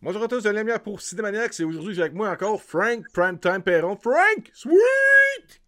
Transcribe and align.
Bonjour 0.00 0.22
à 0.22 0.28
tous, 0.28 0.40
c'est 0.42 0.52
lumière 0.52 0.80
pour 0.82 1.00
Cinémaniacs 1.00 1.58
et 1.58 1.64
aujourd'hui 1.64 1.94
j'ai 1.94 2.02
avec 2.02 2.14
moi 2.14 2.30
encore 2.30 2.62
Frank 2.62 3.04
Primetime 3.12 3.62
Perron. 3.62 3.96
Frank! 3.96 4.48
Sweet! 4.52 5.60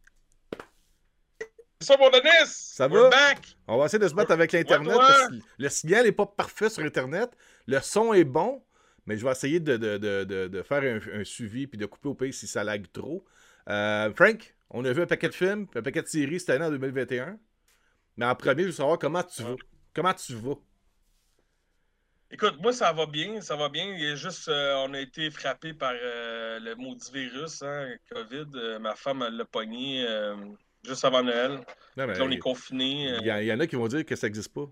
Ça, 1.80 1.96
mon 1.98 2.10
Denis! 2.10 2.46
Ça 2.46 2.86
We're 2.88 3.04
va? 3.04 3.10
back! 3.10 3.56
On 3.66 3.78
va 3.78 3.86
essayer 3.86 3.98
de 3.98 4.06
se 4.06 4.14
battre 4.14 4.30
avec 4.32 4.52
ouais. 4.52 4.94
parce 4.96 5.28
que 5.28 5.34
le 5.58 5.68
signal 5.68 6.04
n'est 6.04 6.12
pas 6.12 6.26
parfait 6.26 6.68
sur 6.70 6.84
Internet. 6.84 7.30
Le 7.66 7.80
son 7.80 8.12
est 8.12 8.24
bon, 8.24 8.62
mais 9.06 9.16
je 9.16 9.24
vais 9.24 9.32
essayer 9.32 9.58
de, 9.60 9.76
de- 9.76 9.96
de- 9.98 10.24
de- 10.24 10.46
de 10.48 10.62
faire 10.62 10.82
un, 10.82 11.20
un 11.20 11.24
suivi 11.24 11.66
puis 11.66 11.78
de 11.78 11.86
couper 11.86 12.08
au 12.08 12.14
pays 12.14 12.32
si 12.32 12.46
ça 12.46 12.62
lag 12.62 12.84
trop. 12.92 13.24
Euh, 13.68 14.12
Frank, 14.14 14.54
on 14.70 14.84
a 14.84 14.92
vu 14.92 15.02
un 15.02 15.06
paquet 15.06 15.28
de 15.28 15.34
films, 15.34 15.66
un 15.74 15.82
paquet 15.82 16.02
de 16.02 16.06
séries 16.06 16.38
cette 16.38 16.50
année 16.50 16.66
en 16.66 16.70
2021. 16.70 17.38
Mais 18.16 18.26
en 18.26 18.34
premier, 18.36 18.62
je 18.62 18.68
veux 18.68 18.72
savoir 18.74 18.98
comment 18.98 19.22
tu 19.22 19.42
vas. 19.42 19.56
Comment 19.94 20.14
tu 20.14 20.34
vas? 20.34 20.54
Écoute, 22.32 22.58
moi, 22.60 22.72
ça 22.72 22.92
va 22.92 23.06
bien, 23.06 23.40
ça 23.40 23.56
va 23.56 23.68
bien. 23.68 23.84
Il 23.96 24.12
a 24.12 24.14
juste, 24.14 24.48
euh, 24.48 24.74
on 24.86 24.94
a 24.94 25.00
été 25.00 25.30
frappé 25.30 25.74
par 25.74 25.92
euh, 25.94 26.60
le 26.60 26.76
maudit 26.76 27.10
virus, 27.12 27.62
hein, 27.62 27.92
COVID. 28.12 28.46
Euh, 28.54 28.78
ma 28.78 28.94
femme, 28.94 29.26
l'a 29.28 29.44
pogné 29.44 30.06
juste 30.84 31.04
avant 31.04 31.22
Noël. 31.22 31.60
Non, 31.96 32.06
mais 32.06 32.14
là, 32.14 32.24
on 32.24 32.30
est 32.30 32.38
confinés. 32.38 33.16
il 33.20 33.26
y, 33.26 33.52
en 33.52 33.58
a 33.60 33.66
qui 33.66 33.76
vont 33.76 33.88
dire 33.88 34.04
que 34.04 34.14
ça 34.14 34.26
n'existe 34.28 34.52
pas. 34.54 34.66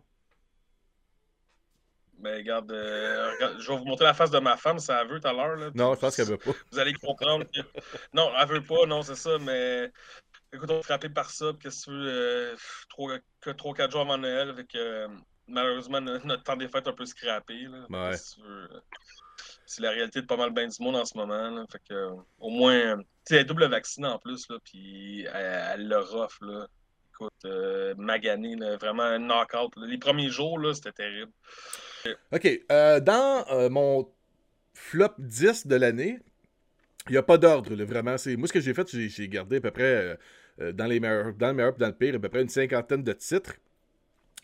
Mais 2.21 2.37
regarde, 2.37 2.73
euh, 2.73 3.31
regarde, 3.33 3.61
je 3.61 3.71
vais 3.71 3.79
vous 3.79 3.85
montrer 3.85 4.05
la 4.05 4.15
face 4.15 4.31
de 4.31 4.39
ma 4.41 4.57
femme, 4.57 4.79
ça 4.81 5.05
veut 5.05 5.21
tout 5.21 5.29
à 5.29 5.33
l'heure. 5.33 5.57
là. 5.57 5.71
Non, 5.75 5.95
je 5.95 6.01
pense 6.01 6.17
qu'elle 6.17 6.27
veut 6.27 6.37
pas. 6.37 6.51
Vous 6.73 6.79
allez 6.79 6.93
comprendre 6.95 7.45
que. 7.45 7.61
Non, 8.13 8.31
elle 8.41 8.49
veut 8.49 8.63
pas, 8.63 8.87
non, 8.87 9.03
c'est 9.03 9.15
ça, 9.15 9.39
mais. 9.39 9.91
Écoute, 10.53 10.71
on 10.71 10.81
est 10.81 10.83
frappé 10.83 11.09
par 11.11 11.31
ça, 11.31 11.53
qu'est-ce 11.61 11.87
que 11.87 11.91
tu 11.91 11.97
veux, 11.97 12.09
euh, 12.09 12.57
trois- 12.89 13.19
que 13.41 13.51
3-4 13.51 13.91
jours 13.93 14.01
avant 14.01 14.17
Noël, 14.19 14.49
avec 14.49 14.75
malheureusement 15.49 16.01
no- 16.01 16.19
notre 16.25 16.43
temps 16.43 16.57
des 16.57 16.69
fêtes 16.69 16.87
un 16.89 16.93
peu 16.93 17.07
scrappé. 17.07 17.55
Là, 17.65 17.87
Ouais. 17.89 18.17
C'est 19.67 19.83
la 19.83 19.91
réalité 19.91 20.23
de 20.23 20.27
pas 20.27 20.37
mal 20.37 20.51
bien 20.53 20.67
du 20.67 20.83
monde 20.83 20.97
en 20.97 21.05
ce 21.05 21.17
moment. 21.17 21.51
Là, 21.51 21.65
fait 21.71 21.81
que, 21.89 22.09
au 22.39 22.49
moins, 22.51 22.97
tu 22.99 23.05
sais, 23.35 23.45
double 23.45 23.67
vaccinée 23.67 24.09
en 24.09 24.19
plus, 24.19 24.49
là, 24.49 24.57
puis 24.65 25.23
elle, 25.33 25.63
elle 25.75 25.89
le 25.89 25.99
rough, 25.99 26.41
là. 26.41 26.67
Écoute, 27.13 27.33
euh, 27.45 27.95
magané, 27.97 28.57
là, 28.57 28.77
vraiment 28.77 29.03
un 29.03 29.19
knockout. 29.19 29.77
là. 29.77 29.87
Les 29.87 29.99
premiers 29.99 30.31
jours, 30.31 30.59
là, 30.59 30.73
c'était 30.73 30.93
terrible. 30.93 31.33
OK. 32.33 32.49
euh, 32.73 33.01
dans 33.01 33.45
euh, 33.51 33.69
mon 33.69 34.11
flop 34.73 35.15
10 35.19 35.67
de 35.67 35.75
l'année, 35.77 36.19
il 37.09 37.13
n'y 37.13 37.19
a 37.19 37.23
pas 37.23 37.37
d'ordre, 37.39 37.75
là, 37.75 37.85
vraiment. 37.85 38.17
C'est... 38.17 38.37
Moi, 38.37 38.49
ce 38.49 38.53
que 38.53 38.61
j'ai 38.61 38.73
fait, 38.73 38.89
j'ai, 38.91 39.09
j'ai 39.09 39.29
gardé 39.29 39.57
à 39.57 39.61
peu 39.61 39.71
près, 39.71 40.19
dans, 40.59 40.87
les 40.87 40.99
meilleurs, 41.01 41.35
dans 41.35 41.49
le 41.49 41.55
meilleur 41.55 41.75
et 41.75 41.79
dans 41.79 41.87
le 41.89 41.95
pire, 41.95 42.15
à 42.15 42.19
peu 42.19 42.29
près 42.29 42.43
une 42.43 42.49
cinquantaine 42.49 43.03
de 43.03 43.13
titres. 43.13 43.55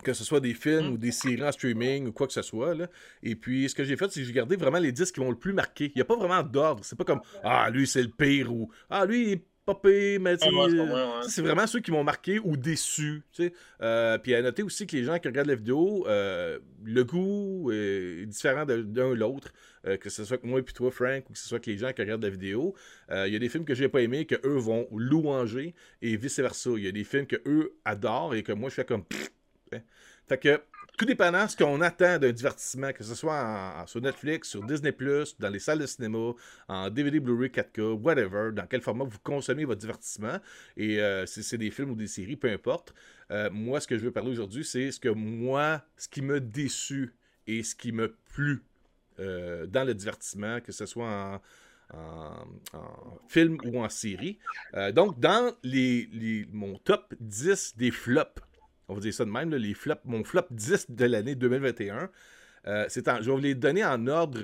Que 0.04 0.12
ce 0.12 0.22
soit 0.22 0.38
des 0.40 0.54
films 0.54 0.90
Mm. 0.90 0.92
ou 0.92 0.96
des 0.98 1.10
séries 1.10 1.42
en 1.42 1.50
streaming 1.50 2.06
ou 2.06 2.12
quoi 2.12 2.28
que 2.28 2.32
ce 2.32 2.42
soit. 2.42 2.74
Là. 2.74 2.86
Et 3.24 3.34
puis, 3.34 3.68
ce 3.68 3.74
que 3.74 3.82
j'ai 3.82 3.96
fait, 3.96 4.08
c'est 4.12 4.20
que 4.20 4.26
j'ai 4.26 4.32
gardé 4.32 4.54
vraiment 4.56 4.78
les 4.78 4.92
10 4.92 5.10
qui 5.10 5.18
m'ont 5.20 5.30
le 5.30 5.36
plus 5.38 5.52
marqué. 5.52 5.86
Il 5.86 5.92
n'y 5.96 6.02
a 6.02 6.04
pas 6.04 6.16
vraiment 6.16 6.42
d'ordre. 6.42 6.84
C'est 6.84 6.96
pas 6.96 7.04
comme 7.04 7.20
Ah, 7.42 7.68
lui, 7.70 7.86
c'est 7.88 8.02
le 8.02 8.08
pire 8.10 8.52
ou 8.52 8.70
Ah, 8.88 9.04
lui, 9.06 9.22
il 9.26 9.32
est 9.32 9.44
pas 9.66 9.74
pire, 9.74 10.20
mais 10.20 10.36
Ah, 10.42 10.46
ouais, 10.52 10.78
ouais. 10.78 11.02
C'est 11.26 11.40
vraiment 11.40 11.66
ceux 11.66 11.80
qui 11.80 11.90
m'ont 11.90 12.04
marqué 12.04 12.38
ou 12.38 12.54
déçu. 12.54 13.22
Euh, 13.80 14.18
puis 14.18 14.34
à 14.34 14.42
noter 14.42 14.62
aussi 14.62 14.86
que 14.86 14.94
les 14.94 15.04
gens 15.04 15.18
qui 15.18 15.26
regardent 15.28 15.48
la 15.48 15.54
vidéo, 15.54 16.04
euh, 16.06 16.58
le 16.84 17.02
goût 17.02 17.70
est 17.72 18.26
différent 18.26 18.66
de- 18.66 18.82
d'un 18.82 19.06
ou 19.06 19.14
l'autre. 19.14 19.52
Euh, 19.86 19.96
que 19.98 20.08
ce 20.10 20.24
soit 20.24 20.36
que 20.38 20.46
moi 20.46 20.60
et 20.60 20.62
puis 20.62 20.72
toi, 20.74 20.90
Frank, 20.90 21.28
ou 21.28 21.32
que 21.32 21.38
ce 21.38 21.46
soit 21.48 21.60
que 21.60 21.70
les 21.70 21.76
gens 21.78 21.92
qui 21.94 22.00
regardent 22.02 22.22
la 22.24 22.30
vidéo. 22.30 22.74
Euh, 23.10 23.26
Il 23.26 23.32
y 23.32 23.36
a 23.36 23.38
des 23.38 23.48
films 23.48 23.64
que 23.66 23.74
j'ai 23.74 23.88
pas 23.88 24.00
aimés, 24.02 24.24
que 24.26 24.34
eux 24.46 24.56
vont 24.58 24.86
louanger, 24.92 25.74
et 26.02 26.16
vice-versa. 26.16 26.70
Il 26.76 26.84
y 26.84 26.88
a 26.88 26.92
des 26.92 27.04
films 27.04 27.26
que 27.26 27.36
eux 27.46 27.74
adorent 27.86 28.34
et 28.34 28.42
que 28.42 28.52
moi 28.52 28.68
je 28.70 28.74
fais 28.74 28.84
comme. 28.84 29.04
Fait 30.28 30.38
que, 30.38 30.60
tout 30.96 31.04
dépendant 31.04 31.44
de 31.44 31.50
ce 31.50 31.56
qu'on 31.56 31.80
attend 31.80 32.18
d'un 32.18 32.32
divertissement, 32.32 32.92
que 32.92 33.02
ce 33.02 33.14
soit 33.14 33.84
sur 33.86 34.00
Netflix, 34.00 34.48
sur 34.48 34.62
Disney, 34.64 34.94
dans 35.38 35.50
les 35.50 35.58
salles 35.58 35.80
de 35.80 35.86
cinéma, 35.86 36.32
en 36.68 36.88
DVD, 36.88 37.20
Blu-ray, 37.20 37.50
4K, 37.50 37.92
whatever, 38.00 38.52
dans 38.52 38.66
quel 38.66 38.80
format 38.80 39.04
vous 39.04 39.18
consommez 39.22 39.64
votre 39.64 39.80
divertissement, 39.80 40.38
et 40.76 41.00
euh, 41.00 41.26
si 41.26 41.42
c'est 41.42 41.58
des 41.58 41.70
films 41.70 41.90
ou 41.90 41.94
des 41.94 42.06
séries, 42.06 42.36
peu 42.36 42.48
importe. 42.50 42.94
Euh, 43.30 43.50
moi, 43.50 43.80
ce 43.80 43.88
que 43.88 43.98
je 43.98 44.04
veux 44.04 44.12
parler 44.12 44.30
aujourd'hui, 44.30 44.64
c'est 44.64 44.92
ce 44.92 45.00
que 45.00 45.08
moi, 45.08 45.82
ce 45.96 46.08
qui 46.08 46.22
m'a 46.22 46.40
déçu 46.40 47.14
et 47.46 47.62
ce 47.62 47.74
qui 47.74 47.92
m'a 47.92 48.08
plu 48.32 48.62
euh, 49.18 49.66
dans 49.66 49.84
le 49.84 49.94
divertissement, 49.94 50.60
que 50.60 50.72
ce 50.72 50.86
soit 50.86 51.40
en, 51.92 52.46
film 53.28 53.58
ou 53.64 53.82
en 53.82 53.88
série. 53.88 54.38
Donc, 54.94 55.20
dans 55.20 55.54
les- 55.62 56.48
mon 56.52 56.78
top 56.78 57.14
10 57.20 57.76
des 57.76 57.90
flops, 57.90 58.40
on 58.88 58.94
va 58.94 59.00
dire 59.00 59.14
ça 59.14 59.24
de 59.24 59.30
même, 59.30 59.50
là, 59.50 59.58
les 59.58 59.74
flops, 59.74 60.02
mon 60.04 60.24
flop 60.24 60.46
10 60.50 60.90
de 60.90 61.04
l'année 61.04 61.34
2021, 61.34 62.10
euh, 62.66 62.84
c'est 62.88 63.08
en- 63.08 63.16
je 63.16 63.26
vais 63.30 63.32
vous 63.32 63.38
les 63.38 63.54
donner 63.54 63.84
en 63.84 64.06
ordre 64.06 64.42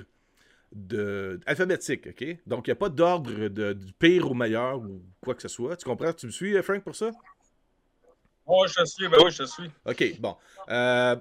de, 0.73 1.41
alphabétique, 1.47 2.06
OK? 2.06 2.25
Donc, 2.47 2.67
il 2.67 2.71
n'y 2.71 2.73
a 2.73 2.77
pas 2.77 2.89
d'ordre 2.89 3.49
de- 3.49 3.73
du 3.73 3.93
pire 3.93 4.31
au 4.31 4.34
meilleur 4.34 4.79
ou 4.79 5.03
quoi 5.21 5.34
que 5.34 5.43
ce 5.43 5.49
soit. 5.49 5.77
Tu 5.77 5.84
comprends? 5.84 6.12
Tu 6.12 6.27
me 6.27 6.31
suis, 6.31 6.56
euh, 6.56 6.62
Frank, 6.62 6.83
pour 6.84 6.95
ça? 6.95 7.11
Ouais, 8.47 8.69
je 8.69 8.75
te 8.75 8.84
suis, 8.84 9.09
ben 9.09 9.19
oui, 9.25 9.31
je 9.31 9.43
te 9.43 9.49
suis. 9.49 9.71
OK, 9.84 10.21
bon. 10.21 10.37
Euh, 10.69 11.17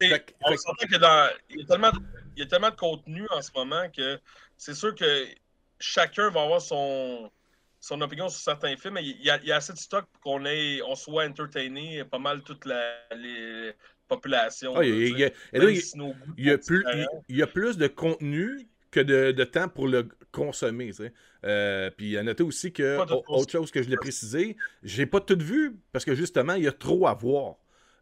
Et 0.00 0.08
Fait 0.08 0.20
que- 0.20 0.32
on 0.44 0.48
fait 0.48 0.54
que- 0.56 0.60
s'entend 0.60 0.86
que 0.86 0.96
dans. 0.98 1.30
Il 1.50 1.60
y, 1.60 1.62
a 1.62 1.66
tellement 1.66 1.90
de, 1.92 1.98
il 2.36 2.40
y 2.40 2.42
a 2.42 2.46
tellement 2.48 2.70
de 2.70 2.76
contenu 2.76 3.24
en 3.30 3.40
ce 3.40 3.50
moment 3.54 3.88
que 3.96 4.18
c'est 4.56 4.74
sûr 4.74 4.94
que 4.96 5.26
chacun 5.78 6.28
va 6.30 6.42
avoir 6.42 6.60
son, 6.60 7.30
son 7.82 8.00
opinion 8.00 8.28
sur 8.28 8.40
certains 8.40 8.76
films. 8.76 8.98
Il 9.02 9.20
y 9.22 9.28
a, 9.28 9.38
il 9.42 9.48
y 9.48 9.52
a 9.52 9.56
assez 9.56 9.72
de 9.72 9.78
stock 9.78 10.06
pour 10.12 10.22
qu'on 10.22 10.44
on 10.86 10.94
soit 10.94 11.26
entertainé 11.26 12.04
pas 12.04 12.20
mal 12.20 12.42
toute 12.42 12.64
la 12.64 12.94
les 13.14 13.72
populations. 14.06 14.76
ah, 14.76 14.84
il 14.84 15.18
y 15.18 15.24
a- 15.24 15.30
il 16.38 16.46
y 16.46 16.56
plus, 16.56 16.84
il, 17.28 17.36
y 17.36 17.42
a 17.42 17.46
plus 17.46 17.76
de 17.76 17.88
contenu 17.88 18.68
que 18.92 19.00
de, 19.00 19.32
de 19.32 19.44
temps 19.44 19.68
pour 19.68 19.88
le 19.88 20.08
consommer. 20.30 20.88
tu 20.88 20.92
sais. 20.94 21.12
Euh, 21.44 21.90
puis 21.90 22.16
à 22.16 22.22
noter 22.22 22.44
aussi 22.44 22.72
que, 22.72 22.98
autre 23.28 23.50
chose 23.50 23.72
que 23.72 23.82
je 23.82 23.88
l'ai 23.88 23.96
précisé, 23.96 24.56
j'ai 24.84 25.06
pas 25.06 25.20
tout 25.20 25.38
vu 25.38 25.76
parce 25.90 26.04
que 26.04 26.14
justement, 26.14 26.54
il 26.54 26.62
y 26.62 26.68
a 26.68 26.72
trop 26.72 27.08
à 27.08 27.14
voir. 27.14 27.56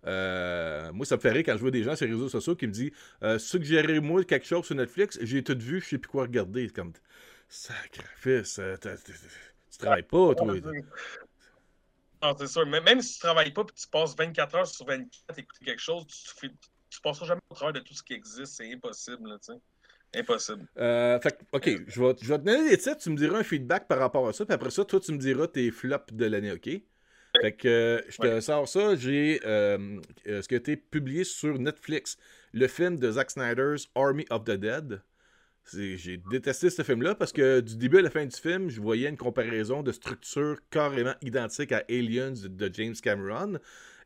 Euh, 0.07 0.93
moi, 0.93 1.07
ça 1.07 1.17
me 1.17 1.21
fait 1.21 1.31
rire 1.31 1.43
quand 1.47 1.55
je 1.55 1.61
vois 1.61 1.71
des 1.71 1.85
gens 1.85 1.97
sur 1.97 2.07
les 2.07 2.13
réseaux 2.13 2.29
sociaux 2.29 2.55
qui 2.55 2.67
me 2.67 2.73
disent 2.73 2.91
euh, 3.23 3.39
Suggérez-moi 3.39 4.25
quelque 4.25 4.47
chose 4.47 4.67
sur 4.67 4.75
Netflix, 4.75 5.19
j'ai 5.23 5.43
tout 5.43 5.57
vu, 5.59 5.81
je 5.81 5.89
sais 5.89 5.99
plus 5.99 6.11
quoi 6.11 6.23
regarder. 6.23 6.69
Comme 6.69 6.93
Sacrifice, 7.49 8.61
tu 9.81 9.87
travailles 9.87 10.03
pas, 10.03 10.35
toi. 10.35 10.47
Non, 12.23 12.37
c'est 12.39 12.47
sûr. 12.49 12.67
Mais 12.67 12.81
même 12.81 13.01
si 13.01 13.15
tu 13.15 13.21
travailles 13.21 13.53
pas 13.53 13.63
et 13.63 13.75
tu 13.75 13.89
passes 13.89 14.15
24 14.17 14.55
heures 14.55 14.67
sur 14.67 14.87
24 14.87 15.39
à 15.39 15.41
écouter 15.41 15.65
quelque 15.65 15.81
chose, 15.81 16.07
tu, 16.07 16.15
fais- 16.37 16.55
tu 16.91 17.01
passeras 17.01 17.27
jamais 17.27 17.41
au 17.51 17.55
travers 17.55 17.73
de 17.73 17.81
tout 17.81 17.95
ce 17.95 18.03
qui 18.03 18.13
existe. 18.13 18.55
C'est 18.57 18.73
impossible, 18.73 19.39
tu 19.45 19.53
sais. 19.55 20.21
Impossible. 20.21 20.67
Euh, 20.77 21.21
fait 21.21 21.39
ok, 21.53 21.65
je 21.87 22.03
vais, 22.03 22.15
je 22.21 22.29
vais 22.29 22.39
te 22.39 22.45
donner 22.45 22.69
des 22.71 22.77
titres, 22.79 22.99
tu 22.99 23.11
me 23.11 23.17
diras 23.17 23.39
un 23.39 23.45
feedback 23.45 23.87
par 23.87 23.99
rapport 23.99 24.27
à 24.29 24.33
ça, 24.33 24.45
puis 24.45 24.55
après 24.55 24.71
ça, 24.71 24.85
toi, 24.85 24.99
tu 24.99 25.13
me 25.13 25.19
diras 25.19 25.47
tes 25.47 25.71
flops 25.71 26.13
de 26.13 26.25
l'année, 26.27 26.51
ok? 26.53 26.69
Fait 27.41 27.55
que 27.57 27.69
euh, 27.69 28.03
je 28.09 28.19
te 28.19 28.27
Ouais. 28.27 28.41
sors 28.41 28.69
ça, 28.69 28.97
j'ai 28.97 29.41
euh, 29.47 30.01
ce 30.27 30.47
qui 30.49 30.55
a 30.55 30.59
été 30.59 30.77
publié 30.77 31.23
sur 31.25 31.59
Netflix, 31.59 32.17
le 32.53 32.67
film 32.67 32.99
de 32.99 33.11
Zack 33.13 33.31
Snyder's 33.31 33.89
Army 33.95 34.27
of 34.31 34.45
the 34.45 34.51
Dead? 34.57 35.01
J'ai 35.73 36.17
détesté 36.31 36.69
ce 36.69 36.83
film-là 36.83 37.15
parce 37.15 37.33
que 37.33 37.61
du 37.61 37.77
début 37.77 37.99
à 37.99 38.03
la 38.03 38.11
fin 38.11 38.27
du 38.27 38.37
film, 38.37 38.69
je 38.69 38.81
voyais 38.81 39.09
une 39.09 39.17
comparaison 39.17 39.83
de 39.83 39.93
structure 39.93 40.59
carrément 40.71 41.15
identique 41.23 41.71
à 41.73 41.85
Aliens 41.89 42.35
de 42.45 42.71
James 42.73 42.97
Cameron 43.01 43.59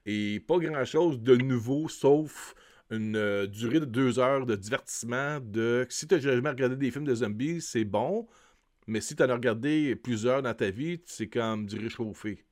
et 0.05 0.41
pas 0.41 0.59
grand-chose 0.59 1.21
de 1.21 1.37
nouveau 1.37 1.89
sauf 1.89 2.55
une 2.91 3.17
euh, 3.17 3.47
durée 3.47 3.81
de 3.81 3.87
deux 3.87 4.19
heures 4.19 4.47
de 4.47 4.57
divertissement. 4.57 5.41
De 5.41 5.87
si 5.89 6.07
tu 6.07 6.21
jamais 6.21 6.51
regardé 6.51 6.77
des 6.77 6.91
films 6.91 7.07
de 7.07 7.15
zombies, 7.15 7.61
c'est 7.61 7.85
bon, 7.85 8.29
mais 8.87 9.01
si 9.01 9.17
tu 9.17 9.23
en 9.23 9.31
as 9.31 9.35
regardé 9.35 9.97
plusieurs 9.97 10.43
dans 10.43 10.55
ta 10.55 10.71
vie, 10.71 11.01
c'est 11.07 11.29
comme 11.29 11.67
du 11.67 11.79
réchauffé. 11.79 12.45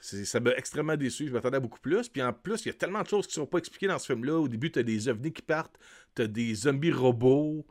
Ça 0.00 0.38
m'a 0.38 0.52
extrêmement 0.52 0.96
déçu. 0.96 1.26
Je 1.26 1.32
m'attendais 1.32 1.56
à 1.56 1.60
beaucoup 1.60 1.80
plus. 1.80 2.08
Puis 2.08 2.22
en 2.22 2.32
plus, 2.32 2.64
il 2.64 2.68
y 2.68 2.70
a 2.70 2.74
tellement 2.74 3.02
de 3.02 3.08
choses 3.08 3.26
qui 3.26 3.34
sont 3.34 3.46
pas 3.46 3.58
expliquées 3.58 3.88
dans 3.88 3.98
ce 3.98 4.06
film-là. 4.06 4.38
Au 4.38 4.46
début, 4.46 4.70
tu 4.70 4.78
as 4.78 4.84
des 4.84 5.08
ovnis 5.08 5.32
qui 5.32 5.42
partent, 5.42 5.76
tu 6.14 6.22
as 6.22 6.28
des 6.28 6.54
zombies 6.54 6.92
robots, 6.92 7.66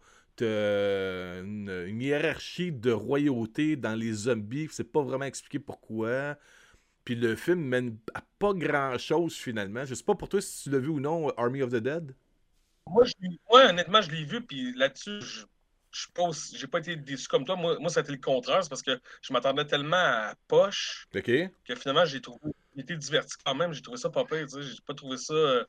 as 0.46 1.40
une, 1.42 1.70
une 1.88 2.02
hiérarchie 2.02 2.72
de 2.72 2.92
royauté 2.92 3.76
dans 3.76 3.96
les 3.96 4.14
zombies. 4.14 4.68
C'est 4.72 4.92
pas 4.92 5.02
vraiment 5.04 5.26
expliqué 5.26 5.60
pourquoi. 5.60 6.38
Puis 7.06 7.16
le 7.16 7.36
film 7.36 7.62
mène 7.62 7.98
à 8.14 8.22
pas 8.40 8.54
grand-chose 8.54 9.36
finalement. 9.36 9.86
Je 9.86 9.96
sais 9.96 10.04
pas 10.04 10.16
pour 10.16 10.30
toi 10.30 10.42
si 10.42 10.64
tu 10.64 10.70
l'as 10.72 10.80
vu 10.80 10.90
ou 10.90 11.00
non, 11.00 11.30
Army 11.38 11.62
of 11.64 11.72
the 11.72 11.78
Dead. 11.78 12.14
Moi, 12.88 13.04
je 13.06 13.14
l'ai- 13.22 13.40
moi, 13.50 13.66
honnêtement, 13.70 14.02
je 14.02 14.12
l'ai 14.12 14.24
vu, 14.24 14.46
puis 14.46 14.74
là-dessus, 14.74 15.22
je 15.22 15.46
je 15.92 16.08
j'ai 16.58 16.68
pas 16.68 16.80
été 16.80 16.96
déçu 16.96 17.28
comme 17.28 17.46
toi. 17.46 17.56
Moi, 17.56 17.78
moi 17.80 17.90
ça 17.90 18.02
a 18.02 18.04
été 18.04 18.12
le 18.12 18.20
contraire, 18.20 18.62
c'est 18.64 18.70
parce 18.70 18.84
que 18.84 19.00
je 19.22 19.34
m'attendais 19.34 19.66
tellement 19.66 19.96
à 19.98 20.36
poche 20.48 21.08
que 21.66 21.76
finalement, 21.76 22.06
j'ai 22.06 22.22
trouvé 22.22 22.52
j'ai 22.76 22.84
été 22.84 22.98
diverti 22.98 23.36
quand 23.46 23.56
même. 23.56 23.74
J'ai 23.74 23.82
trouvé 23.82 23.98
ça 23.98 24.10
pas 24.12 24.26
pire. 24.26 24.48
J'ai 24.50 24.82
pas 24.88 24.94
trouvé 24.94 25.18
ça. 25.18 25.34
euh, 25.34 25.66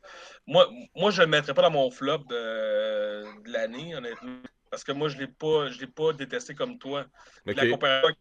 Moi, 0.47 0.69
moi, 0.97 1.11
je 1.11 1.23
le 1.23 1.29
mettrais 1.29 1.55
pas 1.55 1.63
dans 1.63 1.71
mon 1.71 1.91
flop 1.91 2.19
de, 2.29 3.43
de 3.45 3.53
l'année, 3.53 3.95
honnêtement. 3.97 4.41
Parce 4.71 4.85
que 4.85 4.93
moi, 4.93 5.09
je 5.09 5.19
l'ai 5.19 5.27
pas, 5.27 5.69
je 5.71 5.81
l'ai 5.81 5.87
pas 5.87 6.13
détesté 6.13 6.55
comme 6.55 6.79
toi. 6.79 7.07
OK. 7.47 7.57
La 7.57 7.69
comparaison 7.71 8.15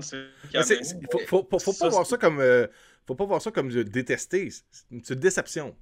c'est 0.00 0.26
c'est- 0.62 0.84
faut, 1.10 1.18
faut- 1.26 1.46
faut- 1.50 1.58
faut 1.58 1.72
pas 1.72 1.78
Ça, 1.78 1.88
voir 1.88 2.06
ça 2.06 2.16
comme 2.16 2.38
euh, 2.40 2.66
faut 3.06 3.14
pas 3.16 3.24
voir 3.24 3.42
ça 3.42 3.50
comme 3.50 3.68
détester. 3.84 4.48
C'est 4.50 5.10
une 5.14 5.20
déception. 5.20 5.76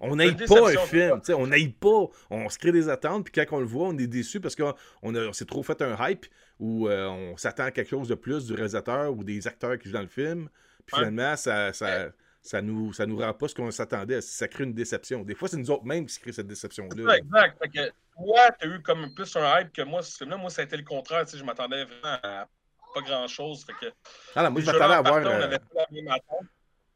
on 0.00 0.16
n'aille 0.16 0.34
pas 0.34 0.68
un 0.68 0.76
film, 0.86 1.20
on 1.36 1.46
n'aille 1.46 1.68
pas, 1.68 2.06
on 2.30 2.48
se 2.48 2.58
crée 2.58 2.72
des 2.72 2.88
attentes, 2.88 3.24
puis 3.24 3.32
quand 3.32 3.56
on 3.56 3.60
le 3.60 3.66
voit, 3.66 3.88
on 3.88 3.98
est 3.98 4.06
déçu 4.08 4.40
parce 4.40 4.56
qu'on 4.56 4.74
on 5.02 5.32
s'est 5.32 5.44
trop 5.44 5.62
fait 5.62 5.80
un 5.82 5.96
hype 6.08 6.26
ou 6.58 6.88
euh, 6.88 7.06
on 7.06 7.36
s'attend 7.36 7.64
à 7.64 7.70
quelque 7.70 7.88
chose 7.90 8.08
de 8.08 8.16
plus 8.16 8.46
du 8.46 8.54
réalisateur 8.54 9.12
ou 9.16 9.22
des 9.22 9.46
acteurs 9.46 9.78
qui 9.78 9.88
jouent 9.88 9.94
dans 9.94 10.00
le 10.02 10.08
film, 10.08 10.48
puis 10.86 10.96
finalement, 10.96 11.36
ça, 11.36 11.72
ça, 11.72 12.10
ça, 12.42 12.62
nous, 12.62 12.92
ça 12.92 13.06
nous 13.06 13.18
rend 13.18 13.32
pas 13.34 13.48
ce 13.48 13.54
qu'on 13.54 13.70
s'attendait, 13.70 14.20
ça 14.20 14.48
crée 14.48 14.64
une 14.64 14.74
déception. 14.74 15.22
Des 15.22 15.34
fois, 15.34 15.48
c'est 15.48 15.56
nous 15.56 15.70
autres 15.70 15.84
mêmes 15.84 16.06
qui 16.06 16.18
créent 16.18 16.32
cette 16.32 16.46
déception-là. 16.46 17.16
Exact. 17.16 17.58
Fait 17.62 17.68
que 17.68 17.92
toi, 18.16 18.50
tu 18.58 18.66
as 18.66 18.70
eu 18.70 18.82
comme 18.82 19.12
plus 19.14 19.36
un 19.36 19.60
hype 19.60 19.72
que 19.72 19.82
moi, 19.82 20.02
ce 20.02 20.16
film-là. 20.16 20.36
Moi, 20.36 20.50
ça 20.50 20.62
a 20.62 20.64
été 20.64 20.76
le 20.76 20.84
contraire, 20.84 21.24
je 21.32 21.44
m'attendais 21.44 21.84
vraiment 21.84 22.18
à 22.22 22.48
pas 22.94 23.00
grand-chose. 23.02 23.64
Fait 23.64 23.74
que, 23.74 23.92
ah 24.34 24.48
moi, 24.50 24.60
je 24.60 24.66
m'attendais 24.66 24.94
à 24.94 24.98
avoir... 24.98 25.16
Euh, 25.16 25.58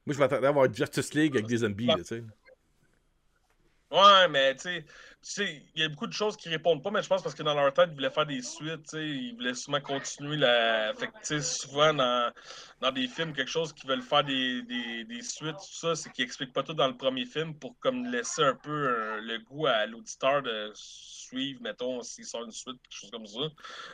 moi, 0.04 0.14
je 0.14 0.18
m'attendais 0.18 0.46
à 0.46 0.50
avoir 0.50 0.72
Justice 0.72 1.14
League 1.14 1.36
avec 1.36 1.46
des 1.46 1.58
zombies, 1.58 1.88
tu 1.98 2.04
sais. 2.04 2.24
Ouais, 3.92 4.26
mais 4.28 4.56
tu 4.56 4.84
sais, 5.20 5.62
il 5.74 5.82
y 5.82 5.84
a 5.84 5.88
beaucoup 5.90 6.06
de 6.06 6.14
choses 6.14 6.34
qui 6.34 6.48
répondent 6.48 6.82
pas, 6.82 6.90
mais 6.90 7.02
je 7.02 7.08
pense 7.08 7.22
parce 7.22 7.34
que 7.34 7.42
dans 7.42 7.52
leur 7.52 7.74
tête, 7.74 7.90
ils 7.90 7.94
voulaient 7.94 8.10
faire 8.10 8.24
des 8.24 8.40
suites, 8.40 8.84
tu 8.84 8.96
sais, 8.96 9.06
ils 9.06 9.34
voulaient 9.34 9.52
souvent 9.52 9.82
continuer 9.82 10.38
la. 10.38 10.94
Fait 10.94 11.08
que, 11.08 11.12
tu 11.12 11.18
sais, 11.24 11.42
souvent 11.42 11.92
dans, 11.92 12.32
dans 12.80 12.90
des 12.90 13.06
films, 13.06 13.34
quelque 13.34 13.50
chose 13.50 13.74
qui 13.74 13.86
veulent 13.86 14.00
faire 14.00 14.24
des, 14.24 14.62
des, 14.62 15.04
des 15.04 15.22
suites, 15.22 15.56
tout 15.56 15.74
ça, 15.74 15.94
c'est 15.94 16.10
qu'ils 16.10 16.24
expliquent 16.24 16.54
pas 16.54 16.62
tout 16.62 16.72
dans 16.72 16.88
le 16.88 16.96
premier 16.96 17.26
film 17.26 17.54
pour 17.54 17.78
comme 17.80 18.06
laisser 18.06 18.42
un 18.42 18.54
peu 18.54 19.20
le 19.20 19.38
goût 19.44 19.66
à 19.66 19.84
l'auditeur 19.84 20.42
de 20.42 20.72
suivre, 20.74 21.60
mettons, 21.60 22.02
s'ils 22.02 22.24
sortent 22.24 22.46
une 22.46 22.52
suite, 22.52 22.80
quelque 22.82 22.98
chose 22.98 23.10
comme 23.10 23.26
ça. 23.26 23.40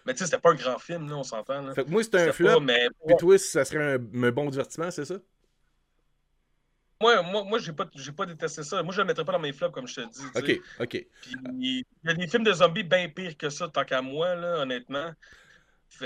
Mais 0.06 0.12
tu 0.12 0.20
sais, 0.20 0.26
c'était 0.26 0.38
pas 0.38 0.50
un 0.50 0.54
grand 0.54 0.78
film, 0.78 1.10
là, 1.10 1.16
on 1.16 1.24
s'entend. 1.24 1.74
Fait 1.74 1.84
que 1.84 1.90
moi, 1.90 2.04
c'était 2.04 2.28
un 2.28 2.32
flop, 2.32 2.60
mais... 2.60 2.88
puis 3.04 3.16
toi, 3.16 3.36
ça 3.36 3.64
serait 3.64 3.94
un 3.94 3.98
bon 3.98 4.48
divertissement, 4.48 4.92
c'est 4.92 5.06
ça? 5.06 5.16
Moi, 7.00 7.22
moi, 7.22 7.44
moi 7.44 7.58
j'ai 7.58 7.72
pas, 7.72 7.88
pas 8.16 8.26
détesté 8.26 8.62
ça. 8.62 8.82
Moi, 8.82 8.92
je 8.92 9.00
le 9.00 9.06
mettrais 9.06 9.24
pas 9.24 9.32
dans 9.32 9.38
mes 9.38 9.52
flops, 9.52 9.72
comme 9.72 9.86
je 9.86 9.94
te 9.96 10.00
dis. 10.00 10.24
OK, 10.34 10.60
OK. 10.80 11.06
il 11.58 11.84
y 12.04 12.08
a 12.08 12.14
des 12.14 12.26
films 12.26 12.44
de 12.44 12.52
zombies 12.52 12.82
bien 12.82 13.08
pires 13.08 13.36
que 13.36 13.50
ça, 13.50 13.68
tant 13.68 13.84
qu'à 13.84 14.02
moi, 14.02 14.34
là, 14.34 14.62
honnêtement. 14.62 15.12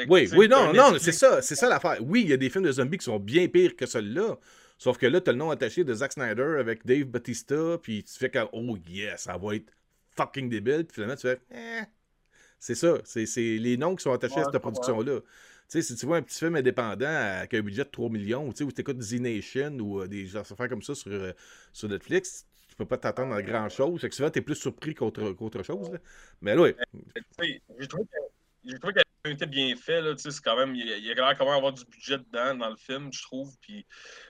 oui, 0.09 0.29
oui, 0.35 0.49
non, 0.49 0.73
non, 0.73 0.99
c'est 0.99 1.13
ça, 1.13 1.41
c'est 1.41 1.55
ça 1.55 1.69
l'affaire. 1.69 1.97
Oui, 2.01 2.23
il 2.23 2.31
y 2.31 2.33
a 2.33 2.37
des 2.37 2.51
films 2.51 2.65
de 2.65 2.73
zombies 2.73 2.99
qui 2.99 3.05
sont 3.05 3.19
bien 3.19 3.49
pires 3.49 3.75
que 3.75 3.87
celui-là. 3.87 4.37
Sauf 4.77 4.99
que 4.99 5.07
là, 5.07 5.21
tu 5.21 5.31
as 5.31 5.33
le 5.33 5.39
nom 5.39 5.51
attaché 5.51 5.85
de 5.85 5.95
Zack 5.95 6.13
Snyder 6.13 6.57
avec 6.59 6.85
Dave 6.85 7.05
Batista, 7.05 7.79
puis 7.83 8.03
tu 8.03 8.19
fais 8.19 8.31
comme, 8.31 8.49
oh 8.53 8.77
yes, 8.89 9.23
ça 9.23 9.39
va 9.39 9.55
être 9.55 9.73
fucking 10.17 10.49
débile, 10.51 10.85
puis 10.85 10.95
finalement, 10.95 11.17
tu 11.17 11.23
fais, 11.23 11.41
eh. 11.53 11.83
C'est 12.59 12.75
ça, 12.75 12.95
c'est 13.05 13.27
les 13.37 13.77
noms 13.77 13.97
qui 13.97 14.03
sont 14.03 14.13
attachés 14.13 14.41
à 14.41 14.45
cette 14.45 14.59
production-là 14.59 15.21
sais, 15.73 15.83
si 15.83 15.97
tu 15.97 16.07
vois 16.07 16.19
un 16.19 16.23
petit 16.23 16.39
film 16.39 16.57
indépendant 16.57 17.07
avec 17.07 17.55
un 17.55 17.61
budget 17.61 17.85
de 17.85 17.89
3 17.89 18.11
millions, 18.11 18.47
ou 18.47 18.53
tu 18.53 18.65
écoutes 18.65 18.99
The 18.99 19.21
Nation 19.21 19.79
ou 19.79 20.01
euh, 20.01 20.09
des 20.09 20.37
affaires 20.37 20.69
comme 20.69 20.83
ça 20.83 20.95
sur, 20.95 21.11
euh, 21.11 21.33
sur 21.73 21.89
Netflix, 21.89 22.47
tu 22.69 22.77
peux 22.77 22.87
pas 22.87 22.99
t'attendre 22.99 23.35
à 23.35 23.43
grand 23.43 23.69
chose. 23.69 24.01
Que 24.01 24.15
souvent, 24.15 24.31
t'es 24.31 24.43
plus 24.43 24.55
surpris 24.55 24.95
qu'autre 24.95 25.63
chose. 25.63 25.91
Mais 26.41 26.55
là, 26.55 26.63
oui. 26.63 26.75
J'ai 28.65 28.79
trouvé 28.79 28.95
qu'elle 28.95 29.03
a 29.25 29.31
été 29.31 29.47
bien 29.47 29.75
fait. 29.77 30.01
C'est 30.19 30.41
quand 30.43 30.57
même, 30.57 30.75
il 30.75 30.87
y 30.87 31.11
a, 31.11 31.35
quand 31.35 31.45
même 31.45 31.55
avoir 31.55 31.73
du 31.73 31.85
budget 31.85 32.19
dedans 32.19 32.55
dans 32.55 32.71
le 32.71 32.77
film, 32.77 33.13
je 33.13 33.23
trouve. 33.23 33.53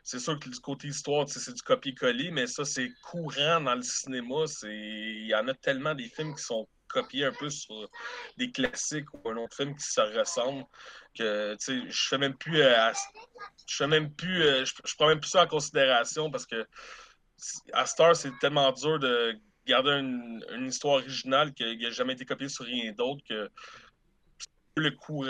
C'est 0.03 0.19
sûr 0.19 0.39
que 0.39 0.49
du 0.49 0.59
côté 0.61 0.89
histoire, 0.89 1.29
c'est 1.29 1.53
du 1.53 1.63
copier-coller, 1.63 2.31
mais 2.31 2.47
ça, 2.47 2.65
c'est 2.65 2.91
courant 3.03 3.61
dans 3.61 3.75
le 3.75 3.83
cinéma. 3.83 4.45
Il 4.65 5.27
y 5.27 5.35
en 5.35 5.47
a 5.49 5.55
tellement 5.55 5.95
des 5.95 6.09
films 6.09 6.35
qui 6.35 6.43
sont 6.43 6.67
copier 6.93 7.27
un 7.27 7.33
peu 7.33 7.51
sur 7.51 7.89
des 8.37 8.51
classiques 8.51 9.13
ou 9.13 9.29
un 9.29 9.37
autre 9.37 9.57
film 9.57 9.75
qui 9.77 9.85
se 9.85 10.01
ressemble 10.01 10.65
que 11.17 11.57
je 11.59 12.09
fais 12.09 12.19
même 12.19 12.37
plus 12.37 12.61
euh, 12.61 12.93
je 13.67 13.77
fais 13.77 13.87
même 13.87 14.13
plus 14.15 14.43
euh, 14.43 14.65
prends 14.97 15.09
même 15.09 15.21
plus 15.21 15.31
ça 15.31 15.43
en 15.43 15.47
considération 15.47 16.31
parce 16.31 16.47
que 16.47 16.67
à 17.73 17.87
Star 17.87 18.15
c'est 18.17 18.33
tellement 18.41 18.71
dur 18.73 18.99
de 18.99 19.37
garder 19.67 19.91
une, 19.91 20.67
histoire 20.67 20.95
originale 20.95 21.53
qui 21.53 21.77
n'a 21.77 21.91
jamais 21.91 22.15
été 22.15 22.25
copiée 22.25 22.49
sur 22.49 22.65
rien 22.65 22.93
d'autre 22.93 23.23
que 23.29 23.51
le 24.77 24.91
coup 24.91 25.25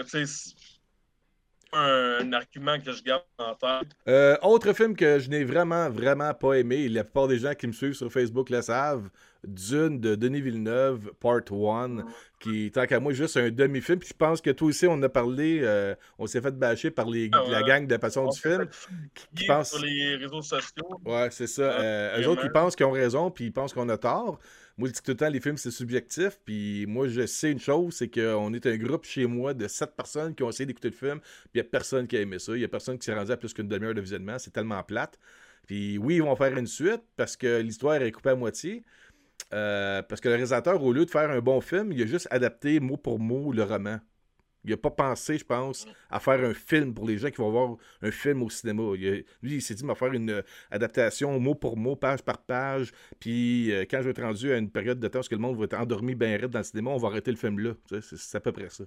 un, 1.72 2.32
argument 2.32 2.78
que 2.78 2.92
je 2.92 3.02
garde 3.02 3.22
en 3.38 3.54
tête. 3.54 3.88
Euh, 4.08 4.36
autre 4.42 4.72
film 4.72 4.96
que 4.96 5.18
je 5.18 5.28
n'ai 5.28 5.44
vraiment, 5.44 5.90
vraiment 5.90 6.32
pas 6.34 6.54
aimé, 6.54 6.88
la 6.88 7.04
plupart 7.04 7.28
des 7.28 7.38
gens 7.38 7.54
qui 7.54 7.66
me 7.66 7.72
suivent 7.72 7.94
sur 7.94 8.10
Facebook 8.12 8.50
le 8.50 8.62
savent, 8.62 9.08
Dune 9.44 10.00
de 10.00 10.14
Denis 10.14 10.40
Villeneuve, 10.40 11.12
Part 11.20 11.40
1, 11.50 12.04
qui, 12.38 12.70
tant 12.70 12.86
qu'à 12.86 13.00
moi, 13.00 13.12
juste 13.12 13.36
un 13.36 13.50
demi-film. 13.50 13.98
Puis 13.98 14.10
je 14.10 14.14
pense 14.14 14.40
que 14.40 14.50
toi 14.50 14.68
aussi, 14.68 14.86
on 14.86 15.02
a 15.02 15.08
parlé, 15.08 15.60
euh, 15.62 15.94
on 16.18 16.26
s'est 16.26 16.40
fait 16.40 16.56
bâcher 16.56 16.90
par 16.90 17.08
les, 17.08 17.30
ah 17.32 17.42
la 17.48 17.62
gang 17.62 17.86
de 17.86 17.96
passion 17.96 18.28
du 18.28 18.38
film. 18.38 18.68
Qui, 19.34 19.46
pensent... 19.46 19.70
Sur 19.70 19.84
les 19.84 20.16
réseaux 20.16 20.42
sociaux. 20.42 21.00
Ouais, 21.04 21.28
c'est 21.30 21.46
ça. 21.46 21.62
Euh, 21.62 22.20
eux 22.20 22.28
autres, 22.28 22.44
ils 22.44 22.52
pensent 22.52 22.76
qu'ils 22.76 22.86
ont 22.86 22.92
raison, 22.92 23.30
puis 23.30 23.46
ils 23.46 23.52
pensent 23.52 23.72
qu'on 23.72 23.88
a 23.88 23.96
tort. 23.96 24.38
Moi, 24.78 24.88
je 24.88 24.94
dis 24.94 25.02
tout 25.02 25.10
le 25.10 25.16
temps, 25.16 25.28
les 25.28 25.40
films, 25.40 25.56
c'est 25.56 25.70
subjectif. 25.70 26.38
Puis 26.44 26.86
moi, 26.86 27.08
je 27.08 27.26
sais 27.26 27.50
une 27.50 27.60
chose, 27.60 27.94
c'est 27.94 28.08
qu'on 28.08 28.52
est 28.54 28.66
un 28.66 28.76
groupe 28.76 29.04
chez 29.04 29.26
moi 29.26 29.54
de 29.54 29.68
sept 29.68 29.94
personnes 29.96 30.34
qui 30.34 30.42
ont 30.42 30.50
essayé 30.50 30.66
d'écouter 30.66 30.88
le 30.90 30.94
film. 30.94 31.20
Puis 31.20 31.50
il 31.54 31.58
n'y 31.58 31.60
a 31.60 31.64
personne 31.64 32.06
qui 32.06 32.16
a 32.16 32.20
aimé 32.20 32.38
ça. 32.38 32.52
Il 32.54 32.58
n'y 32.58 32.64
a 32.64 32.68
personne 32.68 32.98
qui 32.98 33.04
s'est 33.04 33.14
rendu 33.14 33.32
à 33.32 33.36
plus 33.36 33.52
qu'une 33.52 33.68
demi-heure 33.68 33.94
de 33.94 34.00
visionnement. 34.00 34.38
C'est 34.38 34.50
tellement 34.52 34.82
plate. 34.82 35.18
Puis 35.66 35.98
oui, 35.98 36.16
ils 36.16 36.22
vont 36.22 36.36
faire 36.36 36.56
une 36.56 36.66
suite 36.66 37.02
parce 37.16 37.36
que 37.36 37.60
l'histoire 37.60 37.96
est 38.02 38.12
coupée 38.12 38.30
à 38.30 38.34
moitié. 38.34 38.84
Euh, 39.52 40.02
parce 40.02 40.20
que 40.20 40.28
le 40.28 40.34
réalisateur, 40.34 40.82
au 40.82 40.92
lieu 40.92 41.04
de 41.04 41.10
faire 41.10 41.30
un 41.30 41.40
bon 41.40 41.60
film, 41.60 41.92
il 41.92 42.02
a 42.02 42.06
juste 42.06 42.26
adapté 42.30 42.80
mot 42.80 42.96
pour 42.96 43.18
mot 43.18 43.52
le 43.52 43.62
roman. 43.62 43.98
Il 44.64 44.70
n'a 44.70 44.76
pas 44.76 44.90
pensé, 44.90 45.38
je 45.38 45.44
pense, 45.44 45.86
à 46.10 46.20
faire 46.20 46.42
un 46.44 46.54
film 46.54 46.94
pour 46.94 47.06
les 47.06 47.18
gens 47.18 47.30
qui 47.30 47.38
vont 47.38 47.50
voir 47.50 47.76
un 48.00 48.10
film 48.10 48.42
au 48.42 48.50
cinéma. 48.50 48.82
lui, 48.94 49.24
il 49.42 49.62
s'est 49.62 49.74
dit, 49.74 49.84
va 49.84 49.94
faire 49.94 50.12
une 50.12 50.30
euh, 50.30 50.42
adaptation 50.70 51.38
mot 51.40 51.54
pour 51.54 51.76
mot, 51.76 51.96
page 51.96 52.22
par 52.22 52.38
page. 52.38 52.92
Puis 53.18 53.72
euh, 53.72 53.84
quand 53.90 53.98
je 53.98 54.04
vais 54.04 54.10
être 54.10 54.22
rendu 54.22 54.52
à 54.52 54.58
une 54.58 54.70
période 54.70 55.00
de 55.00 55.08
temps 55.08 55.20
où 55.20 55.24
le 55.30 55.38
monde 55.38 55.58
va 55.58 55.64
être 55.64 55.78
endormi 55.78 56.14
bien 56.14 56.36
raide 56.36 56.50
dans 56.50 56.60
le 56.60 56.64
cinéma, 56.64 56.90
on 56.90 56.98
va 56.98 57.08
arrêter 57.08 57.30
le 57.30 57.36
film 57.36 57.58
là. 57.58 57.72
c'est 58.00 58.36
à 58.36 58.40
peu 58.40 58.52
près 58.52 58.68
ça. 58.70 58.84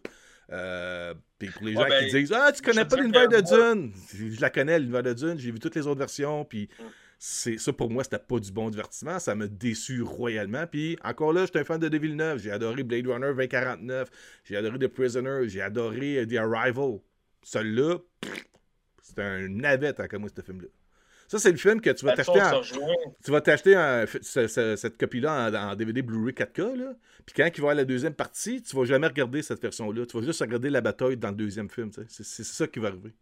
Euh, 0.51 1.13
puis 1.39 1.49
pour 1.49 1.65
les 1.65 1.73
gens 1.73 1.83
qui 1.83 1.89
ben, 1.89 2.09
disent 2.09 2.33
Ah, 2.33 2.51
tu 2.51 2.61
connais 2.61 2.85
pas 2.85 2.97
l'univers 2.97 3.27
de 3.27 3.41
Dune 3.41 3.93
Je 4.13 4.39
la 4.39 4.49
connais, 4.49 4.79
l'univers 4.79 5.03
de 5.03 5.13
Dune, 5.13 5.37
j'ai 5.37 5.51
vu 5.51 5.59
toutes 5.59 5.75
les 5.75 5.87
autres 5.87 5.99
versions. 5.99 6.45
Puis 6.45 6.69
mm 6.79 6.83
c'est 7.27 7.57
ça 7.57 7.73
pour 7.73 7.89
moi, 7.89 8.03
c'était 8.03 8.19
pas 8.19 8.39
du 8.39 8.51
bon 8.51 8.69
divertissement. 8.69 9.17
Ça 9.17 9.33
m'a 9.33 9.47
déçu 9.47 10.03
royalement. 10.03 10.67
Puis 10.67 10.95
encore 11.03 11.33
là, 11.33 11.45
j'étais 11.45 11.57
un 11.57 11.63
fan 11.63 11.79
de 11.79 11.89
The 11.89 11.95
Villeneuve. 11.95 12.37
J'ai 12.37 12.51
adoré 12.51 12.83
Blade 12.83 13.07
Runner 13.07 13.33
2049. 13.33 14.11
J'ai 14.43 14.55
adoré 14.55 14.77
The 14.77 14.87
Prisoner. 14.87 15.49
J'ai 15.49 15.63
adoré 15.63 16.19
euh, 16.19 16.27
The 16.27 16.35
Arrival. 16.35 16.99
Celui-là, 17.41 17.97
c'était 19.01 19.23
un 19.23 19.47
navette 19.47 19.99
à 19.99 20.07
comme 20.07 20.27
ce 20.29 20.39
film-là. 20.39 20.67
Ça, 21.27 21.39
c'est 21.39 21.49
le 21.49 21.57
film 21.57 21.81
que 21.81 21.89
tu 21.89 22.05
vas 22.05 22.13
t'acheter 22.13 22.39
Tu 23.23 23.31
vas 23.31 23.41
t'acheter 23.41 24.05
cette 24.21 24.97
copie-là 24.99 25.71
en, 25.71 25.75
DVD 25.75 26.03
Blu-ray 26.03 26.35
4K. 26.35 26.75
Là. 26.75 26.93
Puis 27.25 27.33
quand 27.35 27.45
il 27.45 27.49
va 27.49 27.55
y 27.55 27.59
avoir 27.59 27.75
la 27.75 27.85
deuxième 27.85 28.13
partie, 28.13 28.61
tu 28.61 28.75
vas 28.75 28.85
jamais 28.85 29.07
regarder 29.07 29.41
cette 29.41 29.63
version-là. 29.63 30.05
Tu 30.05 30.15
vas 30.15 30.23
juste 30.23 30.41
regarder 30.41 30.69
la 30.69 30.81
bataille 30.81 31.17
dans 31.17 31.29
le 31.29 31.35
deuxième 31.37 31.71
film. 31.71 31.89
C'est 32.07 32.23
ça 32.23 32.67
qui 32.67 32.77
va 32.77 32.89
arriver. 32.89 33.15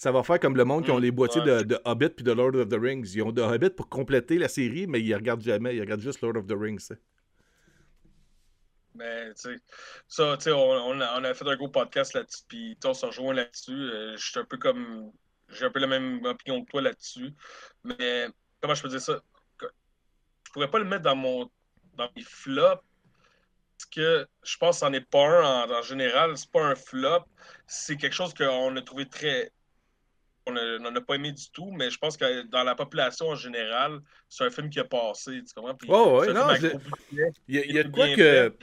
Ça 0.00 0.12
va 0.12 0.22
faire 0.22 0.40
comme 0.40 0.56
le 0.56 0.64
monde 0.64 0.86
qui 0.86 0.90
ont 0.90 0.98
mm. 0.98 1.02
les 1.02 1.10
boîtiers 1.10 1.42
de, 1.42 1.78
Hobbit 1.84 2.08
puis 2.08 2.24
de 2.24 2.32
Lord 2.32 2.54
of 2.54 2.70
the 2.70 2.78
Rings. 2.80 3.12
Ils 3.12 3.22
ont 3.22 3.32
de 3.32 3.42
Hobbit 3.42 3.68
pour 3.68 3.90
compléter 3.90 4.38
la 4.38 4.48
série, 4.48 4.86
mais 4.86 5.02
ils 5.02 5.14
regardent 5.14 5.42
jamais. 5.42 5.76
Ils 5.76 5.80
regardent 5.80 6.00
juste 6.00 6.22
Lord 6.22 6.38
of 6.38 6.46
the 6.46 6.54
Rings. 6.58 6.88
Mais, 8.94 9.34
tu 9.34 9.42
sais, 9.42 9.56
ça, 10.08 10.38
tu 10.38 10.44
sais, 10.44 10.52
on, 10.52 11.00
a, 11.02 11.34
fait 11.34 11.46
un 11.46 11.56
gros 11.56 11.68
podcast 11.68 12.14
là-dessus, 12.14 12.44
puis 12.48 12.78
on 12.82 12.94
s'en 12.94 13.08
rejoint 13.08 13.34
là-dessus. 13.34 13.72
Euh, 13.72 14.16
je 14.16 14.30
suis 14.30 14.40
un 14.40 14.46
peu 14.46 14.56
comme. 14.56 15.12
J'ai 15.50 15.66
un 15.66 15.70
peu 15.70 15.80
la 15.80 15.86
même 15.86 16.24
opinion 16.24 16.64
que 16.64 16.70
toi 16.70 16.80
là-dessus. 16.80 17.34
Mais, 17.84 18.28
comment 18.62 18.74
je 18.74 18.80
peux 18.80 18.88
dire 18.88 19.02
ça? 19.02 19.20
Je 19.60 20.52
pourrais 20.54 20.70
pas 20.70 20.78
le 20.78 20.86
mettre 20.86 21.02
dans 21.02 21.16
mon 21.16 21.50
dans 21.98 22.08
mes 22.16 22.22
flops, 22.22 22.82
parce 23.76 23.90
que 23.94 24.26
je 24.44 24.56
pense 24.56 24.76
que 24.76 24.86
c'en 24.86 24.94
est 24.94 25.06
pas 25.06 25.28
un 25.28 25.68
en, 25.68 25.70
en 25.70 25.82
général. 25.82 26.38
C'est 26.38 26.50
pas 26.50 26.64
un 26.64 26.74
flop. 26.74 27.26
C'est 27.66 27.98
quelque 27.98 28.14
chose 28.14 28.32
qu'on 28.32 28.74
a 28.74 28.80
trouvé 28.80 29.06
très 29.06 29.52
on 30.46 30.52
n'en 30.52 30.94
a 30.94 31.00
pas 31.00 31.14
aimé 31.14 31.32
du 31.32 31.50
tout, 31.50 31.70
mais 31.72 31.90
je 31.90 31.98
pense 31.98 32.16
que 32.16 32.42
dans 32.48 32.64
la 32.64 32.74
population 32.74 33.28
en 33.28 33.36
général, 33.36 34.00
c'est 34.28 34.44
un 34.44 34.50
film 34.50 34.70
qui 34.70 34.80
a 34.80 34.84
passé. 34.84 35.42
Tu 35.44 35.54
comprends? 35.54 35.76
oh, 35.88 36.20
ouais, 36.20 36.32
non, 36.32 36.48
il 37.48 37.74
y 37.74 37.78
a, 37.78 37.82
de 37.82 37.90
quoi 37.90 38.14
que. 38.14 38.54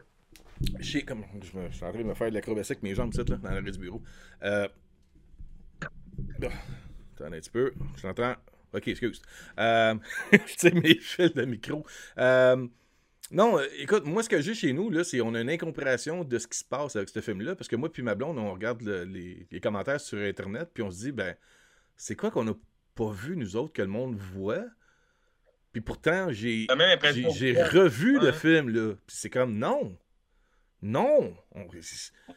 Je, 0.80 1.00
comme... 1.00 1.24
je, 1.42 1.48
suis 1.48 1.86
en 1.86 1.92
train 1.92 2.00
de 2.00 2.04
me 2.04 2.16
faire 2.16 2.30
de 2.30 2.34
l'acrobatie 2.34 2.72
avec 2.72 2.84
mes 2.84 2.96
jambes, 2.96 3.14
là, 3.16 3.24
dans 3.24 3.50
l'arrêt 3.50 3.72
du 3.72 3.80
bureau. 3.80 4.02
Euh... 4.44 4.68
Oh, 6.42 6.46
attends 7.16 7.26
un 7.26 7.32
petit 7.32 7.50
peu. 7.50 7.74
Je 7.96 8.02
t'entends. 8.02 8.36
Ok, 8.74 8.88
excuse. 8.88 9.22
Euh... 9.60 9.96
je 10.32 10.54
sais 10.58 10.72
mes 10.72 10.96
fils 10.96 11.34
de 11.34 11.46
micro. 11.46 11.86
Euh... 12.18 12.68
Non, 13.30 13.60
écoute, 13.78 14.06
moi, 14.06 14.24
ce 14.24 14.30
que 14.30 14.40
j'ai 14.42 14.54
chez 14.54 14.72
nous, 14.72 14.90
là, 14.90 15.04
c'est 15.04 15.20
on 15.20 15.34
a 15.34 15.42
une 15.42 15.50
incompréhension 15.50 16.24
de 16.24 16.40
ce 16.40 16.48
qui 16.48 16.58
se 16.58 16.64
passe 16.64 16.96
avec 16.96 17.10
ce 17.10 17.20
film-là. 17.20 17.56
Parce 17.56 17.68
que 17.68 17.76
moi, 17.76 17.92
puis 17.92 18.02
ma 18.02 18.16
blonde, 18.16 18.38
on 18.38 18.54
regarde 18.54 18.82
les, 18.82 19.46
les, 19.52 19.60
commentaires 19.60 20.00
sur 20.00 20.18
Internet, 20.20 20.70
puis 20.74 20.82
on 20.82 20.90
se 20.90 21.00
dit, 21.00 21.12
ben, 21.12 21.36
c'est 21.98 22.16
quoi 22.16 22.32
qu'on 22.32 22.46
n'a 22.46 22.54
pas 22.96 23.12
vu, 23.12 23.36
nous 23.36 23.56
autres, 23.56 23.74
que 23.74 23.82
le 23.82 23.88
monde 23.88 24.16
voit? 24.16 24.66
Puis 25.74 25.82
pourtant, 25.82 26.32
j'ai 26.32 26.68
j'ai 27.34 27.62
revu 27.62 28.20
le 28.20 28.32
film, 28.32 28.70
là. 28.70 28.96
Puis 29.06 29.18
c'est 29.18 29.30
comme, 29.30 29.58
non. 29.58 29.98
Non. 30.82 31.36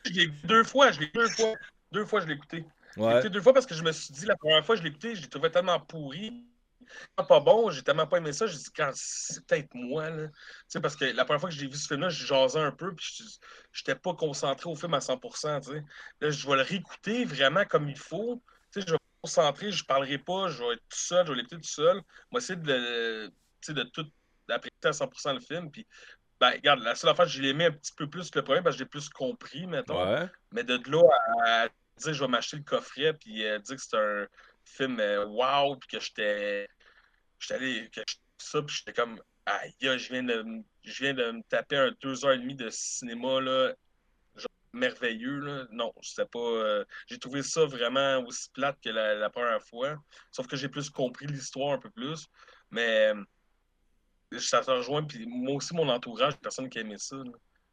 Je 0.04 0.10
l'ai 0.12 0.26
vu 0.26 0.40
deux 0.44 0.64
fois, 0.64 0.90
je 0.90 1.00
l'ai 1.00 1.10
deux 1.14 1.28
fois. 1.28 1.54
Deux 1.92 2.04
fois, 2.04 2.20
je 2.20 2.26
l'ai 2.26 2.34
écouté. 2.34 2.64
Ouais. 2.96 3.12
écouté 3.12 3.30
deux 3.30 3.40
fois 3.40 3.52
parce 3.52 3.66
que 3.66 3.74
je 3.74 3.82
me 3.82 3.92
suis 3.92 4.12
dit, 4.12 4.26
la 4.26 4.36
première 4.36 4.64
fois, 4.64 4.76
je 4.76 4.82
l'ai 4.82 4.88
écouté, 4.88 5.14
je 5.14 5.22
l'ai 5.22 5.28
trouvé 5.28 5.50
tellement 5.50 5.78
pourri 5.78 6.44
pas 7.28 7.40
bon, 7.40 7.70
j'ai 7.70 7.82
tellement 7.82 8.06
pas 8.06 8.18
aimé 8.18 8.32
ça, 8.32 8.46
j'ai 8.46 8.56
dit, 8.56 8.70
quand 8.74 8.90
c'est 8.94 9.44
peut-être 9.46 9.74
moi, 9.74 10.10
là. 10.10 10.28
Tu 10.28 10.34
sais, 10.68 10.80
parce 10.80 10.96
que 10.96 11.04
la 11.04 11.24
première 11.24 11.40
fois 11.40 11.50
que 11.50 11.54
j'ai 11.54 11.66
vu 11.66 11.76
ce 11.76 11.86
film-là, 11.88 12.08
je 12.08 12.26
jasais 12.26 12.60
un 12.60 12.72
peu, 12.72 12.94
puis 12.94 13.22
j'étais 13.72 13.94
pas 13.94 14.14
concentré 14.14 14.68
au 14.68 14.74
film 14.74 14.94
à 14.94 14.98
100%, 14.98 15.60
tu 15.60 15.72
sais. 15.72 15.84
Là, 16.20 16.30
je 16.30 16.48
vais 16.48 16.56
le 16.56 16.62
réécouter 16.62 17.24
vraiment 17.24 17.64
comme 17.64 17.88
il 17.88 17.98
faut. 17.98 18.42
Tu 18.72 18.80
sais, 18.80 18.86
je 18.86 18.92
vais 18.92 18.98
concentrer, 19.22 19.70
je 19.70 19.84
parlerai 19.84 20.18
pas, 20.18 20.48
je 20.48 20.62
vais 20.62 20.74
être 20.74 20.88
tout 20.88 20.98
seul, 20.98 21.26
je 21.26 21.32
vais 21.32 21.38
l'écouter 21.38 21.56
tout 21.56 21.68
seul. 21.68 22.02
Moi, 22.30 22.40
essayer 22.40 22.58
de, 22.58 23.30
de 23.68 23.82
tout 23.84 24.06
d'apprécier 24.48 24.76
à 24.84 24.90
100% 24.90 25.34
le 25.34 25.40
film, 25.40 25.70
puis 25.70 25.86
ben, 26.40 26.52
regarde, 26.52 26.80
la 26.80 26.94
seule 26.94 27.10
affaire, 27.10 27.28
j'ai 27.28 27.46
aimé 27.48 27.66
un 27.66 27.70
petit 27.70 27.92
peu 27.92 28.08
plus 28.08 28.30
que 28.30 28.38
le 28.38 28.44
premier 28.44 28.62
parce 28.62 28.74
que 28.74 28.78
j'ai 28.78 28.86
plus 28.86 29.10
compris, 29.10 29.66
mettons. 29.66 30.28
Mais 30.52 30.64
de 30.64 30.80
là 30.90 31.02
à, 31.44 31.68
dire 31.98 32.14
je 32.14 32.24
vais 32.24 32.28
m'acheter 32.28 32.56
le 32.56 32.62
coffret 32.62 33.12
puis 33.12 33.44
euh, 33.44 33.58
dire 33.58 33.76
que 33.76 33.82
c'est 33.82 33.96
un 33.96 34.26
film 34.64 34.98
euh, 35.00 35.26
wow 35.26 35.76
puis 35.76 35.88
que 35.90 36.00
j'étais. 36.00 36.66
J'étais 37.38 37.54
allé. 37.54 37.90
Que 37.90 38.00
ça, 38.38 38.62
puis 38.62 38.74
j'étais 38.74 38.94
comme 38.94 39.20
Aïe, 39.44 39.74
je 39.80 40.12
viens 40.12 40.22
de, 40.22 40.44
je 40.84 41.02
viens 41.02 41.14
de 41.14 41.30
me 41.30 41.42
taper 41.42 41.76
un 41.76 41.92
deux 42.00 42.24
heures 42.24 42.32
et 42.32 42.38
demie 42.38 42.54
de 42.54 42.70
cinéma 42.70 43.40
là, 43.40 43.74
merveilleux. 44.72 45.38
Là. 45.38 45.66
Non, 45.70 45.92
sais 46.02 46.26
pas. 46.26 46.38
Euh, 46.38 46.84
j'ai 47.06 47.18
trouvé 47.18 47.42
ça 47.42 47.64
vraiment 47.66 48.18
aussi 48.26 48.50
plate 48.52 48.78
que 48.82 48.90
la, 48.90 49.14
la 49.14 49.30
première 49.30 49.62
fois. 49.62 49.96
Sauf 50.30 50.46
que 50.46 50.56
j'ai 50.56 50.68
plus 50.68 50.90
compris 50.90 51.26
l'histoire 51.26 51.74
un 51.74 51.78
peu 51.78 51.90
plus. 51.90 52.26
Mais 52.70 53.12
ça 54.38 54.62
se 54.62 54.70
rejoint, 54.70 55.04
puis 55.04 55.26
moi 55.26 55.56
aussi, 55.56 55.74
mon 55.74 55.88
entourage, 55.88 56.36
personne 56.38 56.68
qui 56.68 56.78
aimait 56.78 56.98
ça. 56.98 57.16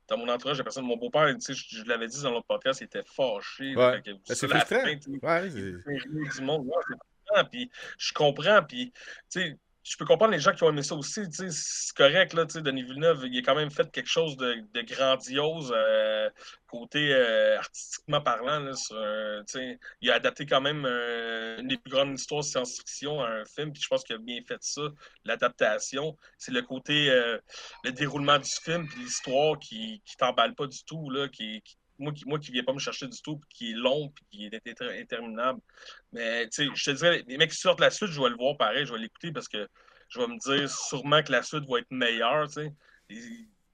Dans 0.07 0.17
mon 0.17 0.29
entourage, 0.29 0.61
personne. 0.63 0.85
Mon 0.85 0.97
beau-père, 0.97 1.27
je, 1.27 1.53
je 1.53 1.83
l'avais 1.83 2.07
dit 2.07 2.21
dans 2.23 2.31
l'autre 2.31 2.47
podcast, 2.47 2.81
il 2.81 2.85
était 2.85 3.03
fâché. 3.03 3.75
Ouais. 3.75 4.01
C'est 4.25 4.47
frustrant. 4.47 4.83
Ouais, 4.83 5.49
du 5.49 6.41
monde. 6.41 6.69
puis 7.51 7.69
je 7.97 8.13
comprends, 8.13 8.63
puis 8.63 8.91
tu 9.29 9.41
sais, 9.41 9.59
je 9.87 9.95
peux 9.95 10.05
comprendre 10.05 10.33
les 10.33 10.39
gens 10.39 10.51
qui 10.53 10.63
ont 10.63 10.69
aimé 10.69 10.83
ça 10.83 10.95
aussi. 10.95 11.21
C'est 11.31 11.95
correct, 11.95 12.33
là, 12.33 12.43
Denis 12.45 12.83
Villeneuve, 12.83 13.25
il 13.25 13.39
a 13.39 13.41
quand 13.41 13.55
même 13.55 13.71
fait 13.71 13.89
quelque 13.89 14.09
chose 14.09 14.35
de, 14.35 14.81
grandiose 14.81 15.73
euh, 15.73 16.29
côté 16.67 17.13
euh, 17.13 17.57
artistiquement 17.57 18.19
parlant. 18.19 18.69
Il 20.01 20.11
a 20.11 20.15
adapté 20.15 20.45
quand 20.45 20.59
même 20.59 20.85
euh, 20.85 21.59
une 21.59 21.69
des 21.69 21.77
plus 21.77 21.91
grandes 21.91 22.19
histoires 22.19 22.41
de 22.41 22.47
science-fiction 22.47 23.21
à 23.21 23.29
un 23.29 23.45
film, 23.45 23.71
puis 23.71 23.81
je 23.81 23.87
pense 23.87 24.03
qu'il 24.03 24.15
a 24.15 24.19
bien 24.19 24.41
fait 24.45 24.61
ça, 24.61 24.81
l'adaptation. 25.23 26.17
C'est 26.37 26.51
le 26.51 26.63
côté, 26.63 27.07
le 27.83 27.91
déroulement 27.91 28.39
du 28.39 28.49
film, 28.49 28.87
puis 28.87 29.03
l'histoire 29.03 29.57
qui 29.57 30.01
ne 30.05 30.17
t'emballe 30.17 30.53
pas 30.53 30.67
du 30.67 30.83
tout, 30.83 31.09
là, 31.09 31.29
qui, 31.29 31.63
moi 31.99 32.11
qui 32.13 32.25
moi 32.25 32.39
qui 32.39 32.51
viens 32.51 32.63
pas 32.63 32.73
me 32.73 32.79
chercher 32.79 33.07
du 33.07 33.21
tout, 33.21 33.37
puis 33.37 33.49
qui 33.53 33.71
est 33.71 33.75
long, 33.75 34.09
puis 34.09 34.25
qui 34.29 34.45
est 34.45 34.81
interminable. 34.99 35.59
Mais 36.11 36.47
tu 36.49 36.65
sais, 36.65 36.71
je 36.73 36.83
te 36.83 36.91
dirais, 36.91 37.23
les 37.27 37.37
mecs 37.37 37.51
qui 37.51 37.57
sortent 37.57 37.79
la 37.79 37.89
suite, 37.89 38.09
je 38.09 38.21
vais 38.21 38.29
le 38.29 38.35
voir 38.35 38.57
pareil, 38.57 38.85
je 38.85 38.93
vais 38.93 38.99
l'écouter 38.99 39.31
parce 39.31 39.47
que 39.47 39.67
je 40.09 40.19
vais 40.19 40.27
me 40.27 40.37
dire 40.37 40.69
sûrement 40.69 41.21
que 41.23 41.31
la 41.31 41.43
suite 41.43 41.65
va 41.69 41.79
être 41.79 41.91
meilleure. 41.91 42.49
Sais. 42.49 42.73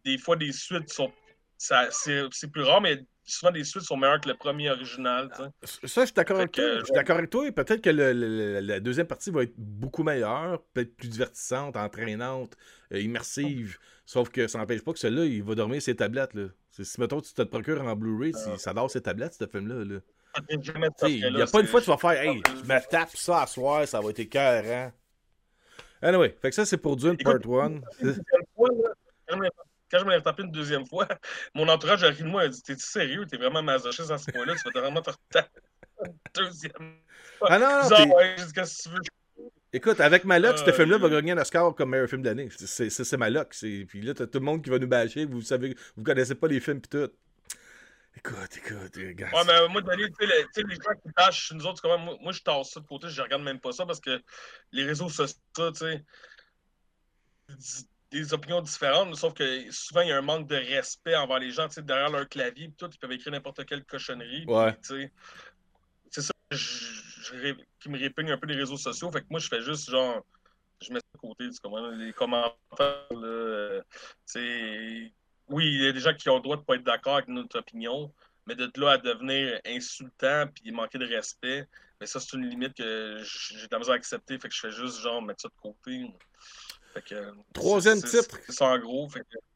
des, 0.04 0.18
fois, 0.18 0.36
des 0.36 0.52
suites 0.52 0.92
sont. 0.92 1.12
C'est 1.58 2.52
plus 2.52 2.64
rare, 2.64 2.82
mais 2.82 3.00
souvent 3.26 3.52
des 3.52 3.64
suites 3.64 3.84
sont 3.84 3.98
meilleures 3.98 4.20
que 4.20 4.30
le 4.30 4.36
premier 4.36 4.70
original. 4.70 5.30
Ça, 5.64 6.02
je 6.02 6.06
suis 6.06 6.14
d'accord 6.14 6.38
avec 6.38 6.52
toi. 6.52 6.80
Je 6.80 6.86
suis 6.86 6.94
d'accord 6.94 7.18
avec 7.18 7.30
toi. 7.30 7.52
Peut-être 7.52 7.82
que 7.82 7.90
la 7.90 8.80
deuxième 8.80 9.08
partie 9.08 9.32
va 9.32 9.44
être 9.44 9.54
beaucoup 9.58 10.04
meilleure, 10.04 10.62
peut-être 10.74 10.96
plus 10.96 11.10
divertissante, 11.10 11.76
entraînante, 11.78 12.56
euh, 12.94 13.00
immersive. 13.00 13.78
Sauf 14.06 14.30
que 14.30 14.48
ça 14.48 14.58
n'empêche 14.58 14.84
pas 14.84 14.94
que 14.94 15.00
celui-là, 15.00 15.26
il 15.26 15.44
va 15.44 15.56
dormir 15.56 15.82
ses 15.82 15.96
tablettes. 15.96 16.34
Là. 16.34 16.48
Si, 16.72 17.00
mettons, 17.00 17.22
tu 17.22 17.34
te 17.34 17.42
le 17.42 17.48
procures 17.48 17.82
en 17.82 17.96
Blu-ray, 17.96 18.34
ah. 18.36 18.58
ça 18.58 18.74
dort 18.74 18.92
ses 18.92 19.02
tablettes, 19.02 19.34
ce 19.34 19.48
film-là. 19.48 19.84
Là. 19.86 20.00
Il 20.50 20.60
n'y 21.36 21.42
a 21.42 21.46
pas 21.46 21.62
une 21.62 21.68
fois 21.68 21.80
que 21.80 21.86
tu 21.86 21.92
vas 21.92 21.98
faire 21.98 22.12
Hey, 22.12 22.42
je 22.48 22.64
me 22.64 22.90
tape 22.90 23.16
ça 23.16 23.44
à 23.44 23.48
soir, 23.48 23.88
ça 23.88 24.02
va 24.02 24.10
être 24.10 24.20
écœurant. 24.20 24.92
Anyway, 26.02 26.36
fait 26.42 26.50
que 26.50 26.56
ça, 26.56 26.66
c'est 26.66 26.78
pour 26.78 26.98
Dune 26.98 27.18
Part 27.18 27.36
1. 27.36 27.82
Quand 29.94 30.00
je 30.00 30.06
me 30.06 30.10
l'ai 30.10 30.18
retapé 30.18 30.42
une 30.42 30.52
deuxième 30.52 30.88
fois, 30.88 31.08
mon 31.54 31.68
entourage 31.68 32.04
a 32.04 32.08
ri 32.08 32.24
de 32.24 32.28
moi. 32.28 32.44
Il 32.44 32.48
a 32.48 32.50
dit 32.50 32.64
T'es 32.64 32.76
sérieux? 32.78 33.28
T'es 33.28 33.38
vraiment 33.38 33.62
masochiste 33.62 34.10
à 34.10 34.18
ce 34.18 34.32
point-là? 34.32 34.56
Tu 34.56 34.72
vas 34.74 34.82
vraiment 34.82 35.04
te 35.04 35.12
retaper 35.12 35.62
une 36.04 36.14
deuxième 36.34 36.98
fois. 37.38 37.48
Ah 37.52 37.60
non, 37.60 37.90
non. 37.90 38.16
Qu'est-ce 38.36 38.54
que 38.54 38.84
tu 38.84 38.90
veux? 38.90 39.02
Écoute, 39.72 40.00
avec 40.00 40.26
Maloc, 40.26 40.58
ce 40.58 40.72
film-là 40.72 40.98
va 40.98 41.08
euh, 41.08 41.10
gagner 41.12 41.34
un 41.34 41.38
Oscar 41.38 41.76
comme 41.76 41.92
meilleur 41.92 42.10
film 42.10 42.24
d'année. 42.24 42.50
C'est 42.50 43.18
Maloc. 43.18 43.56
Puis 43.60 44.02
là, 44.02 44.16
t'as 44.16 44.26
tout 44.26 44.40
le 44.40 44.46
monde 44.46 44.64
qui 44.64 44.72
va 44.72 44.80
nous 44.80 44.88
bâcher. 44.88 45.26
Vous 45.26 45.42
savez, 45.42 45.76
vous 45.96 46.04
connaissez 46.04 46.34
pas 46.34 46.48
les 46.48 46.60
films 46.60 46.82
pis 46.82 46.90
tout. 46.90 47.10
Écoute, 48.16 48.58
écoute, 48.58 48.98
gars. 48.98 49.30
Ouais, 49.32 49.44
mais 49.46 49.68
moi, 49.70 49.82
Denis, 49.82 50.12
tu 50.20 50.28
sais, 50.28 50.64
les 50.64 50.76
gens 50.76 50.94
qui 51.04 51.14
tâchent, 51.16 51.52
nous 51.54 51.66
autres, 51.68 51.82
quand 51.84 51.96
même, 51.98 52.18
moi, 52.20 52.32
je 52.32 52.42
tasse 52.42 52.72
ça 52.72 52.80
de 52.80 52.88
côté, 52.88 53.10
je 53.10 53.22
regarde 53.22 53.44
même 53.44 53.60
pas 53.60 53.72
ça 53.72 53.86
parce 53.86 54.00
que 54.00 54.22
les 54.72 54.86
réseaux 54.86 55.10
sociaux, 55.10 55.38
tu 55.56 55.74
sais, 55.74 56.06
des 58.14 58.34
opinions 58.34 58.62
différentes, 58.62 59.16
sauf 59.16 59.34
que 59.34 59.72
souvent, 59.72 60.02
il 60.02 60.10
y 60.10 60.12
a 60.12 60.18
un 60.18 60.22
manque 60.22 60.48
de 60.48 60.56
respect 60.56 61.16
envers 61.16 61.40
les 61.40 61.52
gens, 61.52 61.68
tu 61.68 61.76
sais, 61.76 61.82
derrière 61.82 62.10
leur 62.10 62.30
clavier, 62.30 62.72
tout, 62.78 62.90
ils 62.92 63.00
peuvent 63.00 63.12
écrire 63.12 63.34
n'importe 63.34 63.66
quelle 63.66 63.84
cochonnerie. 63.84 64.46
Ouais. 64.46 64.78
C'est 64.82 66.22
ça 66.22 66.34
qui 67.80 67.90
me 67.90 67.98
répugne 67.98 68.32
un 68.32 68.38
peu 68.38 68.48
les 68.48 68.56
réseaux 68.56 68.78
sociaux. 68.78 69.12
Fait 69.12 69.22
que 69.22 69.26
moi, 69.30 69.40
je 69.40 69.48
fais 69.48 69.62
juste 69.62 69.90
genre, 69.90 70.24
je 70.82 70.94
mets 70.94 71.00
ça 71.00 71.06
de 71.14 71.20
côté, 71.20 71.50
tu 71.50 71.60
comprends, 71.60 71.90
les 71.90 72.14
commentaires, 72.14 73.08
là, 73.12 73.82
oui, 75.50 75.66
il 75.66 75.84
y 75.84 75.88
a 75.88 75.92
des 75.92 76.00
gens 76.00 76.14
qui 76.14 76.30
ont 76.30 76.38
le 76.38 76.42
droit 76.42 76.56
de 76.56 76.62
ne 76.62 76.66
pas 76.66 76.76
être 76.76 76.84
d'accord 76.84 77.16
avec 77.16 77.28
notre 77.28 77.60
opinion, 77.60 78.14
mais 78.46 78.56
de 78.56 78.72
là 78.78 78.92
à 78.92 78.98
devenir 78.98 79.60
insultant 79.66 80.46
puis 80.54 80.72
manquer 80.72 80.98
de 80.98 81.06
respect, 81.06 81.68
mais 82.00 82.08
ça, 82.08 82.20
c'est 82.20 82.34
une 82.38 82.48
limite 82.48 82.74
que 82.76 83.24
j'ai 83.24 83.68
de 83.68 83.72
la 83.72 83.80
misère 83.80 83.94
à 83.94 83.98
accepter. 83.98 84.38
Fait 84.38 84.50
que 84.50 84.54
je 84.54 84.60
fais 84.60 84.72
juste 84.72 85.00
genre 85.02 85.22
mettre 85.22 85.42
ça 85.42 85.48
de 85.48 85.54
côté. 85.62 86.06
Troisième 87.54 88.02
titre. 88.02 88.40
C'est 88.46 88.54
ça 88.54 88.66
en 88.66 88.80
gros. 88.80 89.10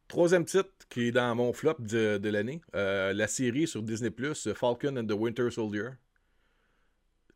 Troisième 0.08 0.46
titre 0.46 0.70
qui 0.89 1.10
est 1.10 1.12
dans 1.12 1.36
mon 1.36 1.51
flop 1.51 1.75
de, 1.79 2.17
de 2.17 2.29
l'année. 2.29 2.62
Euh, 2.75 3.13
la 3.13 3.27
série 3.27 3.67
sur 3.67 3.84
Disney 3.84 4.10
Plus, 4.10 4.53
Falcon 4.53 4.96
and 4.98 5.06
the 5.06 5.12
Winter 5.12 5.51
Soldier. 5.51 5.89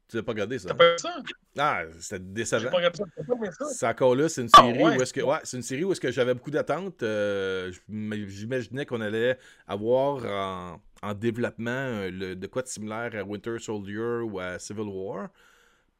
Tu 0.07 0.17
n'as 0.17 0.23
pas 0.23 0.31
regardé 0.33 0.59
ça? 0.59 0.69
T'as 0.69 0.75
pas 0.75 0.97
ça? 0.97 1.15
Ah, 1.57 1.83
c'était 1.99 2.19
décevant. 2.19 2.69
Pas 2.69 2.77
regardé 2.77 2.97
ça. 2.97 3.65
C'est 3.73 3.87
encore 3.87 4.15
là, 4.15 4.27
c'est 4.27 4.41
une 4.41 4.49
série 4.49 4.83
ah, 4.83 4.97
où 4.97 5.01
est-ce 5.01 5.13
que. 5.13 5.21
Ouais, 5.21 5.37
c'est 5.43 5.57
une 5.57 5.63
série 5.63 5.83
où 5.85 5.91
est-ce 5.93 6.01
que 6.01 6.11
j'avais 6.11 6.33
beaucoup 6.33 6.51
d'attentes. 6.51 7.01
Euh, 7.03 7.71
J'imaginais 7.89 8.85
qu'on 8.85 8.99
allait 8.99 9.37
avoir 9.67 10.25
en, 10.25 10.81
en 11.01 11.13
développement 11.13 11.71
euh, 11.71 12.09
le, 12.09 12.35
de 12.35 12.47
quoi 12.47 12.61
de 12.61 12.67
similaire 12.67 13.11
à 13.15 13.23
Winter 13.23 13.57
Soldier 13.59 14.19
ou 14.23 14.39
à 14.39 14.59
Civil 14.59 14.83
War. 14.83 15.29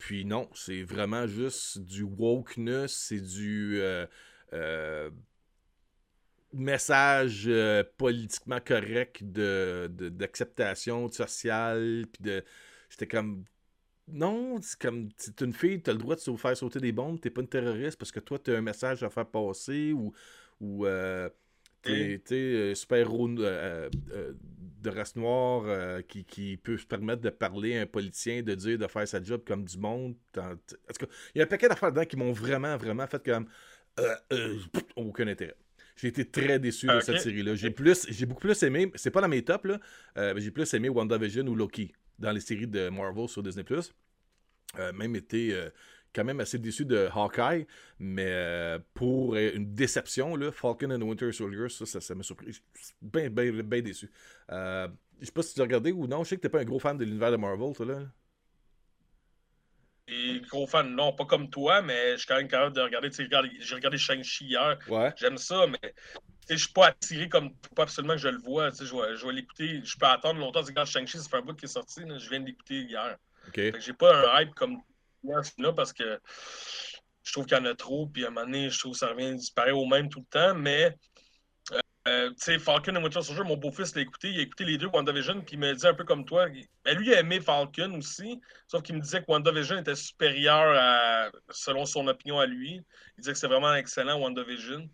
Puis 0.02 0.26
non, 0.26 0.50
c'est 0.56 0.82
vraiment 0.82 1.28
juste 1.28 1.78
du 1.78 2.02
wokeness, 2.02 2.92
c'est 2.92 3.22
du 3.22 3.80
euh, 3.80 4.08
euh 4.52 5.12
message 6.54 7.44
euh, 7.48 7.84
politiquement 7.98 8.60
correct 8.60 9.24
de 9.24 9.88
d'acceptation 10.10 11.08
sociale. 11.12 12.08
Puis 12.12 12.24
de. 12.24 12.44
J'étais 12.90 13.06
comme 13.06 13.46
non, 14.08 14.60
c'est 14.64 14.80
comme 14.82 15.10
c'est 15.18 15.40
une 15.42 15.54
fille, 15.54 15.84
tu 15.84 15.92
as 15.92 15.94
le 15.94 16.00
droit 16.00 16.16
de 16.16 16.20
se 16.20 16.36
faire 16.36 16.58
sauter 16.58 16.80
des 16.80 16.92
bombes, 16.92 17.22
t'es 17.22 17.30
pas 17.30 17.42
une 17.42 17.48
terroriste 17.48 18.00
parce 18.00 18.12
que 18.12 18.20
toi 18.20 18.40
tu 18.40 18.52
as 18.52 18.58
un 18.58 18.62
message 18.62 19.04
à 19.04 19.10
faire 19.12 19.28
passer 19.28 19.94
ou, 19.94 20.14
ou 20.60 20.88
t'es 21.84 22.74
super-héros 22.74 23.30
euh, 23.40 23.90
de 24.82 24.90
race 24.90 25.16
noire 25.16 26.04
qui, 26.08 26.26
qui, 26.26 26.58
peut 26.58 26.78
se 26.78 26.86
permettre 26.86 27.22
de 27.22 27.30
parler 27.30 27.78
à 27.78 27.82
un 27.82 27.86
politicien, 27.86 28.42
de 28.42 28.56
dire 28.56 28.78
de 28.78 28.88
faire 28.88 29.08
sa 29.08 29.22
job 29.22 29.42
comme 29.46 29.64
du 29.64 29.78
monde. 29.78 30.16
En, 30.38 30.54
il 31.36 31.40
y 31.40 31.42
a 31.42 31.44
un 31.44 31.48
paquet 31.48 31.68
d'affaires 31.68 31.92
dedans 31.92 32.06
qui 32.06 32.18
m'ont 32.18 32.32
vraiment, 32.32 32.76
vraiment 32.78 33.08
fait 33.08 33.24
comme 33.24 33.48
aucun 34.96 35.28
intérêt. 35.28 35.56
J'ai 35.96 36.08
été 36.08 36.30
très 36.30 36.58
déçu 36.58 36.88
de 36.88 37.00
cette 37.02 37.20
série-là. 37.20 37.56
J'ai 37.56 37.70
plus, 37.70 38.08
j'ai 38.10 38.26
beaucoup 38.26 38.42
plus 38.42 38.64
aimé, 38.64 38.92
c'est 38.96 39.12
pas 39.12 39.22
dans 39.22 39.28
mes 39.28 39.44
tops, 39.44 39.66
là, 40.16 40.34
j'ai 40.38 40.52
plus 40.52 40.74
aimé 40.74 40.90
WandaVision 40.90 41.46
ou 41.48 41.56
Loki 41.56 41.94
dans 42.18 42.32
les 42.32 42.40
séries 42.40 42.68
de 42.68 42.90
Marvel 42.90 43.28
sur 43.28 43.44
Disney+. 43.44 43.66
Euh, 44.80 44.94
même 44.94 45.16
été 45.16 45.54
euh, 45.54 45.70
quand 46.14 46.24
même 46.24 46.40
assez 46.40 46.60
déçu 46.60 46.86
de 46.86 47.10
Hawkeye, 47.14 47.66
mais 48.00 48.28
euh, 48.28 48.80
pour 48.94 49.36
une 49.36 49.74
déception, 49.74 50.36
là, 50.36 50.52
Falcon 50.52 50.92
and 50.92 51.02
Winter 51.02 51.32
Soldier, 51.32 51.70
ça, 51.70 51.86
ça, 51.86 52.16
m'a 52.16 52.24
surpris. 52.24 52.60
Bien, 53.02 53.30
bien, 53.30 53.52
bien 53.52 53.82
déçu. 53.82 54.12
je 54.50 54.90
sais 55.22 55.32
pas 55.32 55.44
si 55.44 55.54
tu 55.54 55.62
as 55.62 55.64
regardé 55.64 55.92
ou 55.92 56.08
non, 56.08 56.24
je 56.24 56.30
sais 56.30 56.36
que 56.38 56.42
t'es 56.42 56.50
pas 56.50 56.60
un 56.60 56.66
gros 56.66 56.80
fan 56.80 56.98
de 56.98 57.06
l'univers 57.06 57.32
de 57.32 57.38
Marvel, 57.38 57.74
toi, 57.74 57.86
là. 57.86 58.00
Et 60.08 60.42
gros 60.50 60.68
fan, 60.68 60.94
non, 60.94 61.14
pas 61.14 61.26
comme 61.26 61.50
toi, 61.50 61.82
mais 61.82 62.14
je 62.14 62.18
suis 62.18 62.28
quand 62.28 62.36
même 62.36 62.50
capable 62.50 62.76
de 62.76 62.82
regarder. 62.82 63.10
J'ai 63.12 63.76
regardé 63.76 63.98
Shang-Chi 63.98 64.46
hier. 64.46 64.78
Ouais. 64.90 65.14
J'aime 65.16 65.38
ça, 65.38 65.66
mais 65.68 65.94
je 66.50 66.58
suis 66.58 66.74
pas 66.74 66.88
attiré 66.88 67.30
comme 67.30 67.56
pas 67.76 67.84
absolument 67.84 68.16
que 68.16 68.20
je 68.20 68.28
le 68.28 68.40
vois. 68.40 68.72
Je 68.72 68.84
vais, 68.84 69.16
je 69.16 69.26
vais 69.26 69.32
l'écouter. 69.32 69.80
Je 69.84 69.98
peux 69.98 70.06
attendre 70.06 70.40
longtemps. 70.40 70.64
Quand 70.76 70.84
Shang-Chi, 70.84 71.18
c'est 71.18 71.34
un 71.34 71.42
bout 71.42 71.54
qui 71.54 71.64
est 71.64 71.70
sorti. 71.70 72.02
je 72.06 72.30
viens 72.30 72.42
de 72.42 72.48
l'écouter 72.48 72.82
hier. 72.82 73.18
Okay. 73.48 73.72
J'ai 73.80 73.94
pas 73.94 74.14
un 74.14 74.42
hype 74.42 74.54
comme 74.54 74.82
là 75.24 75.74
parce 75.74 75.94
que 75.94 76.20
je 77.24 77.32
trouve 77.32 77.46
qu'il 77.46 77.58
y 77.58 77.62
en 77.62 77.66
a 77.66 77.76
trop. 77.76 78.08
Puis 78.08 78.26
à 78.26 78.28
un 78.28 78.32
moment 78.32 78.46
donné, 78.46 78.70
je 78.70 78.80
trouve 78.80 78.94
que 78.94 78.98
ça 78.98 79.08
revient 79.08 79.36
disparaître 79.36 79.78
au 79.78 79.86
même 79.86 80.10
tout 80.10 80.20
le 80.20 80.26
temps. 80.26 80.56
Mais 80.56 80.96
euh, 81.72 81.80
euh, 82.08 82.30
tu 82.32 82.36
sais, 82.38 82.60
Falcon 82.60 82.96
et 82.96 82.98
Winter 82.98 83.22
Soldier, 83.22 83.44
mon 83.44 83.58
beau-fils 83.58 83.96
l'a 83.96 84.02
écouté. 84.02 84.32
Il 84.32 84.40
a 84.40 84.42
écouté 84.44 84.66
les 84.66 84.78
deux 84.78 84.88
WandaVision, 84.88 85.42
puis 85.42 85.54
il 85.56 85.60
me 85.60 85.74
dit 85.74 85.88
un 85.88 85.94
peu 85.94 86.04
comme 86.04 86.26
toi. 86.26 86.48
Ben, 86.84 86.98
lui, 86.98 87.08
il 87.08 87.14
a 87.14 87.20
aimé 87.20 87.40
Falcon 87.40 87.94
aussi, 87.96 88.42
sauf 88.68 88.82
qu'il 88.82 88.96
me 88.96 89.02
disait 89.02 89.22
que 89.22 89.32
WandaVision 89.32 89.78
était 89.80 89.96
supérieur 89.96 90.76
à, 90.78 91.30
selon 91.52 91.86
son 91.86 92.08
opinion 92.08 92.40
à 92.40 92.48
lui. 92.48 92.82
Il 93.18 93.22
disait 93.22 93.34
que 93.34 93.38
c'est 93.38 93.48
vraiment 93.48 93.74
excellent, 93.76 94.20
WandaVision. 94.20 94.90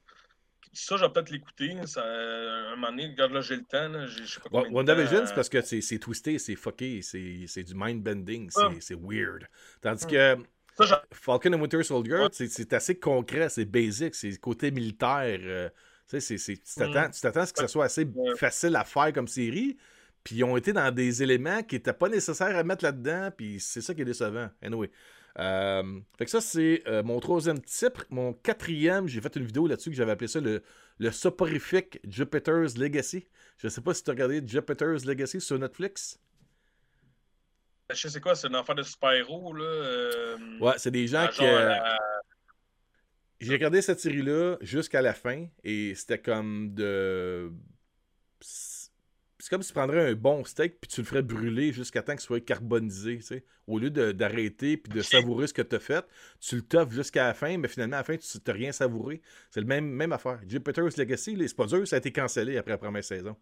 Ça, 0.79 0.96
je 0.98 1.03
vais 1.05 1.10
peut-être 1.12 1.29
l'écouter. 1.31 1.75
Ça, 1.86 2.03
un 2.05 2.75
moment 2.75 2.89
donné, 2.91 3.07
regarde 3.07 3.31
là, 3.34 3.41
j'ai 3.41 3.55
le 3.55 3.63
temps. 3.63 3.88
Là, 3.89 4.05
je 4.05 4.24
sais 4.25 4.39
pas 4.51 4.62
WandaVision, 4.69 5.25
c'est 5.25 5.34
parce 5.36 5.50
que 5.50 5.62
c'est 5.62 6.00
twisté, 6.00 6.38
c'est 6.39 6.55
fucké, 6.55 7.01
c'est 7.01 7.63
du 7.63 7.74
mind-bending, 7.74 8.50
Ah. 8.57 8.69
c'est 8.79 8.98
weird. 9.00 9.48
Tandis 9.81 10.05
que 10.05 10.38
Ça, 10.77 10.86
j'en- 10.86 11.00
Falcon 11.12 11.53
and 11.53 11.60
Winter 11.62 11.81
Soldier, 11.81 12.13
Ouais. 12.17 12.27
c'est- 12.31 12.72
assez 12.74 13.00
concret, 13.00 13.50
c'est 13.50 13.65
basic, 13.65 14.13
c'est 14.13 14.38
côté 14.39 14.69
militaire. 14.69 15.39
euh, 15.41 15.69
c'est- 16.05 16.38
tu 16.38 16.62
t'attends 16.75 17.39
à 17.41 17.46
ce 17.48 17.53
que 17.53 17.60
ça 17.62 17.67
soit 17.67 17.86
assez 17.86 18.05
Ouais. 18.13 18.36
facile 18.36 18.75
à 18.75 18.84
faire 18.84 19.12
comme 19.12 19.27
série. 19.27 19.75
Puis 20.24 20.36
ils 20.36 20.43
ont 20.43 20.55
été 20.55 20.74
dans 20.74 20.91
des 20.93 21.24
éléments 21.24 21.63
qui 21.63 21.75
n'étaient 21.75 21.93
pas 21.93 22.10
nécessaires 22.10 22.55
à 22.55 22.63
mettre 22.63 22.84
là-dedans. 22.84 23.31
Puis 23.36 23.60
c'est 23.60 23.81
ça 23.81 23.93
qui 23.96 24.01
est 24.01 24.05
décevant. 24.05 24.50
Anyway. 24.62 24.91
Euh, 25.39 26.00
fait 26.17 26.25
que 26.25 26.32
ça, 26.32 26.41
c'est 26.41 26.82
euh, 26.88 27.03
mon 27.03 27.20
troisième 27.20 27.62
type. 27.62 28.00
Mon 28.10 28.34
quatrième, 28.34 29.08
j'ai 29.08 29.22
fait 29.22 29.36
une 29.36 29.46
vidéo 29.46 29.67
là-dessus 29.67 29.89
que 29.91 29.96
j'avais 29.96 30.12
appelé 30.13 30.27
ça 30.27 30.39
le, 30.39 30.63
le 30.98 31.12
soporifique 31.12 32.00
Jupiter's 32.08 32.77
Legacy. 32.77 33.27
Je 33.58 33.67
sais 33.67 33.82
pas 33.82 33.94
si 33.94 34.03
tu 34.03 34.10
as 34.10 34.13
regardé 34.13 34.41
Jupiter's 34.46 35.06
Legacy 35.06 35.39
sur 35.41 35.60
Netflix. 35.60 36.20
je 37.91 37.96
sais 37.96 38.10
c'est 38.10 38.20
quoi, 38.22 38.36
c'est 38.36 38.48
un 38.48 38.53
enfant 38.56 38.74
de 38.74 38.84
super-héros. 38.84 39.53
là. 39.53 39.63
euh, 39.63 40.38
Ouais, 40.60 40.74
c'est 40.77 40.91
des 40.91 41.08
gens 41.08 41.27
qui. 41.27 41.44
J'ai 43.39 43.53
regardé 43.53 43.84
cette 43.84 44.00
série-là 44.00 44.58
jusqu'à 44.62 45.01
la 45.03 45.13
fin 45.13 45.46
et 45.63 45.94
c'était 45.94 46.20
comme 46.20 46.74
de. 46.74 47.51
C'est 49.48 49.56
comme 49.56 49.63
si 49.63 49.70
tu 49.70 49.75
prendrais 49.75 50.10
un 50.10 50.13
bon 50.13 50.44
steak 50.44 50.82
puis 50.82 50.89
tu 50.89 51.00
le 51.00 51.06
ferais 51.08 51.22
brûler 51.22 51.72
jusqu'à 51.72 52.01
temps 52.01 52.12
qu'il 52.12 52.20
soit 52.20 52.42
carbonisé, 52.42 53.20
tu 53.20 53.22
sais. 53.22 53.46
Au 53.66 53.80
lieu 53.80 53.89
d'arrêter 53.89 54.75
puis 54.75 54.92
de 54.92 55.01
savourer 55.01 55.48
ce 55.48 55.54
que 55.54 55.62
tu 55.62 55.77
as 55.77 55.80
fait, 55.80 56.06
tu 56.42 56.58
le 56.58 56.63
toffes 56.63 56.92
jusqu'à 56.92 57.27
la 57.27 57.34
fin, 57.34 57.58
mais 57.58 57.70
finalement, 57.70 57.96
à 57.96 58.00
la 58.00 58.04
fin, 58.04 58.18
tu 58.18 58.27
n'as 58.46 58.54
rien 58.54 58.74
savouré. 58.74 59.22
C'est 59.50 59.62
le 59.62 59.66
même, 59.66 59.86
même 59.86 60.12
affaire. 60.12 60.42
Jupiter's 60.46 60.98
Legacy, 60.98 61.38
les 61.38 61.48
c'est 61.48 61.56
pas 61.56 61.66
dur, 61.66 61.88
ça 61.88 61.96
a 61.96 62.00
été 62.00 62.12
cancellé 62.12 62.58
après 62.58 62.72
la 62.72 62.77
première 62.77 63.06
saison. 63.06 63.38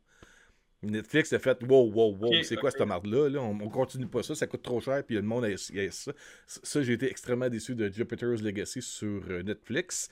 Netflix 0.83 1.33
a 1.33 1.39
fait 1.39 1.63
Wow, 1.63 1.91
wow, 1.91 2.15
wow, 2.15 2.43
c'est 2.43 2.57
quoi 2.57 2.69
cette 2.69 2.81
marde-là? 2.81 3.27
là? 3.27 3.41
On, 3.41 3.59
on 3.59 3.69
continue 3.69 4.05
pas 4.05 4.21
ça, 4.21 4.35
ça 4.35 4.45
coûte 4.45 4.61
trop 4.61 4.79
cher, 4.79 5.03
puis 5.03 5.15
le 5.15 5.23
monde 5.23 5.45
a, 5.45 5.47
a 5.47 5.91
ça. 5.91 6.11
Ça, 6.45 6.83
j'ai 6.83 6.93
été 6.93 7.09
extrêmement 7.09 7.49
déçu 7.49 7.73
de 7.73 7.91
Jupiter's 7.91 8.43
Legacy 8.43 8.83
sur 8.83 9.23
euh, 9.27 9.41
Netflix. 9.41 10.09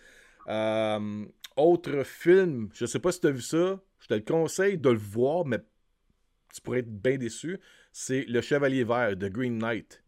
Euh, 0.48 1.24
autre 1.56 2.02
film, 2.02 2.70
je 2.74 2.88
sais 2.88 2.98
pas 2.98 3.12
si 3.12 3.20
tu 3.20 3.28
as 3.28 3.32
vu 3.32 3.42
ça, 3.42 3.80
je 4.00 4.08
te 4.08 4.16
le 4.16 4.22
conseille 4.22 4.80
de 4.80 4.90
le 4.90 4.98
voir, 4.98 5.46
mais 5.46 5.60
tu 6.54 6.62
pourrais 6.62 6.80
être 6.80 7.02
bien 7.02 7.18
déçu. 7.18 7.60
C'est 7.92 8.24
Le 8.28 8.42
Chevalier 8.42 8.84
Vert 8.84 9.16
de 9.18 9.28
Green 9.28 9.58
Knight. 9.58 10.02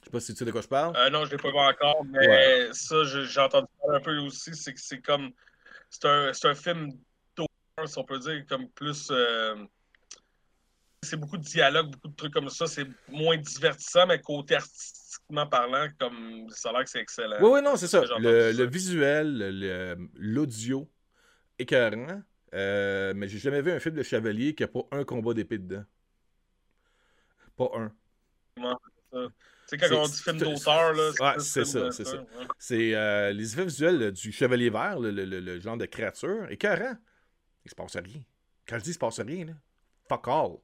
Je 0.00 0.04
sais 0.04 0.10
pas 0.10 0.20
si 0.20 0.32
tu 0.32 0.38
sais 0.38 0.44
de 0.44 0.50
quoi 0.50 0.60
je 0.60 0.68
parle. 0.68 0.96
Euh, 0.96 1.10
non, 1.10 1.24
je 1.24 1.32
ne 1.32 1.36
l'ai 1.36 1.42
pas 1.42 1.50
vu 1.50 1.58
encore, 1.58 2.04
mais 2.04 2.26
Ouais. 2.28 2.68
ça, 2.72 2.96
j'ai 3.04 3.40
entendu 3.40 3.66
parler 3.80 3.96
un 3.98 4.00
peu 4.00 4.16
aussi. 4.18 4.54
C'est 4.54 4.74
que 4.74 4.80
c'est 4.80 5.00
comme. 5.00 5.30
C'est 5.90 6.04
un, 6.06 6.30
un 6.44 6.54
film 6.54 6.92
d'horreur, 7.36 7.88
si 7.88 7.98
on 7.98 8.04
peut 8.04 8.18
dire, 8.18 8.44
comme 8.48 8.68
plus. 8.70 9.08
euh, 9.10 9.56
c'est 11.02 11.16
beaucoup 11.16 11.38
de 11.38 11.44
dialogue, 11.44 11.90
beaucoup 11.92 12.08
de 12.08 12.16
trucs 12.16 12.32
comme 12.32 12.48
ça. 12.50 12.66
C'est 12.66 12.86
moins 13.08 13.36
divertissant, 13.36 14.06
mais 14.06 14.20
côté 14.20 14.56
artistiquement 14.56 15.46
parlant, 15.46 15.88
comme 15.98 16.48
ça 16.50 16.70
a 16.70 16.72
l'air 16.72 16.84
que 16.84 16.90
c'est 16.90 17.00
excellent. 17.00 17.36
Oui, 17.40 17.50
oui, 17.54 17.62
non, 17.62 17.76
c'est 17.76 17.86
ça. 17.86 18.00
Le, 18.00 18.06
ça. 18.06 18.18
le 18.58 18.64
visuel, 18.68 20.08
l'audio, 20.14 20.90
écœurant. 21.58 22.22
Euh, 22.54 23.12
mais 23.14 23.28
j'ai 23.28 23.38
jamais 23.38 23.60
vu 23.62 23.70
un 23.72 23.80
film 23.80 23.94
de 23.94 24.02
chevalier 24.02 24.54
qui 24.54 24.64
a 24.64 24.68
pas 24.68 24.86
un 24.92 25.04
combat 25.04 25.34
d'épée 25.34 25.58
dedans. 25.58 25.84
Pas 27.56 27.70
un. 27.74 27.92
C'est 29.66 29.76
quand 29.76 29.86
on 29.92 30.06
dit 30.06 30.22
film 30.22 30.38
d'auteur, 30.38 30.92
là. 30.94 31.10
Ouais, 31.20 31.40
c'est 31.40 31.64
ça, 31.64 31.90
c'est 31.92 32.08
ouais. 32.08 32.24
C'est 32.58 32.94
euh, 32.94 33.32
les 33.32 33.52
effets 33.52 33.64
visuels 33.64 34.02
euh, 34.02 34.10
du 34.12 34.32
chevalier 34.32 34.70
vert, 34.70 34.98
le, 34.98 35.10
le- 35.10 35.24
le- 35.26 35.40
le 35.40 35.60
genre 35.60 35.76
de 35.76 35.84
créature, 35.86 36.50
écœurant. 36.50 36.96
Il 37.64 37.70
se 37.70 37.74
passe 37.74 37.96
rien. 37.96 38.22
Quand 38.66 38.78
je 38.78 38.84
dis 38.84 38.90
il 38.90 38.94
se 38.94 38.98
passe 38.98 39.20
rien, 39.20 39.44
là, 39.46 39.52
fuck 40.08 40.26
all. 40.28 40.56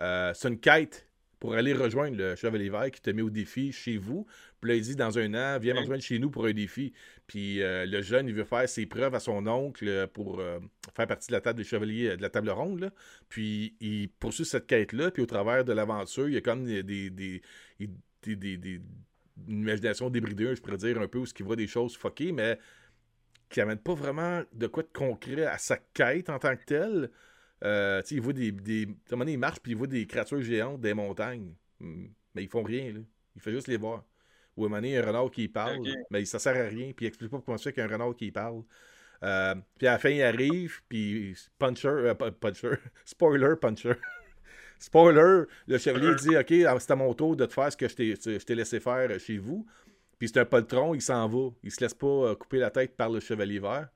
Euh, 0.00 0.32
c'est 0.34 0.48
une 0.48 0.58
quête 0.60 1.07
pour 1.40 1.54
aller 1.54 1.72
rejoindre 1.72 2.16
le 2.16 2.34
chevalier 2.36 2.68
vert 2.68 2.90
qui 2.90 3.00
te 3.00 3.10
met 3.10 3.22
au 3.22 3.30
défi 3.30 3.70
chez 3.72 3.96
vous. 3.96 4.26
Puis 4.60 4.70
là, 4.70 4.76
il 4.76 4.82
dit 4.82 4.96
dans 4.96 5.18
un 5.18 5.34
an, 5.34 5.58
viens 5.60 5.74
me 5.74 5.80
rejoindre 5.80 6.02
chez 6.02 6.18
nous 6.18 6.30
pour 6.30 6.46
un 6.46 6.52
défi. 6.52 6.92
Puis 7.26 7.62
euh, 7.62 7.86
le 7.86 8.02
jeune, 8.02 8.26
il 8.28 8.34
veut 8.34 8.44
faire 8.44 8.68
ses 8.68 8.86
preuves 8.86 9.14
à 9.14 9.20
son 9.20 9.46
oncle 9.46 9.86
euh, 9.86 10.06
pour 10.06 10.40
euh, 10.40 10.58
faire 10.96 11.06
partie 11.06 11.28
de 11.28 11.32
la 11.34 11.40
table 11.40 11.58
des 11.58 11.64
chevaliers, 11.64 12.16
de 12.16 12.22
la 12.22 12.30
table 12.30 12.50
ronde. 12.50 12.80
là. 12.80 12.90
Puis 13.28 13.76
il 13.80 14.08
poursuit 14.18 14.44
cette 14.44 14.66
quête-là. 14.66 15.10
Puis 15.12 15.22
au 15.22 15.26
travers 15.26 15.64
de 15.64 15.72
l'aventure, 15.72 16.28
il 16.28 16.34
y 16.34 16.38
a 16.38 16.40
comme 16.40 16.64
des, 16.64 16.82
des, 16.82 17.10
des, 17.10 17.40
des- 18.24 18.56
des- 18.56 18.80
une 19.46 19.60
imagination 19.62 20.10
débridée, 20.10 20.56
je 20.56 20.60
pourrais 20.60 20.76
dire, 20.78 21.00
un 21.00 21.06
peu, 21.06 21.18
où 21.18 21.24
il 21.38 21.44
voit 21.44 21.54
des 21.54 21.68
choses 21.68 21.96
fuckées, 21.96 22.32
mais 22.32 22.58
qui 23.48 23.60
amène 23.60 23.78
pas 23.78 23.94
vraiment 23.94 24.42
de 24.52 24.66
quoi 24.66 24.82
de 24.82 24.88
concret 24.92 25.46
à 25.46 25.56
sa 25.58 25.76
quête 25.94 26.28
en 26.28 26.38
tant 26.40 26.56
que 26.56 26.64
telle. 26.64 27.10
Euh, 27.64 28.02
il 28.10 28.20
voit 28.20 28.32
des. 28.32 28.52
des... 28.52 28.84
À 28.84 28.86
un 28.86 28.92
moment 29.12 29.20
donné, 29.20 29.32
il 29.32 29.38
marche 29.38 29.60
puis 29.60 29.72
il 29.72 29.78
voit 29.78 29.86
des 29.86 30.06
créatures 30.06 30.42
géantes 30.42 30.80
des 30.80 30.94
montagnes. 30.94 31.54
Hmm. 31.80 32.06
Mais 32.34 32.44
ils 32.44 32.48
font 32.48 32.62
rien, 32.62 32.92
là. 32.92 33.00
Il 33.34 33.42
fait 33.42 33.52
juste 33.52 33.68
les 33.68 33.76
voir. 33.76 34.04
Ou 34.56 34.64
à 34.64 34.66
un 34.66 34.68
moment 34.70 34.76
donné, 34.78 34.88
il 34.90 34.94
y 34.94 34.96
a 34.96 35.04
un 35.04 35.06
renard 35.06 35.30
qui 35.30 35.46
parle, 35.48 35.78
mais 36.10 36.24
ça 36.24 36.38
sert 36.38 36.56
à 36.56 36.68
rien, 36.68 36.92
puis 36.92 37.06
il 37.06 37.08
explique 37.08 37.30
pas 37.30 37.40
comment 37.44 37.56
fait 37.58 37.72
qu'il 37.72 37.80
y 37.80 37.86
a 37.86 37.88
un 37.88 37.92
renard 37.92 38.16
qui 38.16 38.32
parle. 38.32 38.62
Euh, 39.22 39.54
puis 39.76 39.86
à 39.86 39.92
la 39.92 39.98
fin, 39.98 40.10
il 40.10 40.22
arrive, 40.22 40.80
puis 40.88 41.36
Puncher, 41.58 41.88
euh, 41.88 42.14
Puncher, 42.14 42.72
spoiler, 43.04 43.54
Puncher. 43.60 43.94
spoiler, 44.78 45.44
le 45.66 45.78
chevalier 45.78 46.14
dit 46.16 46.36
Ok, 46.36 46.80
c'est 46.80 46.90
à 46.90 46.96
mon 46.96 47.14
tour 47.14 47.36
de 47.36 47.46
te 47.46 47.52
faire 47.52 47.70
ce 47.72 47.76
que 47.76 47.88
je 47.88 47.94
t'ai- 48.38 48.54
laissé 48.54 48.80
faire 48.80 49.18
chez 49.20 49.38
vous. 49.38 49.66
Puis 50.18 50.28
c'est 50.28 50.40
un 50.40 50.44
poltron, 50.44 50.94
il 50.94 51.02
s'en 51.02 51.28
va. 51.28 51.50
Il 51.62 51.70
se 51.70 51.80
laisse 51.80 51.94
pas 51.94 52.06
euh, 52.06 52.34
couper 52.34 52.58
la 52.58 52.70
tête 52.70 52.96
par 52.96 53.10
le 53.10 53.20
chevalier 53.20 53.60
vert. 53.60 53.88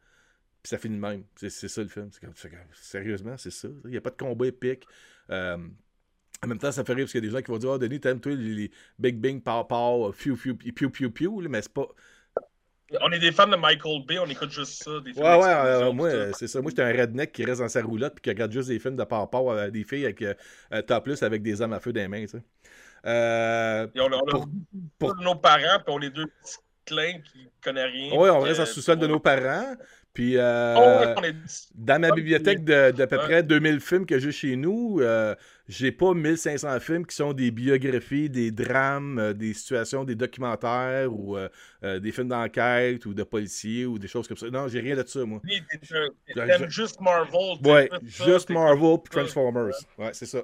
Puis 0.62 0.68
ça 0.70 0.78
finit 0.78 0.96
de 0.96 1.00
même. 1.00 1.24
C'est 1.36 1.50
ça 1.50 1.82
le 1.82 1.88
film. 1.88 2.08
C'est 2.12 2.20
comme- 2.20 2.62
sérieusement, 2.72 3.36
c'est 3.36 3.50
ça. 3.50 3.68
Il 3.84 3.90
n'y 3.90 3.96
a 3.96 4.00
pas 4.00 4.10
de 4.10 4.16
combat 4.16 4.46
épique. 4.46 4.84
Euh, 5.30 5.56
en 6.44 6.46
même 6.48 6.58
temps, 6.58 6.72
ça 6.72 6.84
fait 6.84 6.92
rire 6.94 7.04
parce 7.04 7.12
qu'il 7.12 7.22
y 7.22 7.26
a 7.26 7.28
des 7.30 7.36
gens 7.36 7.42
qui 7.42 7.50
vont 7.50 7.58
dire 7.58 7.72
Ah, 7.72 7.78
Denis, 7.78 8.00
t'aimes 8.00 8.20
toi 8.20 8.32
les, 8.32 8.54
les 8.54 8.70
Big 8.98 9.16
Bing, 9.16 9.40
Pow 9.42 9.64
Pow, 9.64 10.12
Pew 10.12 10.36
Pew 10.36 10.90
Pew 10.90 11.10
Pew, 11.10 11.40
là, 11.42 11.48
mais 11.48 11.62
c'est 11.62 11.72
pas. 11.72 11.86
On 13.00 13.10
est 13.10 13.18
des 13.18 13.32
fans 13.32 13.46
de 13.46 13.56
Michael 13.56 14.04
Bay, 14.06 14.18
on 14.18 14.26
écoute 14.26 14.50
juste 14.50 14.82
ça. 14.82 15.00
Des 15.00 15.14
films 15.14 15.24
Ouais, 15.24 15.36
ouais, 15.38 15.44
euh, 15.46 15.92
moi, 15.92 16.10
c'est 16.34 16.46
ça. 16.46 16.60
Moi, 16.60 16.70
j'étais 16.70 16.82
un 16.82 16.92
redneck 16.92 17.32
qui 17.32 17.44
reste 17.44 17.60
dans 17.60 17.68
sa 17.68 17.80
roulotte 17.82 18.14
puis 18.14 18.22
qui 18.22 18.28
regarde 18.30 18.52
juste 18.52 18.68
des 18.68 18.78
films 18.78 18.96
de 18.96 19.04
Pow 19.04 19.26
Pow, 19.26 19.50
euh, 19.52 19.70
des 19.70 19.82
filles 19.84 20.04
avec 20.04 20.22
topless 20.86 21.22
avec 21.22 21.42
des 21.42 21.62
armes 21.62 21.72
à 21.72 21.80
feu 21.80 21.92
dans 21.92 22.00
les 22.00 22.08
mains, 22.08 22.20
tu 22.26 22.28
sais. 22.28 22.42
Et 23.04 24.00
on, 24.00 24.12
a- 24.12 24.16
on 24.16 24.26
a 24.26 24.30
pour- 24.30 24.48
pour- 24.98 25.16
nos 25.16 25.34
parents, 25.36 25.78
puis 25.84 25.94
on 25.94 26.00
est 26.02 26.10
deux 26.10 26.26
petits 26.26 26.56
clins 26.84 27.20
qui 27.20 27.48
connaissent 27.62 27.90
rien. 27.92 28.12
ouais, 28.16 28.30
on 28.30 28.40
reste 28.40 28.60
en 28.60 28.66
sous-sol 28.66 28.98
de 28.98 29.06
nos 29.06 29.20
parents. 29.20 29.74
Puis, 30.14 30.36
euh, 30.36 30.74
Oh, 30.76 31.20
ouais, 31.20 31.34
Dans 31.74 31.98
ma 31.98 32.10
bibliothèque 32.10 32.64
de, 32.64 32.90
d'à 32.90 33.06
peu 33.06 33.16
Ouais. 33.16 33.22
près 33.22 33.42
2000 33.42 33.80
films 33.80 34.04
que 34.04 34.18
j'ai 34.18 34.30
chez 34.30 34.56
nous, 34.56 34.98
euh, 35.00 35.34
j'ai 35.68 35.90
pas 35.90 36.12
1500 36.12 36.80
films 36.80 37.06
qui 37.06 37.16
sont 37.16 37.32
des 37.32 37.50
biographies, 37.50 38.28
des 38.28 38.50
drames, 38.50 39.18
euh, 39.18 39.32
des 39.32 39.54
situations, 39.54 40.04
des 40.04 40.14
documentaires 40.14 41.12
ou 41.12 41.36
des 41.82 42.12
films 42.12 42.28
d'enquête 42.28 43.06
ou 43.06 43.14
de 43.14 43.22
policiers 43.22 43.86
ou 43.86 43.98
des 43.98 44.08
choses 44.08 44.28
comme 44.28 44.36
ça. 44.36 44.50
Non, 44.50 44.68
j'ai 44.68 44.80
rien 44.80 44.96
de 44.96 45.06
ça, 45.06 45.24
moi. 45.24 45.40
T'aimes 46.34 46.68
juste 46.68 47.00
Marvel. 47.00 47.56
Ouais, 47.64 47.88
ça, 48.10 48.24
juste 48.24 48.50
Marvel 48.50 48.98
puis 49.02 49.18
Transformers. 49.18 49.74
Ouais, 49.96 50.10
c'est 50.12 50.26
ça. 50.26 50.42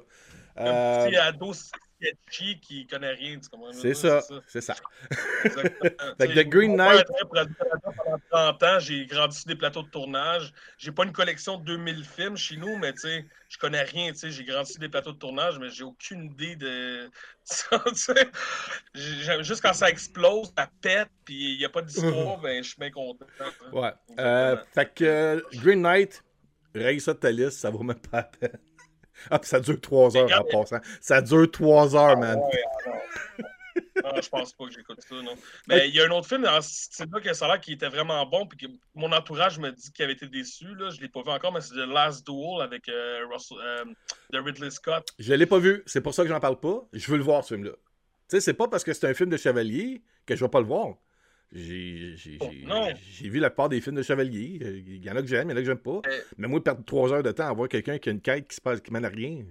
Ado 0.56 1.52
sketchy 2.00 2.60
qui 2.60 2.86
connaît 2.86 3.12
rien, 3.12 3.38
tu 3.38 3.48
comprends? 3.48 3.72
c'est 3.72 3.94
ça, 3.94 4.22
c'est 4.46 4.60
ça. 4.60 4.74
Fait 5.42 6.28
que 6.28 6.42
The 6.42 6.48
Green 6.48 6.76
Knight- 6.76 7.04
pendant 7.30 8.18
30 8.30 8.62
ans, 8.62 8.78
j'ai 8.78 9.06
grandi 9.06 9.36
sur 9.36 9.46
des 9.46 9.56
plateaux 9.56 9.82
de 9.82 9.88
tournage. 9.88 10.52
J'ai 10.78 10.92
pas 10.92 11.04
une 11.04 11.12
collection 11.12 11.58
de 11.58 11.64
2000 11.64 12.04
films 12.04 12.36
chez 12.36 12.56
nous, 12.56 12.76
mais 12.78 12.92
tu 12.92 13.00
sais, 13.00 13.26
je 13.48 13.58
connais 13.58 13.82
rien, 13.82 14.12
tu 14.12 14.18
sais, 14.18 14.30
j'ai 14.30 14.44
grandi 14.44 14.72
sur 14.72 14.80
des 14.80 14.88
plateaux 14.88 15.12
de 15.12 15.18
tournage, 15.18 15.58
mais 15.58 15.70
j'ai 15.70 15.84
aucune 15.84 16.24
idée 16.24 16.56
de 16.56 17.10
ça, 17.44 17.82
tu 17.86 17.94
sais. 17.94 18.28
Juste 18.94 19.62
quand 19.62 19.72
ça 19.72 19.88
explose, 19.90 20.52
ça 20.56 20.68
pète, 20.80 21.08
puis 21.24 21.54
il 21.54 21.58
n'y 21.58 21.64
a 21.64 21.70
pas 21.70 21.82
d'histoire, 21.82 22.38
ben 22.42 22.62
je 22.62 22.68
suis 22.68 22.78
bien 22.78 22.90
content. 22.90 23.26
Ouais. 23.72 23.92
Euh, 24.18 24.56
fait 24.74 24.94
que 24.94 25.04
euh, 25.04 25.40
Green 25.54 25.82
Knight, 25.82 26.22
raye 26.74 27.00
ça 27.00 27.14
de 27.14 27.18
ta 27.18 27.30
liste, 27.30 27.58
ça 27.58 27.70
vaut 27.70 27.82
même 27.82 27.98
pas 27.98 28.18
la 28.18 28.22
peine. 28.24 28.58
Ah, 29.30 29.38
puis 29.38 29.48
ça 29.48 29.60
dure 29.60 29.80
3 29.80 30.16
heures 30.16 30.40
en 30.40 30.44
passant. 30.44 30.80
Ça 31.00 31.20
dure 31.22 31.50
3 31.50 31.96
heures, 31.96 32.18
man. 32.18 32.38
Ouais, 32.38 32.62
ah 32.86 32.88
non. 32.88 33.44
Ah, 34.04 34.20
je 34.20 34.28
pense 34.28 34.52
pas 34.52 34.66
que 34.66 34.72
j'écoute 34.72 35.00
ça, 35.00 35.14
non. 35.22 35.34
Mais 35.66 35.88
il 35.88 35.94
y 35.94 36.00
a 36.00 36.06
un 36.06 36.10
autre 36.10 36.28
film 36.28 36.42
dans 36.42 36.60
ce 36.60 36.84
style-là 36.84 37.20
que 37.20 37.32
ça 37.32 37.46
a 37.46 37.48
l'air 37.48 37.60
qui 37.60 37.72
était 37.72 37.88
vraiment 37.88 38.24
bon, 38.26 38.46
puis 38.46 38.58
que 38.58 38.72
mon 38.94 39.12
entourage 39.12 39.58
me 39.58 39.70
dit 39.70 39.92
qu'il 39.92 40.04
avait 40.04 40.14
été 40.14 40.26
déçu. 40.26 40.74
Là. 40.74 40.90
Je 40.90 41.00
l'ai 41.00 41.08
pas 41.08 41.22
vu 41.22 41.30
encore, 41.30 41.52
mais 41.52 41.60
c'est 41.60 41.74
The 41.74 41.88
Last 41.88 42.26
Duel 42.26 42.60
avec 42.62 42.88
euh, 42.88 43.26
Russell, 43.30 43.58
euh, 43.60 43.84
de 44.30 44.38
Ridley 44.38 44.70
Scott. 44.70 45.08
Je 45.18 45.34
l'ai 45.34 45.46
pas 45.46 45.58
vu, 45.58 45.82
c'est 45.86 46.00
pour 46.00 46.14
ça 46.14 46.22
que 46.22 46.28
j'en 46.28 46.40
parle 46.40 46.60
pas. 46.60 46.86
Je 46.92 47.10
veux 47.10 47.18
le 47.18 47.24
voir, 47.24 47.44
ce 47.44 47.54
film-là. 47.54 47.72
Tu 47.72 48.36
sais, 48.36 48.40
c'est 48.40 48.54
pas 48.54 48.68
parce 48.68 48.84
que 48.84 48.92
c'est 48.92 49.08
un 49.08 49.14
film 49.14 49.30
de 49.30 49.36
chevalier 49.36 50.02
que 50.26 50.36
je 50.36 50.44
vais 50.44 50.50
pas 50.50 50.60
le 50.60 50.66
voir. 50.66 50.96
J'ai 51.50 52.14
Oh, 52.40 52.50
j'ai- 53.10 53.28
vu 53.30 53.38
la 53.38 53.48
part 53.50 53.68
des 53.70 53.80
films 53.80 53.96
de 53.96 54.02
Chevalier. 54.02 54.58
Il 54.86 55.04
y 55.04 55.10
en 55.10 55.16
a 55.16 55.22
que 55.22 55.28
j'aime, 55.28 55.48
il 55.48 55.52
y 55.52 55.54
en 55.54 55.56
a 55.56 55.60
que 55.60 55.66
j'aime 55.66 55.78
pas. 55.78 56.00
Euh, 56.06 56.20
Mais 56.36 56.46
moi, 56.46 56.62
perdre 56.62 56.84
trois 56.84 57.10
heures 57.12 57.22
de 57.22 57.32
temps 57.32 57.48
à 57.48 57.52
voir 57.54 57.68
quelqu'un 57.68 57.98
qui 57.98 58.10
a 58.10 58.12
une 58.12 58.20
quête 58.20 58.48
qui 58.48 58.56
se 58.56 58.60
passe, 58.60 58.80
qui 58.80 58.92
mène 58.92 59.04
à 59.06 59.08
rien. 59.08 59.44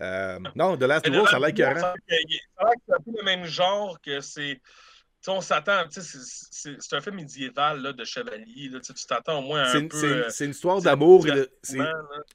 Euh, 0.00 0.38
non, 0.54 0.76
The 0.76 0.82
Last 0.82 1.08
of 1.08 1.14
Us, 1.14 1.30
ça 1.30 1.36
a 1.36 1.40
l'air 1.40 1.56
ça 1.56 1.70
a 1.70 1.74
l'air 1.74 1.94
que 1.94 2.80
c'est 2.86 2.94
un 2.94 3.00
peu 3.00 3.12
le 3.18 3.24
même 3.24 3.44
genre 3.44 4.00
que 4.00 4.20
c'est. 4.20 4.60
Tu 5.20 5.26
sais, 5.26 5.30
on 5.30 5.40
s'attend, 5.40 5.84
tu 5.88 6.00
sais, 6.00 6.18
c'est- 6.80 6.96
un 6.96 7.00
film 7.00 7.14
médiéval 7.16 7.80
là, 7.80 7.92
de 7.92 8.04
chevalier. 8.04 8.68
Là, 8.70 8.80
tu 8.80 8.92
t'attends 9.06 9.38
au 9.38 9.42
moins 9.42 9.62
un 9.62 9.78
une, 9.78 9.88
peu. 9.88 9.96
c'est 10.30 10.44
une- 10.44 10.50
euh, 10.50 10.52
histoire 10.52 10.82
d'amour. 10.82 11.24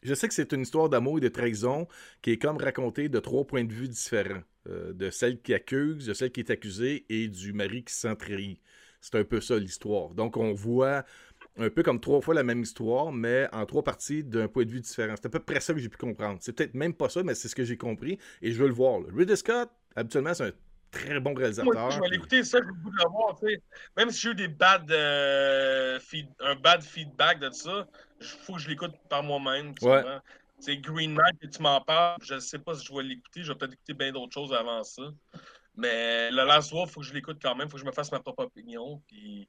Je 0.04 0.14
sais 0.14 0.28
que 0.30 0.34
c'est 0.34 0.54
une 0.54 0.62
histoire 0.62 0.88
d'amour 0.88 1.18
et 1.18 1.22
de 1.22 1.28
trahison 1.28 1.86
qui 2.22 2.32
est 2.32 2.38
comme 2.38 2.56
racontée 2.58 3.10
de 3.10 3.20
trois 3.20 3.46
points 3.46 3.66
de 3.66 3.74
vue 3.74 3.90
différents. 3.90 4.42
Euh, 4.70 4.92
de 4.92 5.10
celle 5.10 5.42
qui 5.42 5.54
accuse, 5.54 6.08
de 6.08 6.14
celle 6.14 6.32
qui 6.32 6.42
est 6.42 6.50
accusée 6.50 7.06
et 7.10 7.28
du 7.30 7.54
mari 7.54 7.84
qui 7.84 7.94
se 7.94 8.02
sent 8.02 8.16
trahi. 8.18 8.60
C'est 9.00 9.16
un 9.16 9.24
peu 9.24 9.40
ça 9.40 9.58
l'histoire. 9.58 10.10
Donc 10.10 10.36
on 10.36 10.52
voit 10.54 11.06
un 11.58 11.70
peu 11.70 11.84
comme 11.84 12.02
trois 12.02 12.20
fois 12.20 12.34
la 12.34 12.44
même 12.44 12.62
histoire, 12.64 13.12
mais 13.14 13.48
en 13.54 13.66
trois 13.66 13.84
parties 13.84 14.24
d'un 14.24 14.48
point 14.48 14.66
de 14.66 14.72
vue 14.72 14.82
différent. 14.82 15.14
C'est 15.16 15.28
à 15.28 15.30
peu 15.30 15.40
près 15.40 15.60
ça 15.62 15.74
que 15.74 15.80
j'ai 15.80 15.88
pu 15.88 15.98
comprendre. 15.98 16.40
C'est 16.42 16.52
peut-être 16.52 16.74
même 16.74 16.94
pas 16.94 17.08
ça, 17.08 17.24
mais 17.24 17.34
c'est 17.36 17.48
ce 17.48 17.56
que 17.56 17.64
j'ai 17.64 17.78
compris 17.78 18.18
et 18.42 18.52
je 18.52 18.60
veux 18.62 18.68
le 18.68 18.74
voir. 18.74 19.00
là. 19.00 19.06
Ridley 19.16 19.36
Scott, 19.38 19.70
habituellement, 19.96 20.34
c'est 20.34 20.48
un 20.48 20.52
très 20.92 21.20
bon 21.20 21.32
Moi, 21.32 21.40
réalisateur. 21.40 21.92
je 21.92 22.02
vais 22.02 22.10
l'écouter, 22.10 22.44
ça, 22.44 22.58
j'ai 22.60 22.66
le 22.68 22.74
goût 22.74 22.90
de 22.90 22.96
le 22.98 23.10
voir. 23.10 23.40
Même 23.96 24.10
si 24.10 24.20
j'ai 24.22 24.30
eu 24.32 24.36
des 24.36 24.48
bad, 24.50 24.92
euh, 24.92 26.00
feed- 26.00 26.28
un 26.42 26.56
bad 26.56 26.82
feedback 26.82 27.40
de 27.40 27.50
ça, 27.52 27.88
il 28.20 28.26
faut 28.28 28.54
que 28.56 28.60
je 28.60 28.68
l'écoute 28.70 28.96
par 29.10 29.24
moi-même. 29.24 29.74
Ouais. 29.82 30.04
C'est 30.60 30.78
Green 30.78 31.14
Knight 31.14 31.52
tu 31.52 31.62
m'en 31.62 31.82
parles. 31.82 32.18
Je 32.24 32.36
ne 32.36 32.40
sais 32.40 32.60
pas 32.60 32.76
si 32.76 32.86
je 32.86 32.94
vais 32.94 33.04
l'écouter. 33.04 33.44
Je 33.44 33.52
vais 33.52 33.58
peut-être 33.58 33.74
écouter 33.74 33.94
bien 33.94 34.12
d'autres 34.12 34.34
choses 34.34 34.54
avant 34.54 34.84
ça. 34.84 35.04
Mais 35.76 36.32
le 36.32 36.44
Last 36.44 36.72
Wolf, 36.72 36.90
il 36.90 36.94
faut 36.94 37.00
que 37.02 37.06
je 37.06 37.14
l'écoute 37.14 37.38
quand 37.42 37.56
même. 37.56 37.68
Il 37.68 37.70
faut 37.70 37.78
que 37.78 37.82
je 37.82 37.86
me 37.86 37.92
fasse 37.92 38.12
ma 38.12 38.20
propre 38.20 38.46
opinion. 38.46 39.02
Puis, 39.08 39.48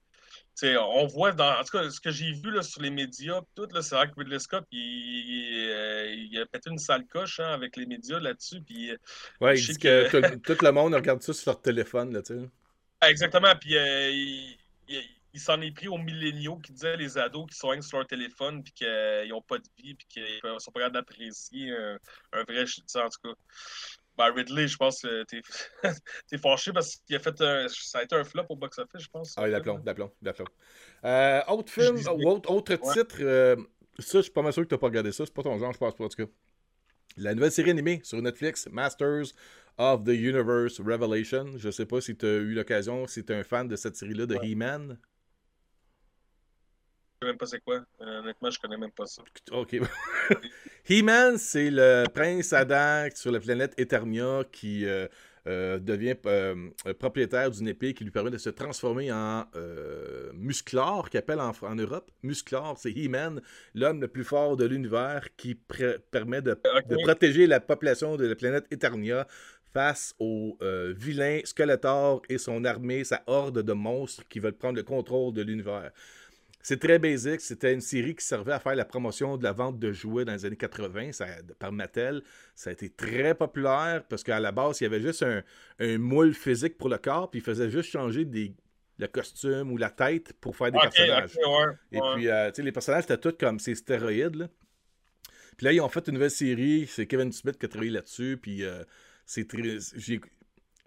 on 0.62 1.06
voit, 1.06 1.32
dans, 1.32 1.58
en 1.58 1.64
tout 1.64 1.78
cas, 1.78 1.88
ce 1.88 2.00
que 2.00 2.10
j'ai 2.10 2.32
vu 2.32 2.50
là, 2.50 2.62
sur 2.62 2.82
les 2.82 2.90
médias, 2.90 3.40
tout, 3.54 3.66
c'est 3.80 3.94
vrai 3.94 4.08
que 4.08 4.14
Ridley 4.18 4.38
Scott, 4.38 4.64
il, 4.70 4.78
il, 4.78 5.70
euh, 5.70 6.14
il 6.14 6.38
a 6.38 6.44
pété 6.44 6.68
une 6.70 6.78
sale 6.78 7.06
coche 7.06 7.40
hein, 7.40 7.52
avec 7.52 7.76
les 7.76 7.86
médias 7.86 8.20
là-dessus. 8.20 8.60
Puis, 8.60 8.90
euh, 8.90 8.96
Ouais, 9.40 9.58
il 9.58 9.66
dit 9.66 9.78
que, 9.78 10.10
que- 10.10 10.34
tout, 10.36 10.62
le 10.62 10.70
monde 10.70 10.94
regarde 10.94 11.22
ça 11.22 11.32
sur 11.32 11.52
leur 11.52 11.62
téléphone, 11.62 12.12
là, 12.12 12.20
Exactement. 13.08 13.54
Puis 13.58 13.76
euh, 13.76 14.10
il, 14.10 14.58
il- 15.34 15.40
s'en 15.40 15.60
est 15.60 15.70
pris 15.72 15.88
aux 15.88 15.98
milléniaux 15.98 16.56
qui 16.58 16.72
disaient 16.72 16.96
les 16.96 17.18
ados 17.18 17.46
qui 17.50 17.58
que 17.58 17.80
sur 17.82 17.98
leur 17.98 18.06
téléphone 18.06 18.62
puis 18.62 18.72
qu'ils 18.72 19.28
n'ont 19.28 19.42
pas 19.42 19.58
de 19.58 19.64
vie 19.78 19.94
puis 19.94 20.06
qu'ils 20.08 20.40
sont 20.58 20.70
pas 20.72 20.80
capables 20.80 20.94
d'apprécier 20.94 21.70
un, 21.72 21.98
un 22.32 22.42
vrai. 22.44 22.62
En 22.64 23.08
tout 23.08 23.20
cas, 23.24 23.34
ben, 24.16 24.32
Ridley, 24.32 24.66
je 24.66 24.76
pense 24.76 25.02
que 25.02 25.22
t'es 25.24 25.42
t'es 26.28 26.38
fâché 26.38 26.72
parce 26.72 26.96
qu'il 26.96 27.16
a 27.16 27.20
fait 27.20 27.40
un. 27.40 27.68
Ça 27.68 27.98
a 27.98 28.02
été 28.02 28.16
un 28.16 28.24
flop 28.24 28.46
au 28.48 28.56
box-office, 28.56 29.02
je 29.02 29.08
pense. 29.08 29.34
Ah, 29.36 29.46
il 29.46 29.52
l'aplomb, 29.52 29.80
l'aplomb, 29.84 30.12
l'aplomb. 30.22 30.46
Euh, 31.04 31.40
autre 31.48 31.72
film, 31.72 31.96
autre, 32.24 32.50
autre 32.50 32.74
Ouais. 32.74 32.92
titre, 32.94 33.16
euh, 33.20 33.54
ça, 33.98 34.18
je 34.18 34.22
suis 34.22 34.32
pas 34.32 34.42
mal 34.42 34.52
sûr 34.52 34.62
que 34.64 34.68
t'as 34.68 34.78
pas 34.78 34.86
regardé 34.86 35.12
ça, 35.12 35.24
c'est 35.24 35.34
pas 35.34 35.42
ton 35.42 35.58
genre, 35.58 35.72
je 35.72 35.78
pense 35.78 35.94
pas, 35.94 36.04
en 36.04 36.08
tout 36.08 36.24
cas. 36.26 36.30
La 37.16 37.34
nouvelle 37.34 37.50
série 37.52 37.70
animée 37.70 38.00
sur 38.04 38.20
Netflix, 38.22 38.68
Masters 38.70 39.26
of 39.76 40.04
the 40.04 40.08
Universe 40.10 40.80
Revelation. 40.80 41.56
Je 41.56 41.70
sais 41.70 41.86
pas 41.86 42.00
si 42.00 42.16
tu 42.16 42.26
as 42.26 42.28
eu 42.28 42.54
l'occasion, 42.54 43.06
si 43.06 43.24
tu 43.24 43.32
es 43.32 43.36
un 43.36 43.44
fan 43.44 43.66
de 43.66 43.76
cette 43.76 43.96
série-là 43.96 44.26
de 44.26 44.36
He-Man. 44.42 44.98
Je 47.20 47.26
sais 47.26 47.32
même 47.32 47.38
pas 47.38 47.46
c'est 47.46 47.60
quoi. 47.60 47.84
Euh, 48.00 48.20
honnêtement, 48.20 48.48
je 48.48 48.60
connais 48.60 48.76
même 48.76 48.92
pas 48.92 49.06
ça. 49.06 49.22
Ok. 49.50 49.76
He-Man, 50.88 51.36
c'est 51.36 51.70
le 51.70 52.04
prince 52.14 52.52
Adam 52.52 53.08
sur 53.12 53.32
la 53.32 53.40
planète 53.40 53.74
Eternia 53.76 54.44
qui 54.52 54.86
euh, 54.86 55.08
euh, 55.48 55.80
devient 55.80 56.14
propriétaire 57.00 57.50
d'une 57.50 57.66
épée 57.66 57.92
qui 57.92 58.04
lui 58.04 58.12
permet 58.12 58.30
de 58.30 58.38
se 58.38 58.50
transformer 58.50 59.10
en 59.10 59.44
Musclor, 60.32 61.10
qu'il 61.10 61.18
appelle 61.18 61.40
en, 61.40 61.52
en 61.62 61.74
Europe. 61.74 62.08
Musclor, 62.22 62.78
c'est 62.78 62.92
He-Man, 62.92 63.42
l'homme 63.74 64.00
le 64.00 64.08
plus 64.08 64.24
fort 64.24 64.56
de 64.56 64.64
l'univers 64.64 65.26
qui 65.36 65.56
permet 65.56 66.40
de, 66.40 66.56
protéger 67.02 67.48
la 67.48 67.58
population 67.58 68.16
de 68.16 68.28
la 68.28 68.36
planète 68.36 68.66
Eternia 68.70 69.26
face 69.72 70.14
aux 70.18 70.56
euh, 70.62 70.94
vilains 70.96 71.40
Skeletor 71.44 72.22
et 72.28 72.38
son 72.38 72.64
armée, 72.64 73.04
sa 73.04 73.22
horde 73.26 73.62
de 73.62 73.72
monstres 73.72 74.26
qui 74.28 74.40
veulent 74.40 74.56
prendre 74.56 74.76
le 74.76 74.82
contrôle 74.82 75.32
de 75.32 75.42
l'univers. 75.42 75.92
C'est 76.68 76.80
très 76.80 76.98
basique. 76.98 77.40
C'était 77.40 77.72
une 77.72 77.80
série 77.80 78.14
qui 78.14 78.22
servait 78.22 78.52
à 78.52 78.60
faire 78.60 78.74
la 78.74 78.84
promotion 78.84 79.38
de 79.38 79.42
la 79.42 79.52
vente 79.52 79.78
de 79.78 79.90
jouets 79.90 80.26
dans 80.26 80.34
les 80.34 80.44
années 80.44 80.54
80 80.54 81.12
ça- 81.12 81.24
par 81.58 81.72
Mattel. 81.72 82.22
Ça 82.54 82.68
a 82.68 82.74
été 82.74 82.90
très 82.90 83.34
populaire 83.34 84.04
parce 84.06 84.22
qu'à 84.22 84.38
la 84.38 84.52
base, 84.52 84.78
il 84.82 84.84
y 84.84 84.86
avait 84.86 85.00
juste 85.00 85.22
un, 85.22 85.42
un 85.78 85.96
moule 85.96 86.34
physique 86.34 86.76
pour 86.76 86.90
le 86.90 86.98
corps, 86.98 87.30
puis 87.30 87.40
il 87.40 87.42
faisait 87.42 87.70
juste 87.70 87.90
changer 87.90 88.26
des, 88.26 88.54
le 88.98 89.06
costume 89.06 89.72
ou 89.72 89.78
la 89.78 89.88
tête 89.88 90.34
pour 90.42 90.54
faire 90.56 90.70
des 90.70 90.78
personnages. 90.78 91.36
ouais, 91.36 91.74
Et 91.90 92.00
puis, 92.14 92.28
euh, 92.28 92.50
tu 92.50 92.56
sais, 92.56 92.62
les 92.62 92.72
personnages 92.72 93.04
étaient 93.04 93.16
tous 93.16 93.32
comme 93.40 93.58
ces 93.58 93.74
stéroïdes. 93.74 94.34
Là. 94.34 94.48
Puis 95.56 95.64
là, 95.64 95.72
ils 95.72 95.80
ont 95.80 95.88
fait 95.88 96.06
une 96.08 96.14
nouvelle 96.14 96.30
série. 96.30 96.86
C'est 96.86 97.06
Kevin 97.06 97.32
Smith 97.32 97.56
qui 97.58 97.64
a 97.64 97.68
travaillé 97.70 97.92
là-dessus. 97.92 98.38
Puis 98.42 98.62
euh, 98.62 98.84
c'est 99.24 99.48
très. 99.48 99.78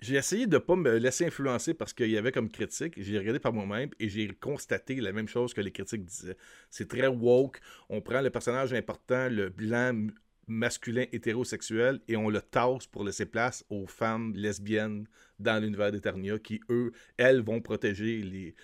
J'ai 0.01 0.15
essayé 0.15 0.47
de 0.47 0.55
ne 0.55 0.59
pas 0.59 0.75
me 0.75 0.97
laisser 0.97 1.27
influencer 1.27 1.75
parce 1.75 1.93
qu'il 1.93 2.09
y 2.09 2.17
avait 2.17 2.31
comme 2.31 2.49
critique. 2.49 2.95
J'ai 2.97 3.19
regardé 3.19 3.39
par 3.39 3.53
moi-même 3.53 3.91
et 3.99 4.09
j'ai 4.09 4.27
constaté 4.29 4.95
la 4.95 5.11
même 5.11 5.27
chose 5.27 5.53
que 5.53 5.61
les 5.61 5.71
critiques 5.71 6.05
disaient. 6.05 6.37
C'est 6.71 6.87
très 6.87 7.05
woke. 7.05 7.59
On 7.87 8.01
prend 8.01 8.21
le 8.21 8.31
personnage 8.31 8.73
important, 8.73 9.29
le 9.29 9.49
blanc 9.49 10.07
masculin 10.47 11.05
hétérosexuel, 11.11 12.01
et 12.07 12.17
on 12.17 12.29
le 12.29 12.41
tasse 12.41 12.87
pour 12.87 13.03
laisser 13.03 13.27
place 13.27 13.63
aux 13.69 13.85
femmes 13.85 14.33
lesbiennes 14.35 15.07
dans 15.39 15.61
l'univers 15.61 15.91
d'Eternia 15.91 16.39
qui, 16.39 16.59
eux, 16.69 16.91
elles, 17.17 17.41
vont 17.41 17.61
protéger 17.61 18.21
les, 18.21 18.55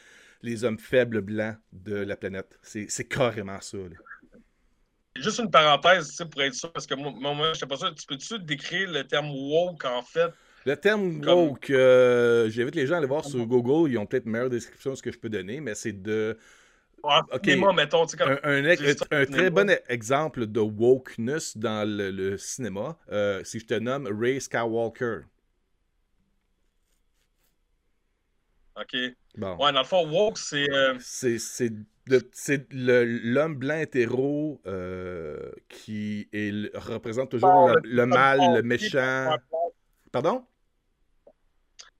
les 0.41 0.63
hommes 0.63 0.79
faibles 0.79 1.21
blancs 1.21 1.57
de 1.71 1.95
la 1.95 2.17
planète. 2.17 2.59
C'est 2.63 3.07
carrément 3.07 3.61
ça. 3.61 3.77
Juste 5.15 5.39
une 5.39 5.49
parenthèse, 5.49 6.17
pour 6.31 6.41
être 6.41 6.53
sûr, 6.53 6.73
parce 6.73 6.85
que 6.85 6.95
moi, 6.95 7.11
moi, 7.11 7.53
je 7.53 7.59
sais 7.59 7.67
pas 7.67 7.77
sûr. 7.77 7.93
Tu 7.95 8.05
peux-tu 8.05 8.39
décrire 8.39 8.91
le 8.91 9.05
terme 9.05 9.29
woke, 9.29 9.85
en 9.85 10.01
fait? 10.01 10.31
Le 10.67 10.75
terme 10.75 11.21
Comme- 11.21 11.47
woke, 11.51 11.69
euh, 11.69 12.49
j'invite 12.49 12.75
les 12.75 12.85
gens 12.87 12.95
à 12.95 12.97
aller 12.97 13.07
voir 13.07 13.23
sur 13.23 13.45
Google. 13.45 13.89
Ils 13.89 13.97
ont 13.97 14.05
peut-être 14.05 14.25
une 14.25 14.33
meilleure 14.33 14.49
description 14.49 14.91
de 14.91 14.95
ce 14.97 15.01
que 15.01 15.13
je 15.13 15.17
peux 15.17 15.29
donner, 15.29 15.61
mais 15.61 15.75
c'est 15.75 15.93
de 15.93 16.37
En 17.03 17.21
Ok. 17.31 17.45
cinéma, 17.45 17.71
mettons, 17.71 18.05
tu 18.05 18.17
sais, 18.17 18.17
comme... 18.17 18.37
un, 18.43 19.25
très 19.27 19.49
bon 19.49 19.69
exemple 19.87 20.45
de 20.45 20.59
wokeness 20.59 21.55
dans 21.57 21.87
le, 21.87 22.11
le 22.11 22.37
cinéma. 22.37 22.97
euh, 23.13 23.41
si 23.45 23.59
je 23.59 23.65
te 23.65 23.75
nomme 23.75 24.09
Ray 24.11 24.41
Skywalker. 24.41 25.19
OK. 28.75 28.97
Bon. 29.37 29.55
Ouais, 29.57 29.71
dans 29.71 29.79
le 29.79 29.85
fond, 29.85 30.05
woke, 30.09 30.37
c'est... 30.37 30.69
euh, 30.69 30.97
C'est 30.99 32.73
l'homme 32.73 33.55
blanc 33.55 33.77
hétéro 33.79 34.59
euh, 34.65 35.49
qui 35.69 36.27
est, 36.33 36.75
représente 36.77 37.31
toujours 37.31 37.49
Bon, 37.51 37.67
le, 37.67 37.75
le- 37.85 37.89
le 37.95 38.05
mal, 38.05 38.39
le- 38.55 38.61
méchant. 38.63 39.33
Pardon? 40.11 40.43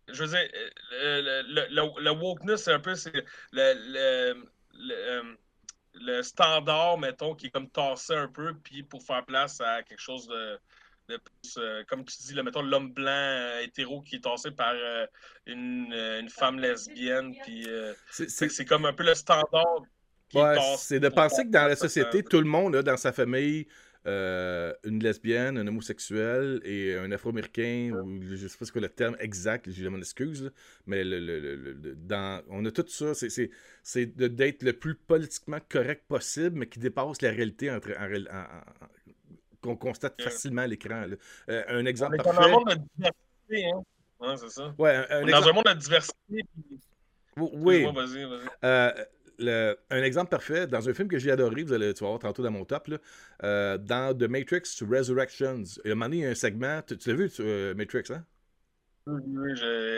Je 0.07 0.23
veux 0.23 0.29
dire, 0.29 0.49
euh, 0.93 1.43
le, 1.47 2.01
le, 2.01 2.11
wokeness, 2.11 2.63
c'est 2.63 2.73
un 2.73 2.79
peu 2.79 2.93
le, 2.93 3.21
le, 3.53 4.33
le, 4.73 4.93
euh, 4.93 5.23
le 5.95 6.21
standard, 6.21 6.97
mettons, 6.97 7.35
qui 7.35 7.47
est 7.47 7.49
comme 7.49 7.69
tassé 7.69 8.13
un 8.13 8.27
peu, 8.27 8.53
puis 8.63 8.83
pour 8.83 9.03
faire 9.03 9.25
place 9.25 9.59
à 9.61 9.83
quelque 9.83 10.01
chose 10.01 10.27
de, 10.27 10.59
de 11.09 11.17
plus, 11.17 11.57
euh, 11.57 11.83
comme 11.87 12.05
tu 12.05 12.17
dis, 12.21 12.33
là, 12.33 12.43
mettons, 12.43 12.61
l'homme 12.61 12.93
blanc 12.93 13.11
euh, 13.11 13.61
hétéro 13.61 14.01
qui 14.01 14.15
est 14.15 14.23
tassé 14.23 14.51
par 14.51 14.73
euh, 14.73 15.05
une, 15.45 15.93
une 15.93 16.29
femme 16.29 16.59
lesbienne, 16.59 17.33
puis 17.43 17.67
C'est- 18.09 18.65
comme 18.65 18.85
un 18.85 18.93
peu 18.93 19.03
le 19.03 19.15
standard 19.15 19.81
qui 20.29 20.37
Ouais, 20.37 20.55
c'est 20.77 20.99
de 20.99 21.09
penser 21.09 21.43
que 21.45 21.49
dans 21.49 21.67
la 21.67 21.75
société, 21.75 22.23
tout 22.23 22.39
le 22.39 22.47
monde 22.47 22.75
dans 22.77 22.97
sa 22.97 23.13
famille 23.13 23.67
euh, 24.07 24.73
une 24.85 25.03
lesbienne, 25.03 25.57
un 25.57 25.67
homosexuel 25.67 26.61
et 26.63 26.95
un 26.95 27.11
afro-américain, 27.11 27.91
ou 27.93 28.21
je 28.23 28.47
sais 28.47 28.57
pas 28.57 28.65
ce 28.65 28.71
que 28.71 28.79
le 28.79 28.89
terme 28.89 29.15
exact, 29.19 29.69
j'ai 29.69 29.89
mon 29.89 29.97
excuse, 29.99 30.43
là, 30.45 30.49
mais 30.85 31.03
le, 31.03 31.19
le- 31.19 31.39
le- 31.39 31.73
le- 31.73 31.95
dans, 31.95 32.41
on 32.49 32.63
a 32.65 32.71
tout 32.71 32.85
ça, 32.87 33.13
c'est- 33.13 33.51
d'être 34.15 34.63
le 34.63 34.73
plus 34.73 34.95
politiquement 34.95 35.59
correct 35.69 36.03
possible, 36.07 36.57
mais 36.59 36.67
qui 36.67 36.79
dépasse 36.79 37.21
la 37.21 37.31
réalité 37.31 37.69
entre, 37.69 37.89
en 37.99 38.07
réel- 38.07 38.29
en- 38.31 38.37
en- 38.37 38.85
en- 38.85 38.89
qu'on 39.61 39.75
constate 39.75 40.21
facilement 40.21 40.61
à 40.61 40.67
l'écran. 40.67 41.03
Euh, 41.49 41.63
un 41.67 41.83
On 41.83 41.85
exemple 41.85 42.15
est 42.15 42.23
dans 42.23 42.29
un 42.31 42.33
parfait. 42.35 42.51
monde 42.51 42.69
de 42.69 42.75
diversité, 42.95 43.71
hein? 43.73 43.83
Ouais, 44.19 44.37
c'est 44.37 44.49
ça. 44.49 44.73
Ouais, 44.77 44.91
un, 44.95 45.01
un 45.01 45.05
On 45.23 45.27
est 45.27 45.29
exemple- 45.29 45.31
dans 45.43 45.49
un 45.49 45.53
monde 45.53 45.63
de 45.67 45.73
diversité. 45.79 46.15
puis- 46.29 46.79
Oui. 47.35 47.75
Excuse-moi, 47.75 48.03
Vas-y, 48.05 48.23
vas-y. 48.25 48.47
Euh, 48.63 49.05
le- 49.39 49.77
un 49.89 50.03
exemple 50.03 50.29
parfait, 50.29 50.67
dans 50.67 50.89
un 50.89 50.93
film 50.93 51.07
que 51.07 51.17
j'ai 51.19 51.31
adoré, 51.31 51.63
vous 51.63 51.73
allez 51.73 51.93
tu 51.93 52.03
vas 52.03 52.09
voir 52.09 52.19
tantôt 52.19 52.43
dans 52.43 52.51
mon 52.51 52.65
top, 52.65 52.87
là, 52.87 52.97
euh, 53.43 53.77
dans 53.77 54.17
The 54.17 54.23
Matrix 54.23 54.63
Resurrections, 54.89 55.63
il 55.85 55.87
y 55.87 55.89
a 55.89 55.91
un 55.93 55.95
moment 55.95 56.05
donné, 56.05 56.17
il 56.17 56.23
y 56.23 56.25
a 56.25 56.29
un 56.31 56.35
segment, 56.35 56.81
tu, 56.87 56.97
tu 56.97 57.09
l'as 57.09 57.15
vu, 57.15 57.29
tu- 57.29 57.41
euh, 57.43 57.73
Matrix, 57.75 58.03
hein? 58.11 58.25
Oui, 59.05 59.21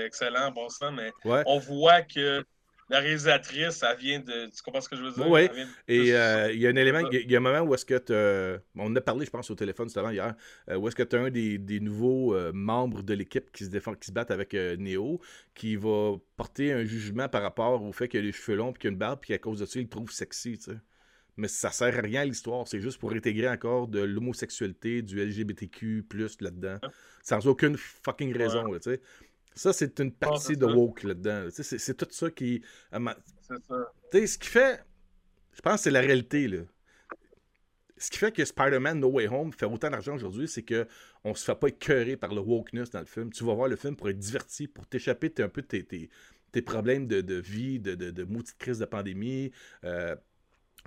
excellent, 0.05 0.51
bon 0.51 0.69
sang, 0.69 0.91
mais 0.91 1.11
Ouais. 1.25 1.45
on 1.45 1.57
voit 1.57 2.03
que 2.03 2.45
la 2.89 2.99
réalisatrice, 2.99 3.83
elle 3.83 3.97
vient 3.97 4.19
de. 4.19 4.47
Tu 4.47 4.61
comprends 4.63 4.81
ce 4.81 4.89
que 4.89 4.95
je 4.95 5.03
veux 5.03 5.11
dire? 5.11 5.27
Oui. 5.29 5.47
De- 5.47 5.53
Et 5.87 6.13
euh, 6.13 6.51
il 6.51 6.59
y 6.59 6.67
a 6.67 6.69
un 6.71 6.75
élément, 6.75 7.07
il 7.11 7.29
y 7.29 7.35
a- 7.35 7.37
un 7.37 7.41
moment 7.41 7.61
où 7.61 7.73
est-ce 7.75 7.85
que 7.85 7.97
tu. 7.97 8.61
On 8.75 8.87
en 8.87 8.95
a 8.95 9.01
parlé, 9.01 9.25
je 9.25 9.29
pense, 9.29 9.49
au 9.51 9.55
téléphone 9.55 9.87
justement 9.87 10.09
hier, 10.09 10.35
euh, 10.69 10.75
où 10.77 10.87
est-ce 10.87 10.95
que 10.95 11.03
tu 11.03 11.15
as 11.15 11.19
un 11.21 11.29
des, 11.29 11.57
des 11.57 11.79
nouveaux 11.79 12.33
euh, 12.35 12.51
membres 12.53 13.03
de 13.03 13.13
l'équipe 13.13 13.51
qui 13.51 13.65
se 13.65 13.69
défend, 13.69 13.93
qui 13.93 14.07
se 14.07 14.11
battent 14.11 14.31
avec 14.31 14.53
euh, 14.53 14.75
Neo, 14.77 15.19
qui 15.53 15.75
va 15.75 16.13
porter 16.35 16.73
un 16.73 16.83
jugement 16.85 17.29
par 17.29 17.41
rapport 17.43 17.83
au 17.83 17.91
fait 17.91 18.07
qu'il 18.07 18.19
a 18.21 18.23
les 18.23 18.31
cheveux 18.31 18.57
longs, 18.57 18.73
puis 18.73 18.81
qu'il 18.81 18.87
a 18.89 18.91
une 18.91 18.97
barbe, 18.97 19.19
puis 19.21 19.27
qu'à 19.29 19.37
cause 19.37 19.59
de 19.59 19.65
ça, 19.65 19.79
il 19.79 19.83
le 19.83 19.89
trouve 19.89 20.11
sexy, 20.11 20.57
tu 20.57 20.71
sais. 20.71 20.77
Mais 21.37 21.47
ça 21.47 21.71
sert 21.71 21.97
à 21.97 22.01
rien 22.01 22.21
à 22.21 22.25
l'histoire, 22.25 22.67
c'est 22.67 22.81
juste 22.81 22.99
pour 22.99 23.13
intégrer 23.13 23.47
encore 23.47 23.87
de 23.87 24.01
l'homosexualité, 24.01 25.01
du 25.01 25.21
LGBTQ, 25.21 26.05
là-dedans, 26.41 26.79
sans 27.23 27.47
aucune 27.47 27.77
fucking 27.77 28.35
raison, 28.35 28.65
tu 28.73 28.79
sais. 28.91 29.01
Ça, 29.59 29.73
c'est 29.73 29.99
une 29.99 30.11
partie 30.11 30.55
de 30.55 30.65
woke 30.65 31.03
là-dedans. 31.03 31.43
là. 31.43 31.49
C'est 31.51 31.97
tout 31.97 32.07
ça 32.11 32.31
qui. 32.31 32.61
C'est 32.91 33.63
ça. 33.67 33.91
tu 34.11 34.19
sais, 34.19 34.27
ce 34.27 34.37
qui 34.37 34.47
fait. 34.47 34.83
Je 35.53 35.61
pense 35.61 35.75
que 35.75 35.81
c'est 35.81 35.91
la 35.91 35.99
réalité, 35.99 36.47
là. 36.47 36.59
Ce 37.97 38.09
qui 38.09 38.17
fait 38.17 38.31
que 38.31 38.45
Spider-Man 38.45 38.99
No 39.01 39.09
Way 39.09 39.27
Home 39.27 39.51
fait 39.51 39.65
autant 39.65 39.89
d'argent 39.89 40.15
aujourd'hui, 40.15 40.47
c'est 40.47 40.63
que 40.63 40.87
on 41.25 41.35
se 41.35 41.43
fait 41.43 41.55
pas 41.55 41.67
écœurer 41.67 42.15
par 42.15 42.33
le 42.33 42.39
wokeness 42.39 42.89
dans 42.89 42.99
le 43.01 43.05
film. 43.05 43.29
Tu 43.33 43.43
vas 43.43 43.53
voir 43.53 43.67
le 43.67 43.75
film 43.75 43.97
pour 43.97 44.07
être 44.07 44.17
diverti, 44.17 44.67
pour 44.69 44.87
t'échapper 44.87 45.27
de- 45.29 45.43
un 45.43 45.49
peu 45.49 45.61
de 45.61 45.67
tes, 45.67 45.83
tes, 45.83 46.09
tes 46.53 46.61
problèmes 46.61 47.07
de, 47.07 47.19
de 47.19 47.35
vie, 47.35 47.79
de, 47.81 47.95
de, 47.95 48.11
de 48.11 48.23
maudite 48.23 48.57
crise 48.57 48.79
de 48.79 48.85
pandémie, 48.85 49.51
euh, 49.83 50.15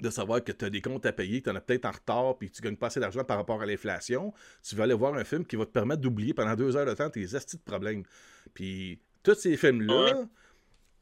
de 0.00 0.10
savoir 0.10 0.42
que 0.42 0.52
tu 0.52 0.64
as 0.64 0.70
des 0.70 0.80
comptes 0.80 1.04
à 1.06 1.12
payer, 1.12 1.42
tu 1.42 1.50
en 1.50 1.56
as 1.56 1.60
peut-être 1.60 1.84
en 1.84 1.90
retard, 1.90 2.38
puis 2.38 2.50
tu 2.50 2.62
gagnes 2.62 2.76
pas 2.76 2.86
assez 2.86 3.00
d'argent 3.00 3.24
par 3.24 3.36
rapport 3.36 3.60
à 3.60 3.66
l'inflation. 3.66 4.32
Tu 4.62 4.74
vas 4.74 4.84
aller 4.84 4.94
voir 4.94 5.14
un 5.14 5.24
film 5.24 5.44
qui 5.44 5.56
va 5.56 5.66
te 5.66 5.70
permettre 5.70 6.00
d'oublier 6.00 6.34
pendant 6.34 6.54
deux 6.54 6.76
heures 6.76 6.86
de 6.86 6.94
temps 6.94 7.10
tes 7.10 7.34
astis 7.34 7.56
de 7.56 7.62
problèmes. 7.62 8.04
Puis 8.54 9.00
tous 9.22 9.34
ces 9.34 9.56
films-là. 9.56 10.26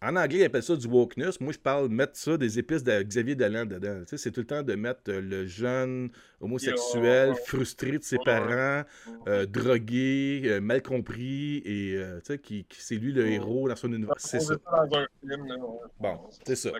En 0.02 0.16
anglais, 0.16 0.38
ils 0.38 0.44
appellent 0.44 0.62
ça 0.62 0.76
du 0.76 0.86
wokeness. 0.86 1.40
Moi, 1.40 1.52
je 1.52 1.58
parle 1.58 1.88
mettre 1.88 2.16
ça 2.16 2.36
des 2.38 2.58
épices 2.58 2.82
de 2.82 3.02
Xavier 3.02 3.34
Dolan 3.34 3.66
dedans. 3.66 4.00
Tu 4.00 4.06
sais, 4.08 4.16
c'est 4.16 4.30
tout 4.30 4.40
le 4.40 4.46
temps 4.46 4.62
de 4.62 4.74
mettre 4.74 5.02
euh, 5.08 5.20
le 5.20 5.46
jeune 5.46 6.10
homosexuel, 6.40 7.34
frustré 7.46 7.98
de 7.98 8.02
ses 8.02 8.16
parents, 8.24 8.82
euh, 9.28 9.44
drogué, 9.46 10.42
euh, 10.46 10.60
mal 10.60 10.82
compris, 10.82 11.58
et 11.64 11.96
euh, 11.96 12.18
tu 12.20 12.32
sais, 12.32 12.38
qui, 12.38 12.64
qui- 12.64 12.80
c'est 12.80 12.96
lui 12.96 13.12
le 13.12 13.26
héros 13.28 13.68
dans 13.68 13.76
son 13.76 13.92
univers. 13.92 14.14
C'est 14.18 14.40
ça. 14.40 14.54
dans 14.54 14.98
un 14.98 15.06
film, 15.20 15.46
là, 15.46 15.56
ouais. 15.56 15.78
Bon, 16.00 16.20
c'est 16.46 16.56
ça. 16.56 16.70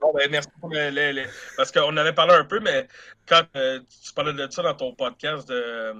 Bon, 0.00 0.12
ben, 0.14 0.30
merci 0.30 0.48
pour 0.60 0.70
les, 0.70 0.90
les- 0.90 1.12
les- 1.12 1.26
Parce 1.56 1.72
qu'on 1.72 1.96
avait 1.96 2.12
parlé 2.14 2.34
un 2.34 2.44
peu, 2.44 2.60
mais 2.60 2.86
quand 3.26 3.42
tu 3.52 4.12
parlais 4.14 4.32
de 4.32 4.50
ça 4.52 4.62
dans 4.62 4.74
ton 4.74 4.94
podcast 4.94 5.48
de, 5.48 5.92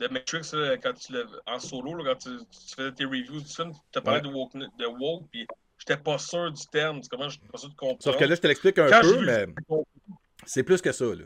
de 0.00 0.08
Matrix, 0.12 0.50
là, 0.52 0.76
quand 0.76 0.92
tu 0.92 1.14
en 1.46 1.58
solo, 1.58 1.94
là, 1.94 2.04
quand 2.12 2.30
tu, 2.30 2.36
tu 2.68 2.74
faisais 2.76 2.92
tes 2.92 3.04
reviews 3.04 3.40
du 3.40 3.48
film, 3.52 3.72
tu 3.90 3.98
as 3.98 4.02
parlé 4.02 4.20
Ouais. 4.20 4.28
de 4.28 4.34
woke, 4.34 4.52
de 4.54 4.86
woke, 5.00 5.24
puis 5.32 5.46
j'étais 5.78 5.96
pas 5.96 6.18
sûr 6.18 6.52
du 6.52 6.66
terme. 6.66 7.00
Comprends? 7.10 7.28
J'étais 7.28 7.48
pas 7.48 7.58
sûr 7.58 7.70
de 7.70 7.74
comprendre. 7.74 8.02
Sauf 8.02 8.16
que 8.16 8.24
là, 8.24 8.34
je 8.34 8.40
te 8.40 8.46
l'explique 8.46 8.78
un 8.78 8.88
Quand 8.88 9.00
peu, 9.00 9.20
mais 9.24 9.44
film, 9.44 9.54
c'est 10.46 10.62
plus 10.62 10.80
que 10.80 10.92
ça. 10.92 11.04
Là. 11.04 11.24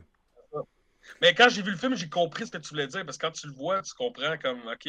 Mais 1.20 1.34
quand 1.34 1.48
j'ai 1.48 1.62
vu 1.62 1.70
le 1.70 1.76
film, 1.76 1.94
j'ai 1.94 2.08
compris 2.08 2.46
ce 2.46 2.52
que 2.52 2.58
tu 2.58 2.70
voulais 2.70 2.86
dire, 2.86 3.04
parce 3.04 3.16
que 3.16 3.26
quand 3.26 3.32
tu 3.32 3.46
le 3.46 3.52
vois, 3.52 3.82
tu 3.82 3.94
comprends 3.94 4.36
comme, 4.38 4.60
OK, 4.66 4.86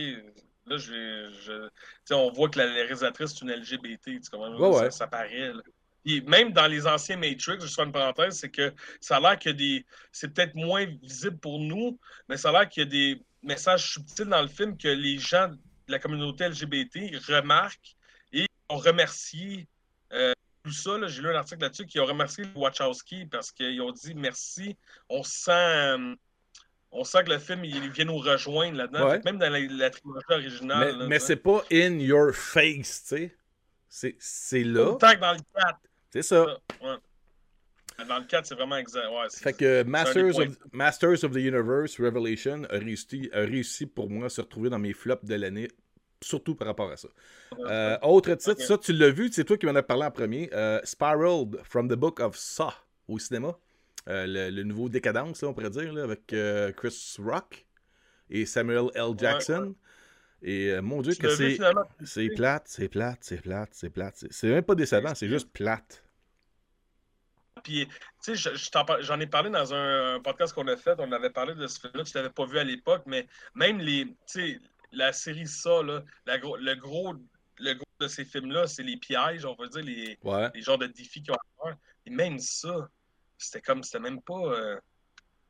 là, 0.66 0.78
je, 0.78 1.70
sais, 2.06 2.14
on 2.14 2.32
voit 2.32 2.50
que 2.50 2.60
la, 2.60 2.66
réalisatrice, 2.66 3.34
c'est 3.34 3.42
une 3.42 3.52
LGBT, 3.52 4.22
tu 4.22 4.30
comprends? 4.32 4.56
Ouais, 4.56 4.74
ça, 4.74 4.84
ouais. 4.84 4.92
ça 4.92 5.08
paraît. 5.08 5.54
là. 5.54 5.62
Puis 6.04 6.22
même 6.22 6.52
dans 6.52 6.68
les 6.68 6.86
anciens 6.86 7.16
Matrix, 7.16 7.60
je 7.62 7.68
fais 7.68 7.84
une 7.84 7.92
parenthèse, 7.92 8.38
c'est 8.38 8.50
que 8.50 8.74
ça 9.00 9.18
a 9.18 9.20
l'air 9.20 9.38
a 9.46 9.54
des. 9.54 9.86
C'est 10.12 10.34
peut-être 10.34 10.54
moins 10.56 10.86
visible 10.86 11.38
pour 11.38 11.60
nous, 11.60 11.98
mais 12.28 12.36
ça 12.36 12.50
a 12.50 12.52
l'air 12.52 12.70
qu'il 12.70 12.84
y 12.84 12.86
a 12.86 12.90
des 12.90 13.22
messages 13.42 13.94
subtils 13.94 14.26
dans 14.26 14.42
le 14.42 14.48
film 14.48 14.78
que 14.78 14.90
les 14.90 15.18
gens 15.18 15.48
de 15.48 15.58
la 15.88 16.00
communauté 16.00 16.48
LGBT 16.50 17.16
remarquent 17.28 17.96
et 18.02 18.03
ont 18.74 18.78
remercié 18.78 19.68
euh, 20.12 20.34
tout 20.64 20.72
ça. 20.72 20.92
J'ai 21.08 21.22
lu 21.22 21.30
un 21.30 21.36
article 21.36 21.62
là-dessus 21.62 21.86
qui 21.86 22.00
ont 22.00 22.06
remercié 22.06 22.46
Wachowski 22.56 23.26
parce 23.26 23.52
qu'ils 23.52 23.82
ont 23.82 23.92
dit 23.92 24.14
merci. 24.16 24.76
On 25.10 25.24
sent. 25.24 25.52
euh, 25.52 26.16
on 26.92 27.04
sent 27.04 27.24
que 27.24 27.32
le 27.32 27.40
film, 27.40 27.66
il 27.66 27.90
vient 27.92 28.06
nous 28.06 28.18
rejoindre 28.18 28.78
là-dedans. 28.78 29.08
Ouais. 29.10 29.22
Même 29.26 29.40
dans 29.40 29.50
la, 29.52 29.60
la 29.60 29.90
trilogie 29.90 30.26
originale. 30.30 31.08
Mais, 31.08 31.18
c'est 31.20 31.38
pas 31.38 31.64
in 31.72 31.98
your 32.00 32.34
face, 32.36 33.04
tu 33.08 33.16
sais. 33.18 33.36
C'est- 33.90 34.16
C'est 34.20 34.64
là. 34.64 34.96
Que 35.00 35.20
dans 35.20 35.32
le 35.34 35.40
4. 35.60 35.80
C'est 36.12 36.22
ça. 36.22 36.46
Ouais. 36.82 36.96
Dans 38.08 38.18
le 38.20 38.26
4, 38.26 38.46
c'est 38.46 38.56
vraiment 38.56 38.78
exact. 38.78 39.08
Ouais, 39.08 39.28
Fait 39.32 39.54
que 39.54 39.84
Masters 39.84 40.38
of, 40.40 40.48
Masters 40.72 41.24
of 41.24 41.32
the 41.32 41.38
Universe 41.38 42.00
Revelation 42.00 42.64
a 42.70 42.78
réussi, 42.78 43.30
a 43.34 43.40
réussi 43.42 43.86
pour 43.86 44.10
moi 44.10 44.26
à 44.28 44.30
se 44.30 44.42
retrouver 44.42 44.70
dans 44.70 44.80
mes 44.80 44.94
flops 44.94 45.26
de 45.26 45.36
l'année, 45.36 45.68
surtout 46.24 46.56
par 46.56 46.68
rapport 46.68 46.92
à 46.92 46.98
ça. 46.98 47.08
Euh, 47.60 47.98
autre 48.02 48.34
titre, 48.36 48.62
ça 48.62 48.78
tu 48.78 48.94
l'as 48.94 49.10
vu, 49.12 49.30
c'est 49.32 49.44
toi 49.44 49.58
qui 49.58 49.66
m'en 49.66 49.76
as 49.76 49.84
parlé 49.84 50.06
en 50.06 50.12
premier. 50.12 50.50
euh, 50.54 50.80
Spiraled 50.84 51.60
from 51.64 51.88
the 51.90 51.94
Book 51.96 52.20
of 52.20 52.36
Saw 52.38 52.72
au 53.08 53.20
cinéma. 53.20 53.58
Euh, 54.10 54.26
le, 54.28 54.50
le 54.50 54.64
nouveau 54.64 54.90
Décadence, 54.90 55.42
là, 55.42 55.48
on 55.50 55.54
pourrait 55.54 55.70
dire, 55.70 55.94
là, 55.94 56.04
avec 56.04 56.26
Chris 56.76 57.16
Rock 57.20 57.66
et 58.30 58.46
Samuel 58.46 58.90
L. 58.96 59.12
Jackson. 59.18 59.76
Et 60.46 60.82
mon 60.82 61.02
Dieu, 61.02 61.14
Tu 61.14 61.22
que 61.22 61.30
c'est 61.30 61.58
c'est 62.04 62.28
plate, 62.30 62.64
c'est 62.68 62.90
plate, 62.90 63.20
c'est 63.22 63.38
plate, 63.42 63.70
c'est 63.72 63.90
plate. 63.90 64.26
c'est- 64.30 64.48
même 64.50 64.64
pas 64.64 64.76
décevant, 64.76 65.16
c'est 65.16 65.30
juste 65.30 65.50
plate. 65.54 66.04
Puis, 67.64 67.88
tu 67.88 67.94
sais, 68.20 68.36
je- 68.36 68.56
je 68.56 68.70
j'en 69.04 69.20
ai 69.22 69.28
parlé 69.28 69.50
dans 69.50 69.74
un, 69.74 70.16
un 70.16 70.20
podcast 70.20 70.54
qu'on 70.54 70.68
a 70.68 70.76
fait. 70.76 70.96
On 70.98 71.12
avait 71.14 71.30
parlé 71.30 71.54
de 71.56 71.66
ce 71.68 71.80
film-là. 71.80 72.04
Tu 72.04 72.12
l'avais 72.18 72.30
pas 72.30 72.46
vu 72.46 72.58
à 72.58 72.64
l'époque, 72.64 73.04
mais 73.06 73.26
même 73.56 73.80
les, 73.80 74.06
tu 74.06 74.14
sais, 74.26 74.60
la 74.94 75.12
série 75.14 75.48
ça, 75.48 75.82
là, 75.84 76.02
la 76.26 76.38
le 76.38 76.76
gros, 76.76 77.14
le 77.60 77.74
gros 77.74 77.84
de 78.00 78.08
ces 78.08 78.26
films-là, 78.26 78.68
c'est 78.68 78.84
les 78.84 78.98
pièges, 78.98 79.46
on 79.46 79.56
va 79.56 79.68
dire, 79.68 79.84
les, 79.84 80.18
Ouais. 80.24 80.50
les 80.54 80.62
genres 80.62 80.78
de 80.78 80.88
défis 80.88 81.22
qu'ils 81.22 81.32
ont 81.34 81.36
à 81.36 81.64
faire. 81.68 81.78
Et 82.06 82.10
même 82.10 82.40
ça, 82.40 82.90
c'était 83.38 83.62
comme, 83.62 83.84
c'était 83.84 84.00
même 84.00 84.22
pas. 84.22 84.34
euh, 84.40 84.80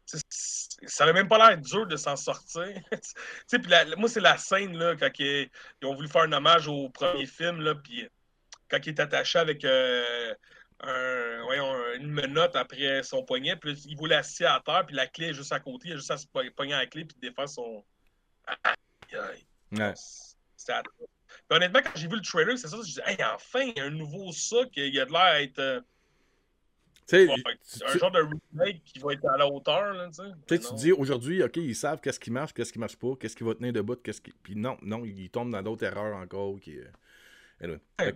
ça 0.05 1.03
avait 1.05 1.13
même 1.13 1.27
pas 1.29 1.37
l'air 1.37 1.57
dur 1.57 1.87
de 1.87 1.95
s'en 1.95 2.15
sortir. 2.15 2.63
Tu 2.91 2.99
sais, 3.47 3.59
puis 3.59 3.71
la- 3.71 3.95
moi, 3.95 4.09
c'est 4.09 4.19
la 4.19 4.37
scène, 4.37 4.77
là, 4.77 4.95
quand 4.95 5.09
ils, 5.19 5.49
ils 5.81 5.85
ont 5.87 5.95
voulu 5.95 6.07
faire 6.09 6.23
un 6.23 6.31
hommage 6.33 6.67
au 6.67 6.89
premier 6.89 7.25
film, 7.25 7.61
là, 7.61 7.73
puis 7.75 8.07
quand 8.69 8.79
il 8.85 8.89
est 8.89 8.99
attaché 8.99 9.39
avec 9.39 9.63
euh, 9.63 10.33
un- 10.81 11.41
voyons, 11.43 11.73
une 11.95 12.11
menotte 12.11 12.55
après 12.55 13.01
son 13.03 13.23
poignet, 13.23 13.55
puis 13.55 13.73
il 13.87 13.95
voulait 13.97 14.15
assis 14.15 14.43
à 14.45 14.61
terre, 14.63 14.85
puis 14.85 14.95
la 14.95 15.07
clé 15.07 15.27
est 15.27 15.33
juste 15.33 15.53
à 15.53 15.59
côté, 15.59 15.89
il 15.89 15.93
a 15.93 15.95
juste 15.97 16.11
à 16.11 16.17
se 16.17 16.27
po- 16.27 16.41
pogner 16.55 16.73
à 16.73 16.79
la 16.79 16.87
clé, 16.87 17.05
puis 17.05 17.15
défaire 17.21 17.47
son. 17.47 17.83
Ouais. 19.71 19.93
Honnêtement, 21.49 21.79
quand 21.83 21.91
j'ai 21.95 22.07
vu 22.07 22.15
le 22.15 22.21
trailer, 22.21 22.57
c'est 22.57 22.67
ça, 22.67 22.75
je 22.75 22.81
me 22.81 22.83
suis 22.83 22.93
dit, 22.93 23.01
hey, 23.05 23.17
enfin, 23.33 23.61
il 23.61 23.73
y 23.77 23.79
a 23.79 23.85
un 23.85 23.89
nouveau 23.89 24.31
ça, 24.31 24.57
qui 24.71 24.81
a 24.81 25.05
de 25.05 25.11
l'air 25.11 25.21
à 25.21 25.41
être 25.41 25.59
euh, 25.59 25.81
ouais, 27.11 27.27
un 27.85 27.97
genre 27.97 28.11
de 28.11 28.19
remake 28.19 28.81
qui 28.85 28.99
va 28.99 29.13
être 29.13 29.25
à 29.25 29.37
la 29.37 29.47
hauteur. 29.47 29.93
Là, 29.93 30.09
tu 30.09 30.57
sais. 30.57 30.59
Tu 30.59 30.73
dis 30.75 30.91
aujourd'hui, 30.91 31.43
OK, 31.43 31.57
ils 31.57 31.75
savent 31.75 31.99
qu'est-ce 32.01 32.19
qui 32.19 32.31
marche, 32.31 32.53
qu'est-ce 32.53 32.71
qui 32.71 32.79
marche 32.79 32.95
pas, 32.95 33.15
qu'est-ce 33.19 33.35
qui 33.35 33.43
va 33.43 33.55
tenir 33.55 33.73
debout, 33.73 33.95
qu'est-ce 33.95 34.21
qui. 34.21 34.31
Puis 34.43 34.55
non, 34.55 34.77
non, 34.81 35.03
ils 35.05 35.29
tombent 35.29 35.51
dans 35.51 35.61
d'autres 35.61 35.85
erreurs 35.85 36.15
encore. 36.15 36.59
Qui... 36.59 36.77
anyway. 37.63 37.79
Ouais, 37.99 38.13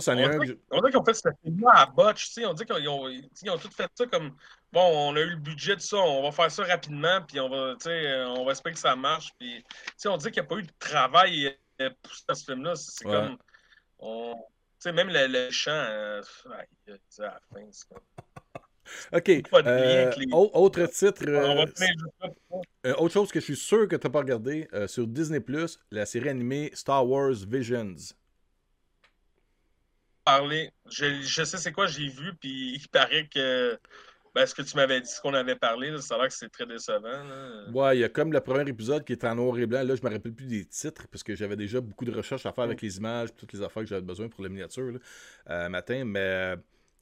Ça, 0.00 0.14
est 0.14 0.24
on 0.26 0.28
un 0.40 0.44
je- 0.44 0.52
On 0.70 0.80
qu'ils 0.82 0.96
ont 0.98 1.04
fait 1.04 1.14
ce 1.14 1.28
film-là 1.42 1.70
à 1.74 1.86
botch. 1.86 2.30
On 2.44 2.52
dit 2.54 2.64
qu'ils 2.64 2.88
ont, 2.88 3.08
ils 3.08 3.28
ils 3.42 3.50
ont 3.50 3.58
tout 3.58 3.70
fait 3.70 3.88
ça 3.94 4.06
comme 4.06 4.36
bon, 4.72 5.10
on 5.12 5.16
a 5.16 5.20
eu 5.20 5.30
le 5.30 5.36
budget 5.36 5.76
de 5.76 5.80
ça, 5.80 5.96
on 5.96 6.22
va 6.22 6.32
faire 6.32 6.50
ça 6.50 6.64
rapidement, 6.64 7.20
puis 7.26 7.40
on 7.40 7.48
va, 7.48 7.72
tu 7.74 7.84
sais, 7.84 8.06
euh, 8.06 8.28
on 8.28 8.44
va 8.44 8.52
espérer 8.52 8.74
que 8.74 8.80
ça 8.80 8.94
marche. 8.96 9.30
Puis, 9.38 9.64
on 10.06 10.16
dit 10.16 10.24
qu'il 10.30 10.42
n'y 10.42 10.46
a 10.46 10.48
pas 10.48 10.56
eu 10.56 10.62
de 10.62 10.72
travail 10.78 11.56
euh, 11.80 11.90
dans 12.28 12.34
ce 12.34 12.44
film-là. 12.44 12.74
C'est 12.76 13.06
Ouais. 13.06 13.12
comme, 13.12 13.38
on, 13.98 14.34
tu 14.34 14.40
sais, 14.80 14.92
même 14.92 15.08
le, 15.08 15.26
le 15.26 15.50
chant, 15.50 15.70
euh, 15.72 16.20
dit 16.86 17.22
à 17.22 17.22
la 17.24 17.40
fin, 17.52 17.66
c'est 17.70 17.88
comme, 17.88 18.00
OK. 19.12 19.28
Euh, 19.54 20.10
les- 20.16 20.26
Autre 20.32 20.86
titre. 20.86 21.22
euh, 21.28 21.64
pour 22.48 22.62
euh, 22.86 22.94
autre 22.96 23.12
chose 23.14 23.30
que 23.30 23.38
je 23.38 23.44
suis 23.44 23.56
sûr 23.56 23.86
que 23.86 23.94
tu 23.94 24.04
n'as 24.06 24.10
pas 24.12 24.18
regardé 24.18 24.68
sur 24.88 25.06
Disney, 25.06 25.40
la 25.92 26.06
série 26.06 26.28
animée 26.28 26.70
Star 26.74 27.06
Wars 27.06 27.34
Visions. 27.48 27.94
Parler. 30.24 30.70
Je, 30.90 31.22
je 31.22 31.44
sais 31.44 31.56
c'est 31.56 31.72
quoi, 31.72 31.86
j'ai 31.86 32.08
vu, 32.08 32.34
puis 32.34 32.74
il 32.74 32.88
paraît 32.88 33.28
que 33.28 33.78
ben, 34.34 34.46
ce 34.46 34.54
que 34.54 34.62
tu 34.62 34.76
m'avais 34.76 35.00
dit, 35.00 35.10
ce 35.10 35.20
qu'on 35.20 35.34
avait 35.34 35.56
parlé, 35.56 35.90
là, 35.90 36.00
ça 36.00 36.14
a 36.14 36.18
l'air 36.18 36.28
que 36.28 36.34
c'est 36.34 36.48
très 36.48 36.66
décevant. 36.66 37.02
là. 37.02 37.64
Ouais, 37.72 37.96
il 37.96 38.00
y 38.00 38.04
a 38.04 38.08
comme 38.08 38.32
le 38.32 38.40
premier 38.40 38.68
épisode 38.68 39.04
qui 39.04 39.12
est 39.12 39.24
en 39.24 39.34
noir 39.34 39.58
et 39.58 39.66
blanc. 39.66 39.82
Là, 39.82 39.96
je 39.96 40.02
me 40.02 40.12
rappelle 40.12 40.32
plus 40.32 40.46
des 40.46 40.64
titres 40.64 41.08
parce 41.08 41.22
que 41.24 41.34
j'avais 41.34 41.56
déjà 41.56 41.80
beaucoup 41.80 42.04
de 42.04 42.12
recherches 42.12 42.46
à 42.46 42.52
faire 42.52 42.64
avec 42.64 42.80
les 42.80 42.96
images, 42.98 43.30
toutes 43.36 43.52
les 43.52 43.62
affaires 43.62 43.82
que 43.82 43.88
j'avais 43.88 44.02
besoin 44.02 44.28
pour 44.28 44.42
la 44.42 44.48
miniature 44.48 44.92
là, 44.92 44.98
euh, 45.50 45.68
matin. 45.68 46.04
Mais 46.04 46.54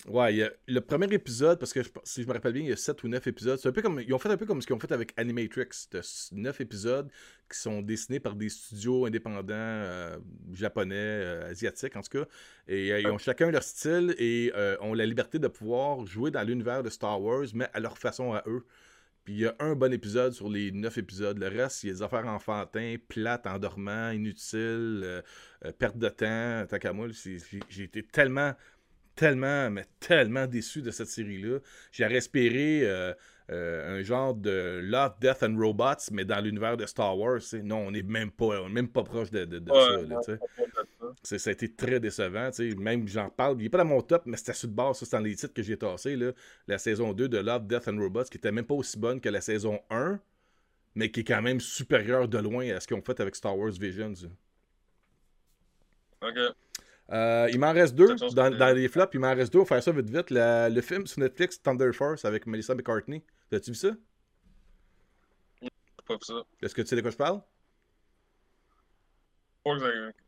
ouais, 0.07 0.43
a 0.43 0.51
le 0.67 0.81
premier 0.81 1.13
épisode, 1.13 1.59
parce 1.59 1.73
que 1.73 1.83
je- 1.83 1.89
si 2.05 2.23
je 2.23 2.29
me 2.29 2.33
rappelle 2.33 2.53
bien, 2.53 2.63
il 2.63 2.69
y 2.69 2.73
a 2.73 2.77
7 2.77 3.03
ou 3.03 3.09
9 3.09 3.27
épisodes. 3.27 3.59
C'est 3.59 3.69
un 3.69 3.73
peu 3.73 3.83
comme 3.83 4.01
ils 4.01 4.13
ont 4.15 4.19
fait 4.19 4.29
un 4.31 4.37
peu 4.37 4.47
comme 4.47 4.63
ce 4.63 4.67
qu'ils 4.67 4.77
ont 4.77 4.81
fait 4.81 4.93
avec 4.93 5.13
Animatrix, 5.17 5.69
de 5.91 6.01
9 6.33 6.61
épisodes 6.61 7.11
qui 7.51 7.59
sont 7.59 7.83
dessinés 7.83 8.21
par 8.21 8.35
des 8.35 8.49
studios 8.49 9.07
indépendants 9.07 9.55
euh, 9.55 10.19
japonais, 10.53 10.95
euh, 10.97 11.51
asiatiques 11.51 11.97
en 11.97 12.03
tout 12.03 12.19
cas. 12.21 12.27
Et 12.69 12.93
euh, 12.93 13.01
ils 13.01 13.09
ont 13.09 13.19
chacun 13.19 13.51
leur 13.51 13.63
style 13.63 14.15
et 14.19 14.53
ont 14.81 14.95
la 14.95 15.07
liberté 15.07 15.39
de 15.39 15.49
pouvoir 15.49 16.07
jouer 16.07 16.31
dans 16.31 16.43
l'univers 16.43 16.83
de 16.83 16.91
Star 16.91 17.21
Wars, 17.21 17.47
mais 17.55 17.69
à 17.75 17.81
leur 17.81 17.99
façon 17.99 18.33
à 18.33 18.43
eux. 18.47 18.65
Puis 19.25 19.35
il 19.35 19.41
y 19.41 19.47
a 19.47 19.55
un 19.59 19.75
bon 19.75 19.93
épisode 19.93 20.33
sur 20.33 20.49
les 20.49 20.73
neuf 20.73 20.97
épisodes. 20.97 21.39
Le 21.39 21.49
reste, 21.49 21.83
il 21.85 21.89
y 21.89 21.91
a 21.91 21.93
des 21.93 22.03
affaires 22.03 22.27
enfantins, 22.27 22.97
plates, 23.09 23.47
endormants, 23.47 24.11
inutiles, 24.11 25.03
euh, 25.05 25.21
euh, 25.67 25.73
perte 25.73 25.99
de 25.99 26.09
temps. 26.09 26.65
Tant 26.67 26.79
qu'à 26.79 26.95
moi, 26.95 27.09
j'ai 27.69 27.83
été 27.83 28.03
tellement, 28.03 28.55
tellement, 29.19 29.69
mais 29.71 29.85
tellement 29.99 30.47
déçu 30.47 30.81
de 30.81 30.93
cette 30.93 31.09
série-là. 31.09 31.59
J'ai 31.91 32.05
espéré 32.05 32.83
euh, 32.85 33.13
euh, 33.51 33.99
un 33.99 34.03
genre 34.03 34.33
de 34.33 34.81
Love, 34.81 35.15
Death 35.21 35.43
and 35.43 35.57
Robots, 35.59 36.11
mais 36.13 36.25
dans 36.25 36.41
l'univers 36.41 36.77
de 36.77 36.87
Star 36.87 37.19
Wars. 37.19 37.41
Non, 37.65 37.89
on 37.89 37.91
n'est 37.91 38.05
même 38.05 38.31
pas, 38.31 38.69
même 38.69 38.89
pas 38.89 39.03
proche 39.03 39.31
de, 39.31 39.61
ça. 41.23 41.39
ça 41.39 41.51
a 41.51 41.53
été 41.53 41.75
très 41.75 41.99
décevant. 41.99 42.51
Même 42.79 43.09
j'en 43.09 43.29
parle, 43.29 43.57
il 43.59 43.65
n'est 43.65 43.69
pas 43.69 43.79
dans 43.79 43.87
mon 43.87 44.03
top, 44.03 44.23
mais 44.27 44.37
c'était 44.37 44.53
sur 44.53 44.69
de 44.69 44.75
base. 44.75 44.99
Ça, 44.99 45.07
c'est 45.07 45.17
dans 45.17 45.23
les 45.23 45.35
titres 45.35 45.53
que 45.53 45.63
j'ai 45.63 45.77
tassés. 45.77 46.15
Là. 46.15 46.31
La 46.69 46.79
saison 46.79 47.13
2 47.13 47.29
de 47.29 47.39
Love, 47.39 47.67
Death 47.67 47.89
and 47.89 47.99
Robots, 47.99 48.25
qui 48.25 48.39
était 48.39 48.53
même 48.53 48.67
pas 48.67 48.75
aussi 48.75 48.99
bonne 48.99 49.21
que 49.21 49.29
la 49.29 49.41
saison 49.41 49.81
1, 49.91 50.21
mais 50.95 51.11
qui 51.11 51.21
est 51.21 51.25
quand 51.25 51.43
même 51.43 51.59
supérieure 51.59 52.29
de 52.29 52.39
loin 52.39 52.71
à 52.71 52.79
ce 52.79 52.87
qu'ils 52.87 52.97
ont 52.97 53.03
fait 53.03 53.19
avec 53.19 53.35
Star 53.35 53.59
Wars 53.59 53.73
Visions. 53.73 54.31
Ok. 56.23 56.39
Euh, 57.11 57.49
il 57.51 57.59
m'en 57.59 57.73
reste 57.73 57.95
deux 57.95 58.15
dans, 58.35 58.75
les 58.75 58.89
flops. 58.89 59.15
Il 59.15 59.21
m'en 59.21 59.35
reste 59.35 59.53
deux. 59.53 59.61
On 59.61 59.63
va 59.63 59.69
faire 59.69 59.83
ça 59.83 59.93
vite 59.93 60.11
vite. 60.11 60.31
le 60.31 60.81
film 60.81 61.07
sur 61.07 61.21
Netflix, 61.21 61.61
Thunder 61.63 61.93
Force, 61.93 62.25
avec 62.25 62.47
Melissa 62.47 62.75
McCartney. 62.75 63.23
As-tu 63.53 63.71
vu 63.71 63.77
ça? 63.77 63.91
Pas 66.07 66.15
vu 66.15 66.21
ça. 66.23 66.43
Est-ce 66.63 66.75
que 66.75 66.83
tu 66.83 66.89
sais 66.89 66.97
de 66.97 67.01
quoi 67.01 67.11
je 67.11 67.17
parle? 67.17 67.41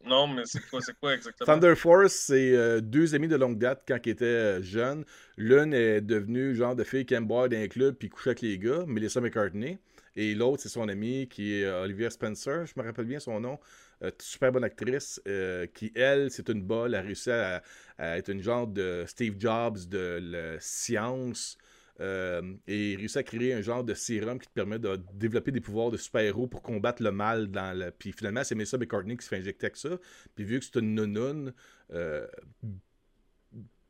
Non, 0.04 0.26
mais 0.26 0.42
c'est 0.44 0.60
quoi, 0.68 0.80
quoi, 1.00 1.14
exactement? 1.14 1.46
Thunder 1.46 1.74
Force, 1.74 2.12
c'est 2.12 2.54
euh, 2.54 2.80
deux 2.80 3.14
amis 3.14 3.28
de 3.28 3.36
longue 3.36 3.58
date 3.58 3.84
quand 3.88 3.98
ils 4.04 4.10
étaient 4.10 4.24
euh, 4.24 4.62
jeunes. 4.62 5.04
L'une 5.38 5.72
est 5.72 6.02
devenue 6.02 6.54
genre 6.54 6.76
de 6.76 6.84
fille 6.84 7.06
qui 7.06 7.14
aime 7.14 7.26
boire 7.26 7.48
dans 7.48 7.56
un 7.56 7.68
club 7.68 7.94
puis 7.94 8.10
coucher 8.10 8.30
avec 8.30 8.42
les 8.42 8.58
gars, 8.58 8.84
Melissa 8.86 9.20
McCartney. 9.20 9.78
Et 10.16 10.34
l'autre, 10.34 10.62
c'est 10.62 10.68
son 10.68 10.88
ami 10.88 11.26
qui 11.28 11.54
est 11.54 11.66
Olivia 11.66 12.10
Spencer, 12.10 12.66
je 12.66 12.72
me 12.76 12.84
rappelle 12.84 13.06
bien 13.06 13.20
son 13.20 13.40
nom. 13.40 13.58
Euh, 14.02 14.10
super 14.18 14.50
bonne 14.50 14.64
actrice, 14.64 15.20
euh, 15.28 15.66
qui, 15.66 15.92
elle, 15.94 16.30
c'est 16.30 16.48
une 16.48 16.62
balle, 16.62 16.94
a 16.94 17.02
réussi 17.02 17.30
à, 17.30 17.62
être 17.98 18.30
une 18.30 18.42
genre 18.42 18.66
de 18.66 19.04
Steve 19.06 19.34
Jobs 19.38 19.78
de 19.88 20.18
la 20.22 20.60
science. 20.60 21.58
Euh, 22.00 22.54
et 22.66 22.96
réussit 22.96 23.18
à 23.18 23.22
créer 23.22 23.52
un 23.52 23.60
genre 23.60 23.84
de 23.84 23.92
sérum 23.92 24.38
qui 24.38 24.48
te 24.48 24.54
permet 24.54 24.78
de 24.78 24.98
développer 25.12 25.52
des 25.52 25.60
pouvoirs 25.60 25.90
de 25.90 25.98
super-héros 25.98 26.46
pour 26.46 26.62
combattre 26.62 27.02
le 27.02 27.12
mal 27.12 27.48
dans 27.48 27.78
le. 27.78 27.90
Puis 27.90 28.12
finalement, 28.12 28.42
c'est 28.42 28.54
Mesa 28.54 28.78
McCartney 28.78 29.18
qui 29.18 29.24
se 29.24 29.28
fait 29.28 29.36
injecter 29.36 29.66
avec 29.66 29.76
ça. 29.76 29.98
Puis 30.34 30.44
vu 30.44 30.58
que 30.58 30.64
c'est 30.64 30.78
une 30.78 30.94
nounoune, 30.94 31.52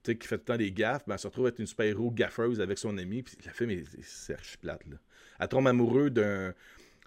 qui 0.02 0.26
fait 0.26 0.38
tout 0.38 0.42
le 0.42 0.44
temps 0.44 0.56
des 0.56 0.72
gaffes, 0.72 1.04
ben, 1.06 1.14
elle 1.14 1.20
se 1.20 1.28
retrouve 1.28 1.46
être 1.46 1.60
une 1.60 1.66
super-héros 1.66 2.10
gaffeuse 2.10 2.60
avec 2.60 2.78
son 2.78 2.98
ami. 2.98 3.22
Puis 3.22 3.36
la 3.44 3.52
film, 3.52 3.80
c'est 4.02 4.34
archi 4.34 4.56
plate. 4.56 4.84
Là. 4.88 4.96
Elle 5.38 5.48
tombe 5.48 5.68
amoureux 5.68 6.10
d'un 6.10 6.52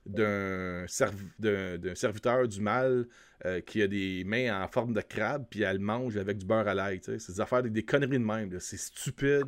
d'un 0.05 0.85
serviteur 0.87 2.47
du 2.47 2.59
mal 2.59 3.07
euh, 3.45 3.61
qui 3.61 3.81
a 3.81 3.87
des 3.87 4.23
mains 4.25 4.63
en 4.63 4.67
forme 4.67 4.93
de 4.93 5.01
crabe, 5.01 5.45
puis 5.49 5.63
elle 5.63 5.79
mange 5.79 6.17
avec 6.17 6.37
du 6.37 6.45
beurre 6.45 6.67
à 6.67 6.73
l'ail. 6.73 6.99
C'est 7.03 7.31
des 7.31 7.41
affaires, 7.41 7.63
des, 7.63 7.69
des, 7.69 7.83
conneries 7.83 8.19
de 8.19 8.23
même. 8.23 8.59
C'est 8.59 8.77
stupide, 8.77 9.47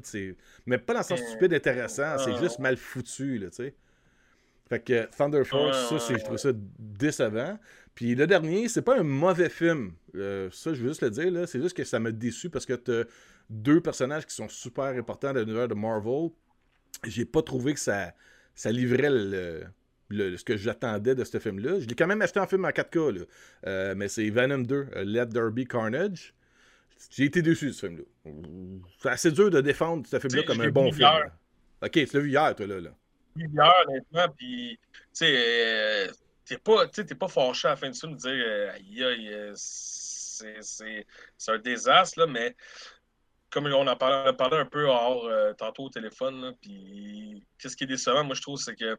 mais 0.65 0.77
pas 0.77 0.93
dans 0.93 0.99
le 0.99 1.05
sens 1.05 1.21
euh, 1.21 1.27
stupide 1.27 1.53
intéressant, 1.53 2.17
c'est 2.17 2.37
juste 2.37 2.59
mal 2.59 2.77
foutu. 2.77 3.37
Là, 3.37 3.47
fait 4.67 4.79
que 4.79 5.05
Thunder 5.15 5.43
Force, 5.43 5.89
ça, 5.89 6.17
je 6.17 6.23
trouve 6.23 6.37
ça 6.37 6.49
décevant. 6.79 7.59
Puis 7.93 8.15
le 8.15 8.25
dernier, 8.25 8.67
c'est 8.67 8.81
pas 8.81 8.99
un 8.99 9.03
mauvais 9.03 9.49
film. 9.49 9.93
Euh, 10.15 10.49
ça, 10.51 10.73
je 10.73 10.81
veux 10.81 10.89
juste 10.89 11.01
le 11.01 11.11
dire, 11.11 11.47
c'est 11.47 11.61
juste 11.61 11.77
que 11.77 11.83
ça 11.83 11.99
m'a 11.99 12.11
déçu 12.11 12.49
parce 12.49 12.65
que 12.65 12.73
t'as 12.73 13.03
deux 13.49 13.79
personnages 13.79 14.25
qui 14.25 14.33
sont 14.33 14.49
super 14.49 14.85
importants 14.85 15.33
dans 15.33 15.39
l'univers 15.39 15.67
de 15.67 15.75
Marvel. 15.75 16.29
J'ai 17.03 17.25
pas 17.25 17.43
trouvé 17.43 17.75
que 17.75 17.79
ça, 17.79 18.13
ça 18.55 18.71
livrait 18.71 19.11
le 19.11 19.63
ce 20.11 20.43
que 20.43 20.57
j'attendais 20.57 21.15
de 21.15 21.23
ce 21.23 21.39
film-là. 21.39 21.79
Je 21.79 21.87
l'ai 21.87 21.95
quand 21.95 22.07
même 22.07 22.21
acheté 22.21 22.39
en 22.39 22.47
film 22.47 22.65
en 22.65 22.69
4K, 22.69 23.25
euh, 23.65 23.95
mais 23.95 24.07
c'est 24.07 24.29
Venom 24.29 24.59
2, 24.59 24.75
euh, 24.75 25.03
Let 25.03 25.27
There 25.27 25.51
Be 25.51 25.67
Carnage. 25.67 26.33
J'ai 27.09 27.25
été 27.25 27.41
déçu 27.41 27.67
de 27.67 27.71
ce 27.71 27.87
film-là. 27.87 28.03
C'est 28.99 29.09
assez 29.09 29.31
dur 29.31 29.49
de 29.49 29.61
défendre 29.61 30.05
ce 30.07 30.19
film-là 30.19 30.43
comme 30.43 30.61
un 30.61 30.69
bon 30.69 30.91
film. 30.91 31.09
Ok, 31.81 31.91
tu 31.91 32.05
l'as 32.13 32.19
vu 32.19 32.29
hier, 32.29 32.55
toi, 32.55 32.67
là. 32.67 32.79
là. 32.79 32.91
Hier, 33.35 33.73
honnêtement, 33.87 34.33
puis, 34.37 34.79
tu 34.91 34.97
sais, 35.11 35.35
euh, 35.35 36.07
t'es 36.45 36.57
pas, 36.57 36.87
pas 36.87 37.27
fâché 37.27 37.67
à 37.67 37.71
la 37.71 37.75
fin 37.75 37.89
de 37.89 37.95
film 37.95 38.13
de 38.13 38.17
dire, 38.17 38.71
aïe, 38.73 39.03
aïe, 39.03 39.51
c'est 39.55 41.05
un 41.49 41.57
désastre, 41.59 42.19
là, 42.19 42.27
mais 42.27 42.55
comme 43.49 43.65
on 43.65 43.87
en 43.87 43.95
parlait, 43.97 44.31
on 44.39 44.53
un 44.53 44.65
peu 44.65 44.85
hors 44.85 45.29
tantôt 45.57 45.83
au 45.83 45.89
téléphone, 45.89 46.55
puis 46.61 47.43
qu'est-ce 47.57 47.75
qui 47.75 47.83
est 47.83 47.87
décevant, 47.87 48.23
moi, 48.23 48.35
je 48.35 48.41
trouve, 48.41 48.57
c'est 48.57 48.75
que 48.75 48.97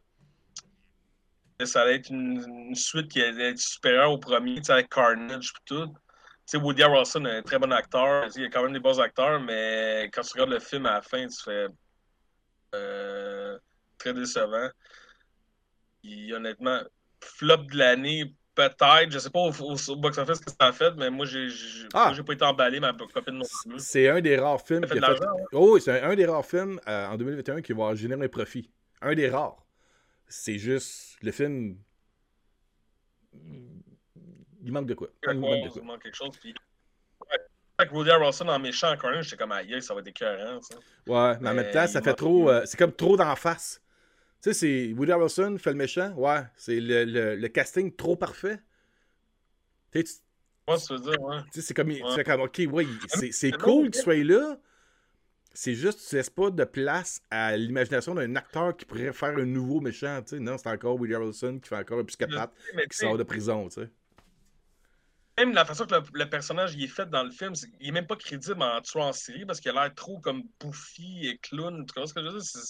ça 1.65 1.81
allait 1.81 1.95
être 1.95 2.09
une, 2.11 2.75
suite 2.75 3.09
qui 3.09 3.21
allait 3.21 3.51
être 3.51 3.59
supérieure 3.59 4.11
au 4.11 4.17
premier, 4.17 4.61
avec 4.69 4.89
Carnage 4.89 5.53
et 5.55 5.63
tout. 5.65 5.93
sais, 6.45 6.57
Woody 6.57 6.83
Harrelson 6.83 7.25
est 7.25 7.37
un 7.37 7.41
très 7.41 7.57
bon 7.57 7.71
acteur. 7.71 8.27
Il 8.35 8.43
y 8.43 8.45
a 8.45 8.49
quand 8.49 8.63
même 8.63 8.73
des 8.73 8.79
bons 8.79 8.99
acteurs, 8.99 9.39
mais 9.39 10.09
quand 10.13 10.21
tu 10.21 10.33
regardes 10.33 10.51
le 10.51 10.59
film 10.59 10.85
à 10.85 10.93
la 10.93 11.01
fin, 11.01 11.27
tu 11.27 11.43
fais 11.43 11.67
euh, 12.75 13.57
très 13.97 14.13
décevant. 14.13 14.69
Et 16.03 16.33
honnêtement, 16.33 16.79
flop 17.21 17.57
de 17.57 17.77
l'année, 17.77 18.35
peut-être. 18.53 19.09
Je 19.09 19.19
sais 19.19 19.29
pas 19.29 19.39
au, 19.39 19.51
box-office 19.95 20.37
ce 20.37 20.41
que 20.41 20.51
ça 20.51 20.67
a 20.67 20.71
fait, 20.71 20.93
mais 20.95 21.09
moi, 21.09 21.25
j'ai 21.25 21.47
ah. 21.93 22.13
pas 22.25 22.33
été 22.33 22.45
emballé, 22.45 22.79
ma 22.79 22.93
copine 22.93 23.35
non 23.35 23.45
plus. 23.65 23.79
C'est 23.79 24.09
un 24.09 24.21
des 24.21 24.37
rares 24.37 24.61
films 24.61 24.85
qui 24.85 24.97
a 24.99 25.15
fait. 25.15 25.23
Oh, 25.53 25.79
c'est 25.79 26.01
un, 26.01 26.15
des 26.15 26.25
rares 26.25 26.45
films 26.45 26.79
euh, 26.87 27.07
en 27.07 27.17
2021 27.17 27.61
qui 27.61 27.73
va 27.73 27.95
générer 27.95 28.25
un 28.25 28.29
profit. 28.29 28.69
Un 29.01 29.15
des 29.15 29.29
rares. 29.29 29.66
C'est 30.27 30.57
juste. 30.57 31.17
Le 31.21 31.31
film. 31.31 31.77
Il 33.33 34.71
manque 34.71 34.87
de 34.87 34.93
quoi. 34.93 35.09
Il 35.23 35.39
manque 35.39 35.63
de 35.63 35.69
quoi. 35.69 35.81
Il 35.81 35.87
manque 35.87 36.03
quelque 36.03 36.15
chose. 36.15 36.37
Puis... 36.39 36.53
Avec 37.79 37.93
Woody 37.93 38.09
Harrelson 38.09 38.47
en 38.47 38.57
méchant 38.57 38.91
encore 38.91 39.11
un, 39.11 39.21
j'étais 39.21 39.37
comme 39.37 39.51
aïe, 39.51 39.81
ça 39.83 39.93
va 39.93 39.99
être 39.99 40.07
écœurant. 40.07 40.59
Ça. 40.61 40.75
Ouais, 41.05 41.37
mais, 41.39 41.49
en 41.49 41.53
même 41.53 41.71
temps, 41.71 41.85
ça 41.85 42.01
fait 42.01 42.15
trop. 42.15 42.49
Euh, 42.49 42.63
c'est 42.65 42.77
comme 42.77 42.93
trop 42.93 43.15
d'en 43.15 43.35
face. 43.35 43.81
Tu 44.41 44.49
sais, 44.49 44.53
c'est 44.53 44.93
Woody 44.93 45.11
Harrelson 45.11 45.57
fait 45.59 45.71
le 45.71 45.77
méchant. 45.77 46.11
Ouais, 46.13 46.41
c'est 46.55 46.79
le, 46.79 47.05
le, 47.05 47.35
le, 47.35 47.47
casting 47.49 47.95
trop 47.95 48.15
parfait. 48.15 48.59
Tu 49.91 50.05
sais, 50.05 50.21
tu 50.87 50.93
veux 50.93 50.99
dire, 50.99 51.21
ouais. 51.21 51.37
Tu 51.53 51.61
sais, 51.61 51.67
c'est 51.67 51.73
comme, 51.73 51.89
ouais. 51.89 52.23
comme, 52.23 52.41
ok, 52.41 52.61
ouais, 52.71 52.87
c'est 53.31 53.51
cool 53.51 53.91
qu'il 53.91 54.01
soit 54.01 54.23
là, 54.23 54.59
c'est 55.59 55.73
juste, 55.73 56.07
tu 56.07 56.15
laisses 56.15 56.29
pas 56.29 56.51
de 56.51 56.63
place 56.65 57.19
à 57.31 57.57
l'imagination 57.57 58.13
d'un 58.13 58.35
acteur 58.35 58.77
qui 58.77 58.85
pourrait 58.85 59.11
faire 59.11 59.35
un 59.35 59.45
nouveau 59.45 59.81
méchant, 59.81 60.21
tu 60.21 60.35
sais. 60.35 60.39
Non, 60.39 60.55
c'est 60.55 60.69
encore 60.69 60.99
William 60.99 61.23
Wilson 61.23 61.59
qui 61.59 61.69
fait 61.69 61.77
encore 61.77 61.97
un 61.97 62.03
psychopathe 62.03 62.53
qui 62.91 62.97
sort 62.97 63.17
de 63.17 63.23
prison, 63.23 63.67
tu 63.67 63.81
sais. 63.81 63.89
Même 65.39 65.53
la 65.53 65.65
façon 65.65 65.87
que 65.87 65.95
le, 66.13 66.29
personnage 66.29 66.75
il 66.75 66.83
est 66.83 66.87
fait 66.87 67.09
dans 67.09 67.23
le 67.23 67.31
film, 67.31 67.53
il 67.79 67.89
est 67.89 67.91
même 67.91 68.05
pas 68.05 68.15
crédible 68.15 68.61
en 68.61 68.79
tuant 68.81 69.07
en 69.07 69.13
série 69.13 69.47
parce 69.47 69.59
qu'il 69.59 69.71
a 69.71 69.73
l'air 69.73 69.95
trop 69.95 70.19
comme 70.19 70.43
bouffi 70.59 71.27
et 71.27 71.39
clown. 71.39 71.87
Tu 71.87 71.93
vois 71.95 72.05
ce 72.05 72.13
que 72.13 72.21
je 72.21 72.27
veux 72.27 72.37
dire? 72.37 72.61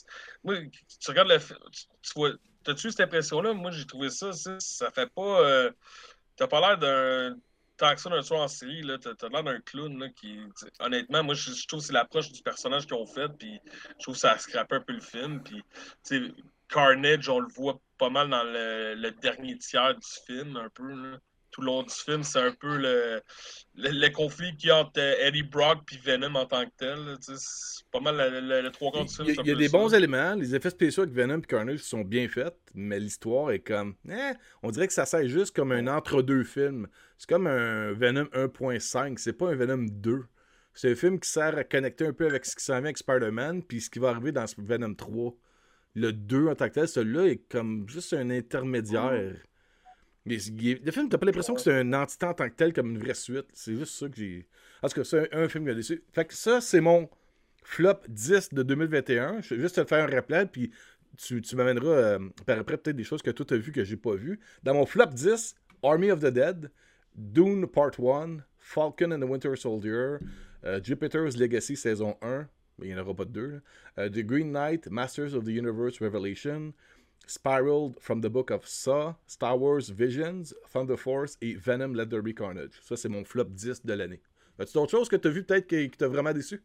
Moi, 0.46 0.56
tu 0.98 1.12
regardes 1.12 1.28
le 1.28 1.40
film, 1.40 1.60
tu, 2.02 2.14
vois, 2.16 2.32
t'as-tu 2.64 2.90
cette 2.90 3.02
impression-là? 3.02 3.54
Moi, 3.54 3.72
j'ai 3.72 3.86
trouvé 3.86 4.10
ça, 4.10 4.32
ça 4.32 4.92
fait 4.92 5.12
pas. 5.14 5.42
Euh, 5.42 5.72
t'as 6.38 6.48
pas 6.48 6.62
l'air 6.62 6.78
d'un 6.78 7.38
tant 7.78 7.94
que 7.94 8.02
ça 8.02 8.10
d'un 8.10 8.22
soir 8.22 8.42
en 8.42 8.48
série, 8.48 8.82
là, 8.82 8.98
t'as, 8.98 9.30
l'air 9.30 9.44
d'un 9.44 9.60
clown 9.62 10.00
là, 10.00 10.10
qui. 10.10 10.40
Honnêtement, 10.80 11.24
moi 11.24 11.36
je, 11.36 11.68
trouve 11.68 11.80
que 11.80 11.86
c'est 11.86 11.94
l'approche 11.94 12.32
du 12.32 12.42
personnage 12.42 12.86
qu'ils 12.86 12.96
ont 12.96 13.06
fait, 13.06 13.30
puis 13.38 13.60
je 13.98 14.04
trouve 14.04 14.16
que 14.16 14.22
ça 14.22 14.32
a 14.32 14.38
scrappé 14.38 14.76
un 14.76 14.82
peu 14.82 14.94
le 14.94 15.00
film. 15.00 15.42
Puis, 15.44 15.64
Carnage, 16.68 17.30
on 17.30 17.40
le 17.40 17.48
voit 17.48 17.80
pas 17.98 18.10
mal 18.10 18.30
dans 18.30 18.44
le, 18.44 19.10
dernier 19.22 19.58
tiers 19.58 19.96
du 19.96 20.08
film, 20.26 20.58
un 20.58 20.70
peu. 20.70 20.84
Là 20.84 21.20
tout 21.52 21.62
le 21.62 21.68
long 21.68 21.84
du 21.84 21.94
film, 21.94 22.24
c'est 22.24 22.40
un 22.40 22.52
peu 22.52 22.78
le, 22.78 23.22
le, 23.76 24.10
conflit 24.10 24.56
qu'il 24.56 24.70
y 24.70 24.72
a 24.72 24.80
entre 24.80 25.00
Eddie 25.00 25.44
Brock 25.44 25.80
et 25.94 25.98
Venom 25.98 26.36
en 26.36 26.46
tant 26.46 26.66
que 26.66 26.72
tel. 26.78 26.98
C'est 27.22 27.86
pas 27.92 28.00
mal 28.00 28.18
le, 28.18 28.70
trois 28.70 28.92
quarts 28.92 29.06
du 29.06 29.14
film. 29.14 29.28
Il 29.28 29.48
y 29.48 29.52
a, 29.52 29.56
des 29.56 29.70
bons 29.70 29.94
éléments. 29.94 30.36
Les 30.36 30.56
effets 30.56 30.70
spéciaux 30.70 31.04
avec 31.04 31.16
Venom 31.16 31.40
et 31.40 31.46
Carnage 31.46 31.80
sont 31.80 32.02
bien 32.02 32.28
faits, 32.28 32.56
mais 32.74 33.00
l'histoire 33.00 33.52
est 33.52 33.60
comme. 33.60 33.96
Eh, 34.10 34.34
on 34.64 34.72
dirait 34.72 34.88
que 34.88 34.94
ça 34.94 35.06
sert 35.06 35.28
juste 35.28 35.56
comme 35.56 35.72
un 35.72 35.88
entre-deux 35.88 36.44
film. 36.44 36.88
C'est 37.18 37.30
comme 37.30 37.48
un 37.48 37.94
Venom 37.94 38.26
1.5. 38.34 39.18
C'est 39.18 39.34
pas 39.34 39.50
un 39.50 39.56
Venom 39.56 39.86
2. 39.90 40.26
C'est 40.74 40.92
un 40.92 40.96
film 40.96 41.20
qui 41.20 41.30
sert 41.30 41.58
à 41.58 41.64
connecter 41.64 42.06
un 42.06 42.14
peu 42.14 42.28
avec 42.28 42.46
ce 42.46 42.56
qui 42.56 42.64
s'en 42.64 42.76
vient 42.76 42.86
avec 42.86 43.00
Spider-Man 43.00 43.64
puis 43.64 43.82
ce 43.82 43.90
qui 43.90 43.98
va 43.98 44.10
arriver 44.10 44.32
dans 44.32 44.46
Venom 44.58 44.94
3. 44.94 45.34
Le 45.96 46.14
2 46.14 46.50
en 46.50 46.56
tant 46.56 46.68
que 46.68 46.76
tel, 46.76 46.88
celui-là 46.88 47.26
est 47.26 47.42
comme 47.50 47.90
juste 47.90 48.14
un 48.14 48.30
intermédiaire 48.30 49.34
le 50.36 50.92
film, 50.92 51.10
t'as 51.10 51.18
pas 51.18 51.26
l'impression 51.26 51.54
que 51.54 51.62
c'est 51.62 51.74
un 51.74 51.94
entité 51.94 52.26
en 52.26 52.34
tant 52.34 52.50
que 52.50 52.56
tel, 52.56 52.74
comme 52.74 52.92
une 52.92 53.00
vraie 53.00 53.14
suite? 53.14 53.48
C'est 53.54 53.76
juste 53.76 53.94
ça 53.94 54.10
que 54.10 54.16
j'ai. 54.18 54.48
En 54.82 54.90
tout 54.90 54.96
cas, 54.96 55.04
c'est 55.04 55.34
un, 55.34 55.48
film 55.48 55.66
qui 55.66 55.72
a 55.72 55.74
déçu. 55.74 56.04
Fait 56.14 56.26
que 56.26 56.34
ça, 56.34 56.62
c'est 56.62 56.82
mon 56.82 57.10
flop 57.64 58.02
10 58.10 58.54
de 58.54 58.64
2021. 58.64 59.42
Je 59.42 59.56
vais 59.56 59.62
juste 59.62 59.76
te 59.76 59.86
faire 59.86 60.06
un 60.06 60.12
rappel, 60.14 60.48
puis 60.48 60.72
tu, 61.18 61.42
tu 61.42 61.56
m'amèneras 61.56 61.88
euh, 61.88 62.20
par 62.46 62.60
après 62.60 62.78
peut-être 62.78 62.96
des 62.96 63.04
choses 63.04 63.22
que 63.22 63.32
toi 63.32 63.46
t'as 63.46 63.58
vu 63.58 63.72
que 63.72 63.84
j'ai 63.84 63.98
pas 63.98 64.16
vu. 64.16 64.40
Dans 64.64 64.74
mon 64.74 64.86
flop 64.86 65.08
10, 65.08 65.56
Army 65.84 66.12
of 66.12 66.20
the 66.20 66.28
Dead, 66.28 66.72
Dune 67.16 67.68
Part 67.68 68.00
1, 68.00 68.38
Falcon 68.58 69.12
and 69.12 69.20
the 69.20 69.30
Winter 69.30 69.56
Soldier, 69.56 70.18
euh, 70.66 70.80
Jupiter's 70.84 71.38
Legacy 71.38 71.76
saison 71.76 72.18
1, 72.22 72.48
mais 72.78 72.88
il 72.88 72.94
n'y 72.94 73.00
en 73.00 73.04
aura 73.04 73.16
pas 73.16 73.26
de 73.26 73.32
deux. 73.32 73.62
Euh, 73.98 74.10
the 74.10 74.20
Green 74.20 74.52
Knight, 74.52 74.88
Masters 74.90 75.34
of 75.34 75.44
the 75.44 75.50
Universe 75.50 76.00
Revelation, 76.00 76.74
Spiraled 77.28 78.00
from 78.00 78.22
the 78.22 78.30
Book 78.30 78.52
of 78.52 78.66
Saw, 78.68 79.14
Star 79.28 79.58
Wars 79.58 79.90
Visions, 79.90 80.54
Thunder 80.72 80.98
Force 80.98 81.38
et 81.42 81.54
Venom 81.56 81.94
Let 81.94 82.08
There 82.08 82.22
Be 82.22 82.34
Carnage. 82.34 82.72
Ça, 82.82 82.96
c'est 82.96 83.10
mon 83.10 83.24
flop 83.26 83.46
10 83.50 83.86
de 83.86 83.94
l'année. 83.94 84.22
As-tu 84.58 84.74
d'autres 84.74 84.92
choses 84.92 85.10
que 85.10 85.18
tu 85.18 85.28
as 85.28 85.32
vu 85.32 85.44
peut-être 85.44 85.68
qui, 85.68 85.90
qui 85.90 85.98
t'a 85.98 86.08
vraiment 86.08 86.34
déçu? 86.34 86.64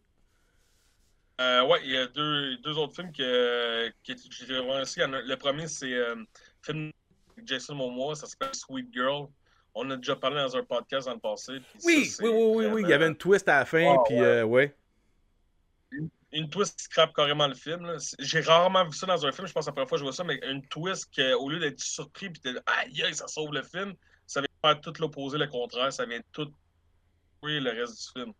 Euh, 1.41 1.67
ouais, 1.67 1.81
il 1.85 1.91
y 1.91 1.97
a 1.97 2.07
deux, 2.07 2.57
deux 2.59 2.79
autres 2.79 2.95
films 2.95 3.11
que, 3.13 3.89
que 3.89 4.13
j'ai 4.31 4.47
vraiment 4.59 4.81
aussi. 4.81 5.01
Le 5.01 5.35
premier, 5.37 5.67
c'est 5.67 5.93
euh, 5.93 6.15
film 6.63 6.91
de 7.37 7.47
Jason 7.47 7.75
Momoa, 7.75 8.15
ça 8.15 8.27
s'appelle 8.27 8.55
Sweet 8.55 8.93
Girl. 8.93 9.27
On 9.75 9.91
a 9.91 9.97
déjà 9.97 10.15
parlé 10.15 10.37
dans 10.37 10.57
un 10.57 10.63
podcast 10.63 11.07
dans 11.09 11.15
le 11.15 11.19
passé. 11.21 11.55
Oui, 11.85 12.05
ça, 12.05 12.23
oui, 12.25 12.31
oui, 12.31 12.45
oui, 12.57 12.67
oui, 12.75 12.83
il 12.85 12.89
y 12.91 12.93
avait 12.93 13.09
une 13.09 13.17
twist 13.17 13.49
à 13.49 13.61
la 13.61 13.65
fin, 13.65 13.95
Oh, 13.97 14.05
puis 14.07 14.17
ouais. 14.17 14.23
euh, 14.23 14.45
ouais. 14.45 14.77
Une 16.33 16.49
twist 16.49 16.79
qui 16.79 16.85
scrape 16.85 17.13
carrément 17.15 17.47
le 17.47 17.55
film. 17.55 17.95
J'ai 18.19 18.41
rarement 18.41 18.85
vu 18.85 18.93
ça 18.93 19.07
dans 19.07 19.27
un 19.27 19.33
film, 19.33 19.47
je 19.47 19.53
pense 19.53 19.67
que 19.67 19.71
la 19.71 19.75
première 19.75 19.89
fois 19.89 19.97
que 19.97 20.01
je 20.01 20.05
vois 20.05 20.13
ça, 20.13 20.25
mais 20.25 20.41
une 20.51 20.67
twist 20.69 21.15
que, 21.15 21.35
au 21.35 21.51
lieu 21.51 21.59
d'être 21.59 21.81
surpris 21.81 22.31
puis 22.31 22.53
de 22.53 22.63
aïe, 22.67 23.15
ça 23.15 23.29
sauve 23.29 23.53
le 23.53 23.63
film, 23.63 23.95
ça 24.27 24.41
vient 24.41 24.49
faire 24.65 24.81
tout 24.81 24.95
l'opposé, 24.99 25.37
le 25.37 25.47
contraire, 25.47 25.93
ça 25.93 26.07
vient 26.07 26.21
tout 26.33 26.53
oui, 27.43 27.61
le 27.61 27.71
reste 27.71 28.15
du 28.15 28.21
film. 28.21 28.33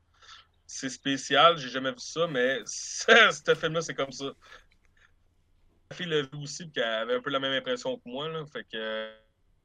C'est 0.67 0.89
spécial, 0.89 1.59
j'ai 1.59 1.69
jamais 1.69 1.91
vu 1.91 1.99
ça, 1.99 2.27
mais 2.27 2.61
ce 2.65 3.55
film-là, 3.59 3.83
c'est 3.83 3.95
comme 3.95 4.13
ça. 4.13 4.33
Ma 5.91 5.97
fille 5.97 6.07
l'a 6.07 6.23
vu 6.23 6.29
aussi, 6.43 6.67
puis 6.67 6.83
avait 6.83 7.17
un 7.17 7.21
peu 7.21 7.31
la 7.31 7.41
même 7.41 7.53
impression 7.53 7.97
que 7.97 8.09
moi, 8.09 8.29
fait 8.53 8.65
que 8.73 9.11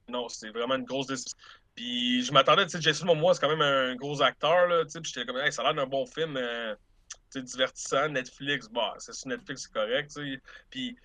non, 0.10 0.28
c'est 0.30 0.50
vraiment 0.50 0.76
une 0.76 0.86
grosse 0.86 1.08
décision. 1.08 1.38
Puis 1.76 2.24
je 2.24 2.32
m'attendais, 2.32 2.66
tu 2.66 2.72
sais, 2.72 2.82
Jason 2.82 3.06
Momoa, 3.06 3.34
c'est 3.34 3.42
quand 3.42 3.56
même 3.56 3.62
un 3.62 3.96
gros 3.96 4.22
acteur, 4.22 4.68
là, 4.68 4.84
puis 4.86 5.02
j'étais 5.04 5.26
comme, 5.26 5.38
hey, 5.38 5.54
ça 5.54 5.62
a 5.62 5.66
l'air 5.66 5.76
d'un 5.76 5.86
bon 5.86 6.06
film, 6.06 6.36
euh, 6.36 6.76
divertissant, 7.36 8.10
Netflix, 8.10 8.68
bah, 8.70 8.93
c'est 8.99 9.14
sur 9.14 9.28
Netflix, 9.30 9.64
c'est 9.64 9.74
correct. 9.74 10.20
Puis 10.70 10.97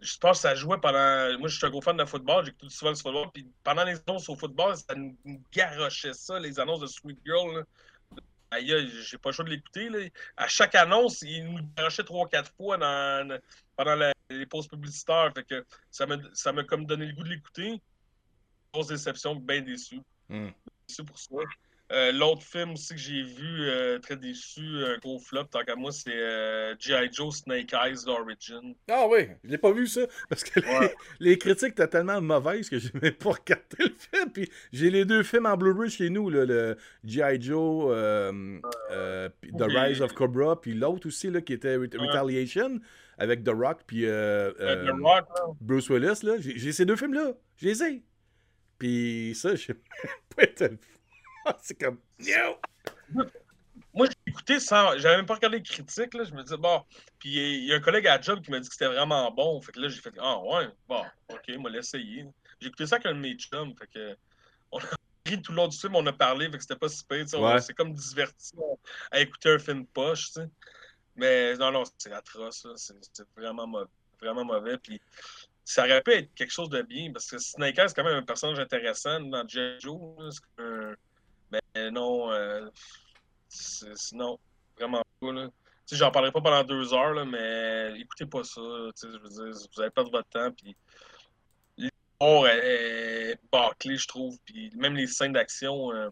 je 0.00 0.16
pense 0.18 0.38
que 0.38 0.42
ça 0.42 0.54
jouait 0.54 0.78
pendant. 0.78 1.38
Moi, 1.38 1.48
je 1.48 1.56
suis 1.56 1.66
un 1.66 1.70
gros 1.70 1.82
fan 1.82 1.96
de 1.96 2.04
football, 2.04 2.44
j'écoute 2.46 2.70
souvent 2.70 2.90
le 2.92 2.96
football. 2.96 3.28
Puis 3.34 3.46
pendant 3.62 3.84
les 3.84 3.96
annonces 4.06 4.28
au 4.28 4.36
football, 4.36 4.76
ça 4.76 4.94
nous 4.94 5.16
garochait 5.52 6.14
ça, 6.14 6.38
les 6.38 6.58
annonces 6.58 6.80
de 6.80 6.86
Sweet 6.86 7.18
Girl. 7.24 7.56
Là. 7.56 7.62
Aïe, 8.52 8.88
j'ai 9.02 9.18
pas 9.18 9.30
le 9.30 9.34
choix 9.34 9.44
de 9.44 9.50
l'écouter. 9.50 9.88
là. 9.90 9.98
À 10.36 10.48
chaque 10.48 10.74
annonce, 10.76 11.20
il 11.22 11.44
nous 11.44 11.60
garochait 11.76 12.04
trois, 12.04 12.28
quatre 12.28 12.52
fois 12.56 12.78
dans, 12.78 13.38
pendant 13.76 13.96
la- 13.96 14.12
les 14.30 14.46
pauses 14.46 14.68
publicitaires. 14.68 15.30
Fait 15.34 15.44
que 15.44 15.66
ça 15.90 16.06
m'a 16.06 16.16
ça 16.32 16.52
m'a 16.52 16.64
comme 16.64 16.86
donné 16.86 17.06
le 17.06 17.12
goût 17.12 17.24
de 17.24 17.30
l'écouter. 17.30 17.80
Grosse 18.72 18.86
déception, 18.88 19.34
bien 19.34 19.60
déçu. 19.62 20.00
Hmm. 20.28 20.50
Déçu 20.88 21.04
pour 21.04 21.18
ça. 21.18 21.34
Euh, 21.92 22.10
L'autre 22.10 22.42
film 22.42 22.72
aussi 22.72 22.94
que 22.94 23.00
j'ai 23.00 23.22
vu, 23.22 23.60
euh, 23.62 24.00
très 24.00 24.16
déçu, 24.16 24.60
un 24.84 24.98
gros 24.98 25.20
flop, 25.20 25.44
tant 25.44 25.62
qu'à 25.62 25.76
moi, 25.76 25.92
c'est 25.92 26.10
euh, 26.12 26.74
G.I. 26.80 27.08
Joe 27.12 27.32
Snake 27.32 27.72
Eyes 27.72 28.08
Origin. 28.08 28.74
Ah 28.90 29.06
oui, 29.08 29.28
je 29.44 29.50
l'ai 29.50 29.58
pas 29.58 29.70
vu 29.70 29.86
ça, 29.86 30.00
parce 30.28 30.42
que 30.42 30.58
les, 30.58 30.66
Ouais. 30.66 30.94
les 31.20 31.38
critiques 31.38 31.70
étaient 31.72 31.86
tellement 31.86 32.20
mauvaises 32.20 32.68
que 32.68 32.78
j'ai 32.80 32.90
même 33.00 33.12
pas 33.14 33.30
regardé 33.30 33.76
le 33.78 33.94
film. 33.96 34.32
Puis 34.32 34.50
j'ai 34.72 34.90
les 34.90 35.04
deux 35.04 35.22
films 35.22 35.46
en 35.46 35.56
Blu-ray 35.56 35.88
chez 35.88 36.10
nous, 36.10 36.28
là, 36.28 36.44
le 36.44 36.76
G.I. 37.04 37.40
Joe, 37.40 37.86
euh, 37.94 38.58
euh, 38.90 39.28
The. 39.56 39.62
Rise 39.68 40.02
of 40.02 40.12
Cobra, 40.12 40.60
puis 40.60 40.74
l'autre 40.74 41.06
aussi 41.06 41.30
là, 41.30 41.40
qui 41.40 41.52
était 41.52 41.76
Ret- 41.76 41.96
Retaliation, 41.96 42.80
avec 43.16 43.44
The 43.44 43.50
Rock, 43.50 43.82
puis 43.86 44.06
euh, 44.06 44.50
Euh, 44.50 44.52
euh, 44.60 44.86
The 44.86 45.00
Rock, 45.00 45.28
là. 45.36 45.44
Bruce 45.60 45.88
Willis. 45.88 46.18
là. 46.24 46.34
J'ai 46.40 46.72
ces 46.72 46.84
deux 46.84 46.96
films-là, 46.96 47.32
je 47.58 47.66
les 47.68 47.82
ai. 47.84 48.02
Puis 48.78 49.32
ça, 49.36 49.50
je 49.54 49.66
sais 49.66 49.74
pas 50.34 50.42
être- 50.42 50.74
C'est 51.62 51.78
comme... 51.78 51.98
Moi, 53.94 54.06
j'ai 54.08 54.30
écouté 54.30 54.60
sans. 54.60 54.98
J'avais 54.98 55.16
même 55.16 55.26
pas 55.26 55.34
regardé 55.34 55.56
les 55.56 55.62
critiques, 55.62 56.12
là. 56.12 56.24
Je 56.24 56.32
me 56.34 56.42
disais, 56.42 56.58
bon. 56.58 56.84
Puis 57.18 57.30
il 57.30 57.64
y 57.64 57.72
a 57.72 57.76
un 57.76 57.80
collègue 57.80 58.06
à 58.06 58.16
la 58.16 58.20
job 58.20 58.42
qui 58.42 58.50
m'a 58.50 58.60
dit 58.60 58.68
que 58.68 58.74
c'était 58.74 58.88
vraiment 58.88 59.30
bon. 59.30 59.58
Fait 59.62 59.72
que 59.72 59.80
là, 59.80 59.88
j'ai 59.88 60.00
fait, 60.02 60.12
ah 60.18 60.38
ouais, 60.38 60.68
bon, 60.86 61.02
ok, 61.30 61.56
moi 61.56 61.70
l'essayer. 61.70 62.26
J'ai 62.60 62.68
écouté 62.68 62.86
ça 62.86 62.96
avec 62.96 63.06
un 63.06 63.14
de 63.14 63.20
mes 63.20 63.34
chums. 63.36 63.74
Fait 63.78 63.86
que. 63.86 64.16
On 64.70 64.78
a 64.78 64.82
ri 65.26 65.40
tout 65.40 65.52
le 65.52 65.56
long 65.56 65.68
du 65.68 65.78
film, 65.78 65.96
on 65.96 66.06
a 66.06 66.12
parlé, 66.12 66.46
fait 66.50 66.56
que 66.58 66.62
c'était 66.62 66.76
pas 66.76 66.88
si 66.90 67.02
pire. 67.04 67.24
Ouais. 67.40 67.60
C'est 67.60 67.72
comme 67.72 67.94
divertissant 67.94 68.78
à 69.10 69.20
écouter 69.20 69.50
un 69.50 69.58
film 69.58 69.86
poche, 69.86 70.26
tu 70.26 70.32
sais. 70.40 70.48
Mais 71.14 71.54
non, 71.56 71.72
non, 71.72 71.84
c'est 71.96 72.12
atroce, 72.12 72.64
là. 72.64 72.72
C'est 72.76 73.26
vraiment 73.34 73.66
mauvais. 73.66 73.90
Vraiment 74.20 74.44
mauvais. 74.44 74.76
Puis 74.76 75.00
ça 75.64 75.84
aurait 75.84 76.02
pu 76.02 76.12
être 76.12 76.34
quelque 76.34 76.52
chose 76.52 76.68
de 76.68 76.82
bien, 76.82 77.12
parce 77.12 77.30
que 77.30 77.38
Snake 77.38 77.78
Eyes, 77.78 77.88
c'est 77.88 77.94
quand 77.94 78.04
même 78.04 78.18
un 78.18 78.22
personnage 78.22 78.58
intéressant 78.58 79.20
dans. 79.20 79.48
Joe. 79.48 79.80
C'est 80.30 80.62
un- 80.62 80.94
Mais 81.76 81.90
non, 81.90 82.30
euh, 82.30 82.68
c'est- 83.48 83.94
c'est- 83.94 84.16
non, 84.16 84.38
vraiment 84.78 85.02
pas. 85.20 85.32
Là. 85.32 85.46
Tu 85.46 85.94
sais, 85.94 85.96
j'en 85.96 86.10
parlerai 86.10 86.32
pas 86.32 86.40
pendant 86.40 86.64
deux 86.64 86.92
heures, 86.94 87.12
là, 87.12 87.24
mais 87.24 88.00
écoutez 88.00 88.26
pas 88.26 88.42
ça. 88.44 88.60
tu 88.60 88.92
sais, 88.94 89.08
Je 89.12 89.18
veux 89.18 89.28
dire, 89.28 89.60
vous 89.74 89.80
allez 89.80 89.90
perdre 89.90 90.10
votre 90.10 90.28
temps. 90.28 90.50
Puis 90.52 90.74
l'histoire 91.76 92.46
est, 92.48 93.30
est 93.32 93.40
bâclée, 93.52 93.96
je 93.96 94.08
trouve. 94.08 94.36
Puis 94.44 94.70
même 94.76 94.94
les 94.94 95.06
scènes 95.06 95.32
d'action, 95.32 95.92
euh, 95.92 96.08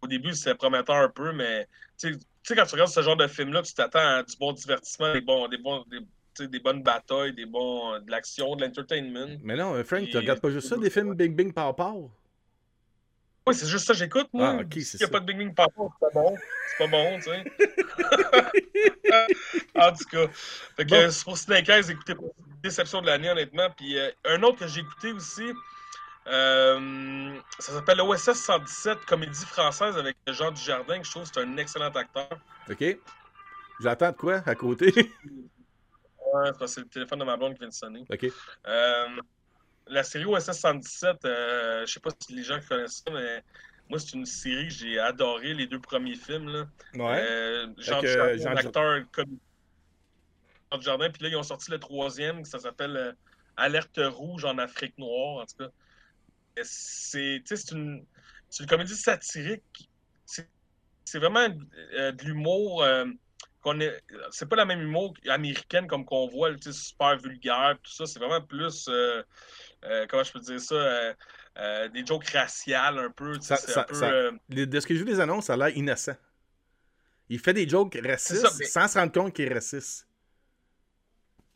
au 0.00 0.06
début, 0.06 0.32
c'était 0.32 0.54
prometteur 0.54 0.96
un 0.96 1.08
peu, 1.08 1.32
mais 1.32 1.66
tu 1.98 2.14
sais, 2.42 2.54
quand 2.54 2.64
tu 2.64 2.72
regardes 2.74 2.90
ce 2.90 3.02
genre 3.02 3.16
de 3.16 3.26
film-là, 3.26 3.62
tu 3.62 3.74
t'attends 3.74 3.98
à 3.98 4.22
du 4.22 4.36
bon 4.38 4.52
divertissement, 4.52 5.12
des, 5.12 5.20
bons, 5.20 5.48
des, 5.48 5.58
bons, 5.58 5.84
des, 6.38 6.60
bonnes 6.60 6.82
batailles, 6.82 7.34
des 7.34 7.46
bons, 7.46 7.98
de 7.98 8.10
l'action, 8.10 8.54
de 8.54 8.64
l'entertainment. 8.64 9.36
Mais 9.42 9.56
non, 9.56 9.74
euh, 9.74 9.82
Frank, 9.82 10.08
tu 10.08 10.16
regardes 10.16 10.40
pas 10.40 10.50
juste 10.50 10.68
ça, 10.68 10.76
des 10.76 10.88
films 10.88 11.14
Bing 11.14 11.34
Bing 11.34 11.52
Pow 11.52 11.72
Pow? 11.74 12.10
Oui, 13.48 13.54
c'est 13.54 13.66
juste 13.66 13.86
ça 13.86 13.92
que 13.92 13.98
j'écoute, 13.98 14.28
moi. 14.32 14.56
Ah, 14.58 14.62
ok, 14.62 14.66
c'est 14.74 14.80
S'il 14.82 14.98
n'y 15.00 15.04
a 15.04 15.06
ça. 15.06 15.12
pas 15.12 15.20
de 15.20 15.26
Bing 15.26 15.38
Bing 15.38 15.54
Papa, 15.54 15.72
c'est 15.76 16.00
pas 16.00 16.10
bon. 16.20 16.36
C'est 16.68 16.78
pas 16.78 16.86
bon, 16.90 17.16
tu 17.18 17.22
sais. 17.22 17.44
en 19.74 19.92
tout 19.92 20.04
cas. 20.10 20.28
Fait 20.76 20.84
que 20.84 20.90
Bon. 20.90 21.10
c'est 21.10 21.24
pour 21.24 21.38
Snake 21.38 21.68
Eyes, 21.68 21.90
écoutez 21.90 22.14
pas. 22.14 22.22
Déception 22.62 23.00
de 23.00 23.06
l'année, 23.06 23.30
honnêtement. 23.30 23.68
Puis 23.76 23.98
euh, 23.98 24.10
un 24.24 24.42
autre 24.42 24.58
que 24.60 24.66
j'ai 24.66 24.80
écouté 24.80 25.12
aussi, 25.12 25.52
euh, 26.26 27.36
ça 27.58 27.72
s'appelle 27.72 28.00
OSS 28.00 28.32
117, 28.34 29.04
comédie 29.06 29.44
française 29.46 29.96
avec 29.96 30.16
Jean 30.28 30.50
Dujardin, 30.50 30.98
que 31.00 31.06
je 31.06 31.10
trouve 31.10 31.22
que 31.24 31.30
c'est 31.34 31.40
un 31.40 31.56
excellent 31.56 31.90
acteur. 31.90 32.28
OK? 32.70 32.84
J'attends 33.80 34.10
de 34.10 34.16
quoi 34.16 34.42
à 34.44 34.54
côté? 34.54 34.92
Ouais, 36.34 36.50
c'est 36.66 36.80
le 36.80 36.88
téléphone 36.88 37.20
de 37.20 37.24
ma 37.24 37.36
blonde 37.36 37.54
qui 37.54 37.60
vient 37.60 37.68
de 37.68 37.72
sonner. 37.72 38.04
OK. 38.10 38.26
Euh, 38.66 39.06
la 39.88 40.02
série 40.02 40.24
OSS 40.24 40.52
117, 40.52 41.24
euh, 41.24 41.86
je 41.86 41.92
sais 41.92 42.00
pas 42.00 42.10
si 42.20 42.34
les 42.34 42.42
gens 42.42 42.58
connaissent 42.68 43.02
ça, 43.06 43.12
mais 43.12 43.42
moi, 43.88 43.98
c'est 43.98 44.14
une 44.14 44.26
série 44.26 44.68
que 44.68 44.74
j'ai 44.74 44.98
adoré, 44.98 45.54
les 45.54 45.66
deux 45.66 45.80
premiers 45.80 46.14
films. 46.14 46.48
Là. 46.48 46.66
Ouais. 46.94 47.26
Euh, 47.28 47.66
Jean 47.78 48.00
Dujardin, 48.00 48.36
Jean 48.36 48.50
un 48.50 48.56
acteur 48.56 49.02
comme 49.12 49.38
Jean 50.70 50.78
Dujardin, 50.78 51.10
puis 51.10 51.22
là, 51.22 51.28
ils 51.30 51.36
ont 51.36 51.42
sorti 51.42 51.70
le 51.70 51.78
troisième, 51.78 52.44
ça 52.44 52.58
s'appelle 52.58 52.96
euh, 52.96 53.12
Alerte 53.56 54.00
rouge 54.02 54.44
en 54.44 54.58
Afrique 54.58 54.96
noire, 54.98 55.42
en 55.42 55.46
tout 55.46 55.64
cas. 55.64 55.70
C'est 56.62 57.40
une, 57.72 58.04
comédie 58.68 58.94
satirique. 58.94 59.88
C'est 60.24 61.18
vraiment 61.18 61.48
euh, 61.94 62.12
de 62.12 62.24
l'humour. 62.24 62.84
qu'on 63.62 63.80
est, 63.80 64.02
c'est 64.30 64.48
pas 64.48 64.56
la 64.56 64.66
même 64.66 64.82
humour 64.82 65.14
américaine 65.28 65.86
comme 65.86 66.04
qu'on 66.04 66.26
voit, 66.28 66.50
super 66.70 67.16
vulgaire, 67.16 67.78
tout 67.82 67.90
ça. 67.90 68.04
C'est 68.06 68.18
vraiment 68.18 68.42
plus, 68.42 68.86
euh, 68.88 69.22
euh, 69.84 70.06
comment 70.08 70.22
je 70.24 70.32
peux 70.32 70.40
dire 70.40 70.60
ça, 70.60 70.74
euh, 70.74 71.14
euh, 71.58 71.88
des 71.88 72.04
jokes 72.06 72.28
raciales 72.28 72.98
un 72.98 73.10
peu. 73.10 73.36
tu 73.36 73.42
sais, 73.42 73.56
Ça- 73.56 73.56
c'est 73.56 73.72
ça- 73.72 73.80
un 73.80 73.84
peu, 73.84 73.94
ça- 73.94 74.30
Les- 74.48 74.66
De 74.66 74.80
ce 74.80 74.86
que 74.86 74.94
j'ai 74.94 75.00
vu 75.00 75.06
des 75.06 75.20
annonces, 75.20 75.46
ça 75.46 75.54
a 75.54 75.56
l'air 75.56 75.76
innocent. 75.76 76.16
Il 77.28 77.38
fait 77.38 77.52
des 77.52 77.68
jokes 77.68 77.98
racistes 78.04 78.58
mais- 78.58 78.64
sans 78.66 78.88
se 78.88 78.98
rendre 78.98 79.12
compte 79.12 79.34
qu'il 79.34 79.44
est 79.46 79.54
raciste. 79.54 80.06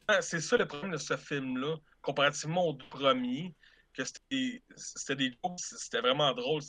Ah, 0.09 0.21
C'est 0.21 0.41
ça 0.41 0.57
le 0.57 0.67
problème 0.67 0.93
de 0.93 0.97
ce 0.99 1.17
film-là, 1.17 1.77
comparativement 2.03 2.67
au 2.67 2.75
premier, 2.75 3.55
que 3.95 4.03
c'était 4.05 5.15
des 5.17 5.31
jokes, 5.45 5.59
c'était 5.61 6.01
vraiment 6.01 6.33
drôle. 6.35 6.61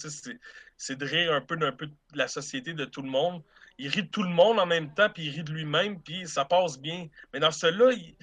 c'est 0.78 0.96
de 0.98 1.06
rire 1.06 1.34
un 1.34 1.42
peu 1.42 1.56
d'un 1.58 1.72
peu 1.72 1.88
de 1.88 1.94
la 2.18 2.28
société, 2.28 2.74
de 2.74 2.86
tout 2.86 3.02
le 3.02 3.10
monde. 3.10 3.42
Il 3.78 3.88
rit 3.90 4.04
de 4.04 4.10
tout 4.10 4.24
le 4.24 4.30
monde 4.30 4.60
en 4.60 4.66
même 4.66 4.94
temps, 4.94 5.10
puis 5.10 5.26
il 5.26 5.30
rit 5.32 5.44
de 5.44 5.52
lui-même, 5.52 6.02
puis 6.02 6.28
ça 6.28 6.46
passe 6.46 6.78
bien. 6.80 7.08
Mais 7.34 7.40
dans 7.40 7.52
celui-là, 7.52 7.92
il, 7.94 8.16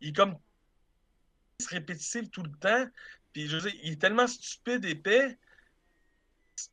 il 0.00 0.08
est 0.10 0.12
comme 0.12 0.36
répétitif 1.64 2.30
tout 2.30 2.42
le 2.42 2.52
temps. 2.58 2.86
Puis 3.32 3.48
je 3.48 3.56
veux 3.56 3.70
dire, 3.70 3.80
il 3.82 3.92
est 3.92 4.00
tellement 4.00 4.26
stupide, 4.26 4.84
épais. 4.84 5.38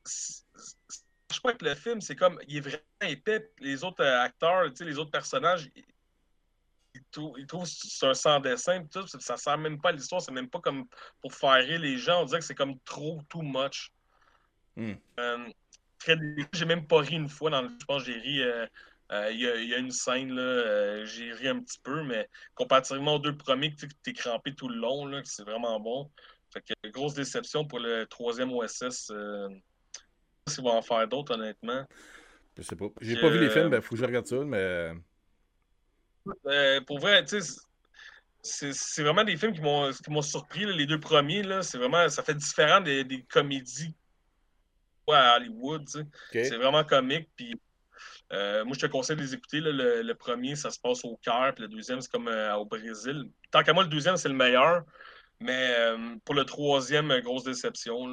C'est- 0.03 0.43
c'est- 0.55 1.03
Je 1.33 1.39
crois 1.39 1.53
que 1.53 1.65
le 1.65 1.73
film, 1.73 1.99
c'est 1.99 2.15
comme. 2.15 2.39
Il 2.47 2.57
est 2.57 2.61
vraiment 2.61 2.83
épais. 3.01 3.49
Les 3.59 3.83
autres 3.83 4.03
euh, 4.03 4.21
acteurs, 4.21 4.69
tu 4.69 4.75
sais, 4.77 4.85
les 4.85 4.99
autres 4.99 5.09
personnages, 5.09 5.67
ils, 6.93 7.03
trouvent, 7.11 7.39
ils 7.39 7.47
trouvent 7.47 7.63
que 7.63 7.69
c'est 7.69 8.05
un 8.05 8.13
sans 8.13 8.39
dessin. 8.39 8.81
puis 8.81 8.89
tout, 8.89 9.07
ça 9.07 9.35
sert 9.35 9.57
même 9.57 9.81
pas 9.81 9.89
à 9.89 9.91
l'histoire. 9.93 10.21
C'est 10.21 10.31
même 10.31 10.47
pas 10.49 10.59
comme 10.61 10.85
pour 11.21 11.33
faire 11.33 11.53
rire 11.55 11.79
les 11.79 11.97
gens. 11.97 12.21
On 12.21 12.25
dirait 12.25 12.39
que 12.39 12.45
c'est 12.45 12.53
comme 12.55 12.79
trop, 12.81 13.19
too 13.29 13.41
much. 13.41 13.91
Hmm. 14.75 14.93
Euh, 15.19 15.49
j'ai 16.53 16.65
même 16.65 16.85
pas 16.85 16.99
ri 16.99 17.15
une 17.15 17.29
fois. 17.29 17.49
Dans 17.49 17.63
le, 17.63 17.69
je 17.79 17.85
pense 17.85 18.03
que 18.03 18.11
j'ai 18.11 18.19
ri. 18.19 18.41
euh, 18.43 18.67
Il 19.31 19.39
y, 19.41 19.47
a- 19.47 19.55
il 19.55 19.69
y 19.69 19.73
a 19.75 19.77
une 19.77 19.91
scène, 19.91 20.33
là, 20.33 20.41
euh, 20.41 21.05
j'ai 21.05 21.31
ri 21.33 21.47
un 21.47 21.59
petit 21.59 21.79
peu, 21.83 22.03
mais 22.03 22.27
comparativement 22.55 23.15
aux 23.15 23.19
deux 23.19 23.35
premiers, 23.37 23.71
que 23.73 23.81
tu 23.81 23.87
t'es 24.03 24.13
crampé 24.13 24.55
tout 24.55 24.69
le 24.69 24.75
long, 24.77 25.05
là, 25.05 25.21
c'est 25.25 25.43
vraiment 25.43 25.79
bon. 25.79 26.09
Fait 26.51 26.61
que 26.61 26.89
grosse 26.89 27.13
déception 27.13 27.65
pour 27.65 27.79
le 27.79 28.05
troisième 28.05 28.51
OSS. 28.51 29.09
Euh, 29.11 29.49
je 29.49 29.53
sais 29.53 29.59
pas 30.45 30.51
s'ils 30.51 30.63
vont 30.63 30.71
en 30.77 30.81
faire 30.81 31.07
d'autres, 31.07 31.33
honnêtement. 31.35 31.85
Je 32.57 32.61
sais 32.61 32.75
pas. 32.75 32.85
J'ai 33.01 33.15
Que- 33.15 33.21
pas 33.21 33.29
vu 33.29 33.39
les 33.39 33.49
films, 33.49 33.69
ben 33.69 33.81
faut 33.81 33.95
que 33.95 34.01
je 34.01 34.05
regarde 34.05 34.25
ça, 34.27 34.37
mais. 34.45 34.93
Euh, 36.45 36.81
pour 36.81 36.99
vrai, 36.99 37.25
tu 37.25 37.41
sais, 37.41 37.59
c'est 38.41 38.73
c'est 38.73 39.03
vraiment 39.03 39.23
des 39.23 39.35
films 39.37 39.53
qui 39.53 39.61
m'ont 39.61 39.91
qui 39.91 40.09
m'ont 40.11 40.21
surpris. 40.21 40.65
là, 40.65 40.71
les 40.73 40.85
deux 40.85 40.99
premiers, 40.99 41.43
là, 41.43 41.61
c'est 41.63 41.77
vraiment, 41.77 42.07
ça 42.09 42.23
fait 42.23 42.35
différent 42.35 42.79
des, 42.81 43.03
des 43.03 43.23
comédies 43.23 43.93
à 45.09 45.35
Hollywood. 45.37 45.87
C'est 46.49 46.55
vraiment 46.57 46.83
comique. 46.83 47.29
Puis, 47.35 47.55
euh, 48.33 48.65
moi, 48.65 48.73
je 48.73 48.79
te 48.79 48.91
conseille 48.91 49.15
de 49.15 49.21
les 49.21 49.33
écouter. 49.33 49.59
Le, 49.61 50.13
premier, 50.13 50.55
ça 50.55 50.71
se 50.71 50.79
passe 50.79 51.05
au 51.05 51.17
Caire, 51.17 51.53
puis 51.55 51.63
le 51.63 51.67
deuxième, 51.67 52.01
c'est 52.01 52.11
comme 52.11 52.27
euh, 52.27 52.55
au 52.55 52.65
Brésil. 52.65 53.29
Tant 53.51 53.63
qu'à 53.63 53.73
moi, 53.73 53.83
le 53.83 53.89
deuxième, 53.89 54.17
c'est 54.17 54.29
le 54.29 54.35
meilleur. 54.35 54.83
Mais 55.39 55.75
euh, 55.77 56.15
pour 56.25 56.35
le 56.35 56.45
troisième, 56.45 57.19
grosse 57.21 57.43
déception. 57.43 58.07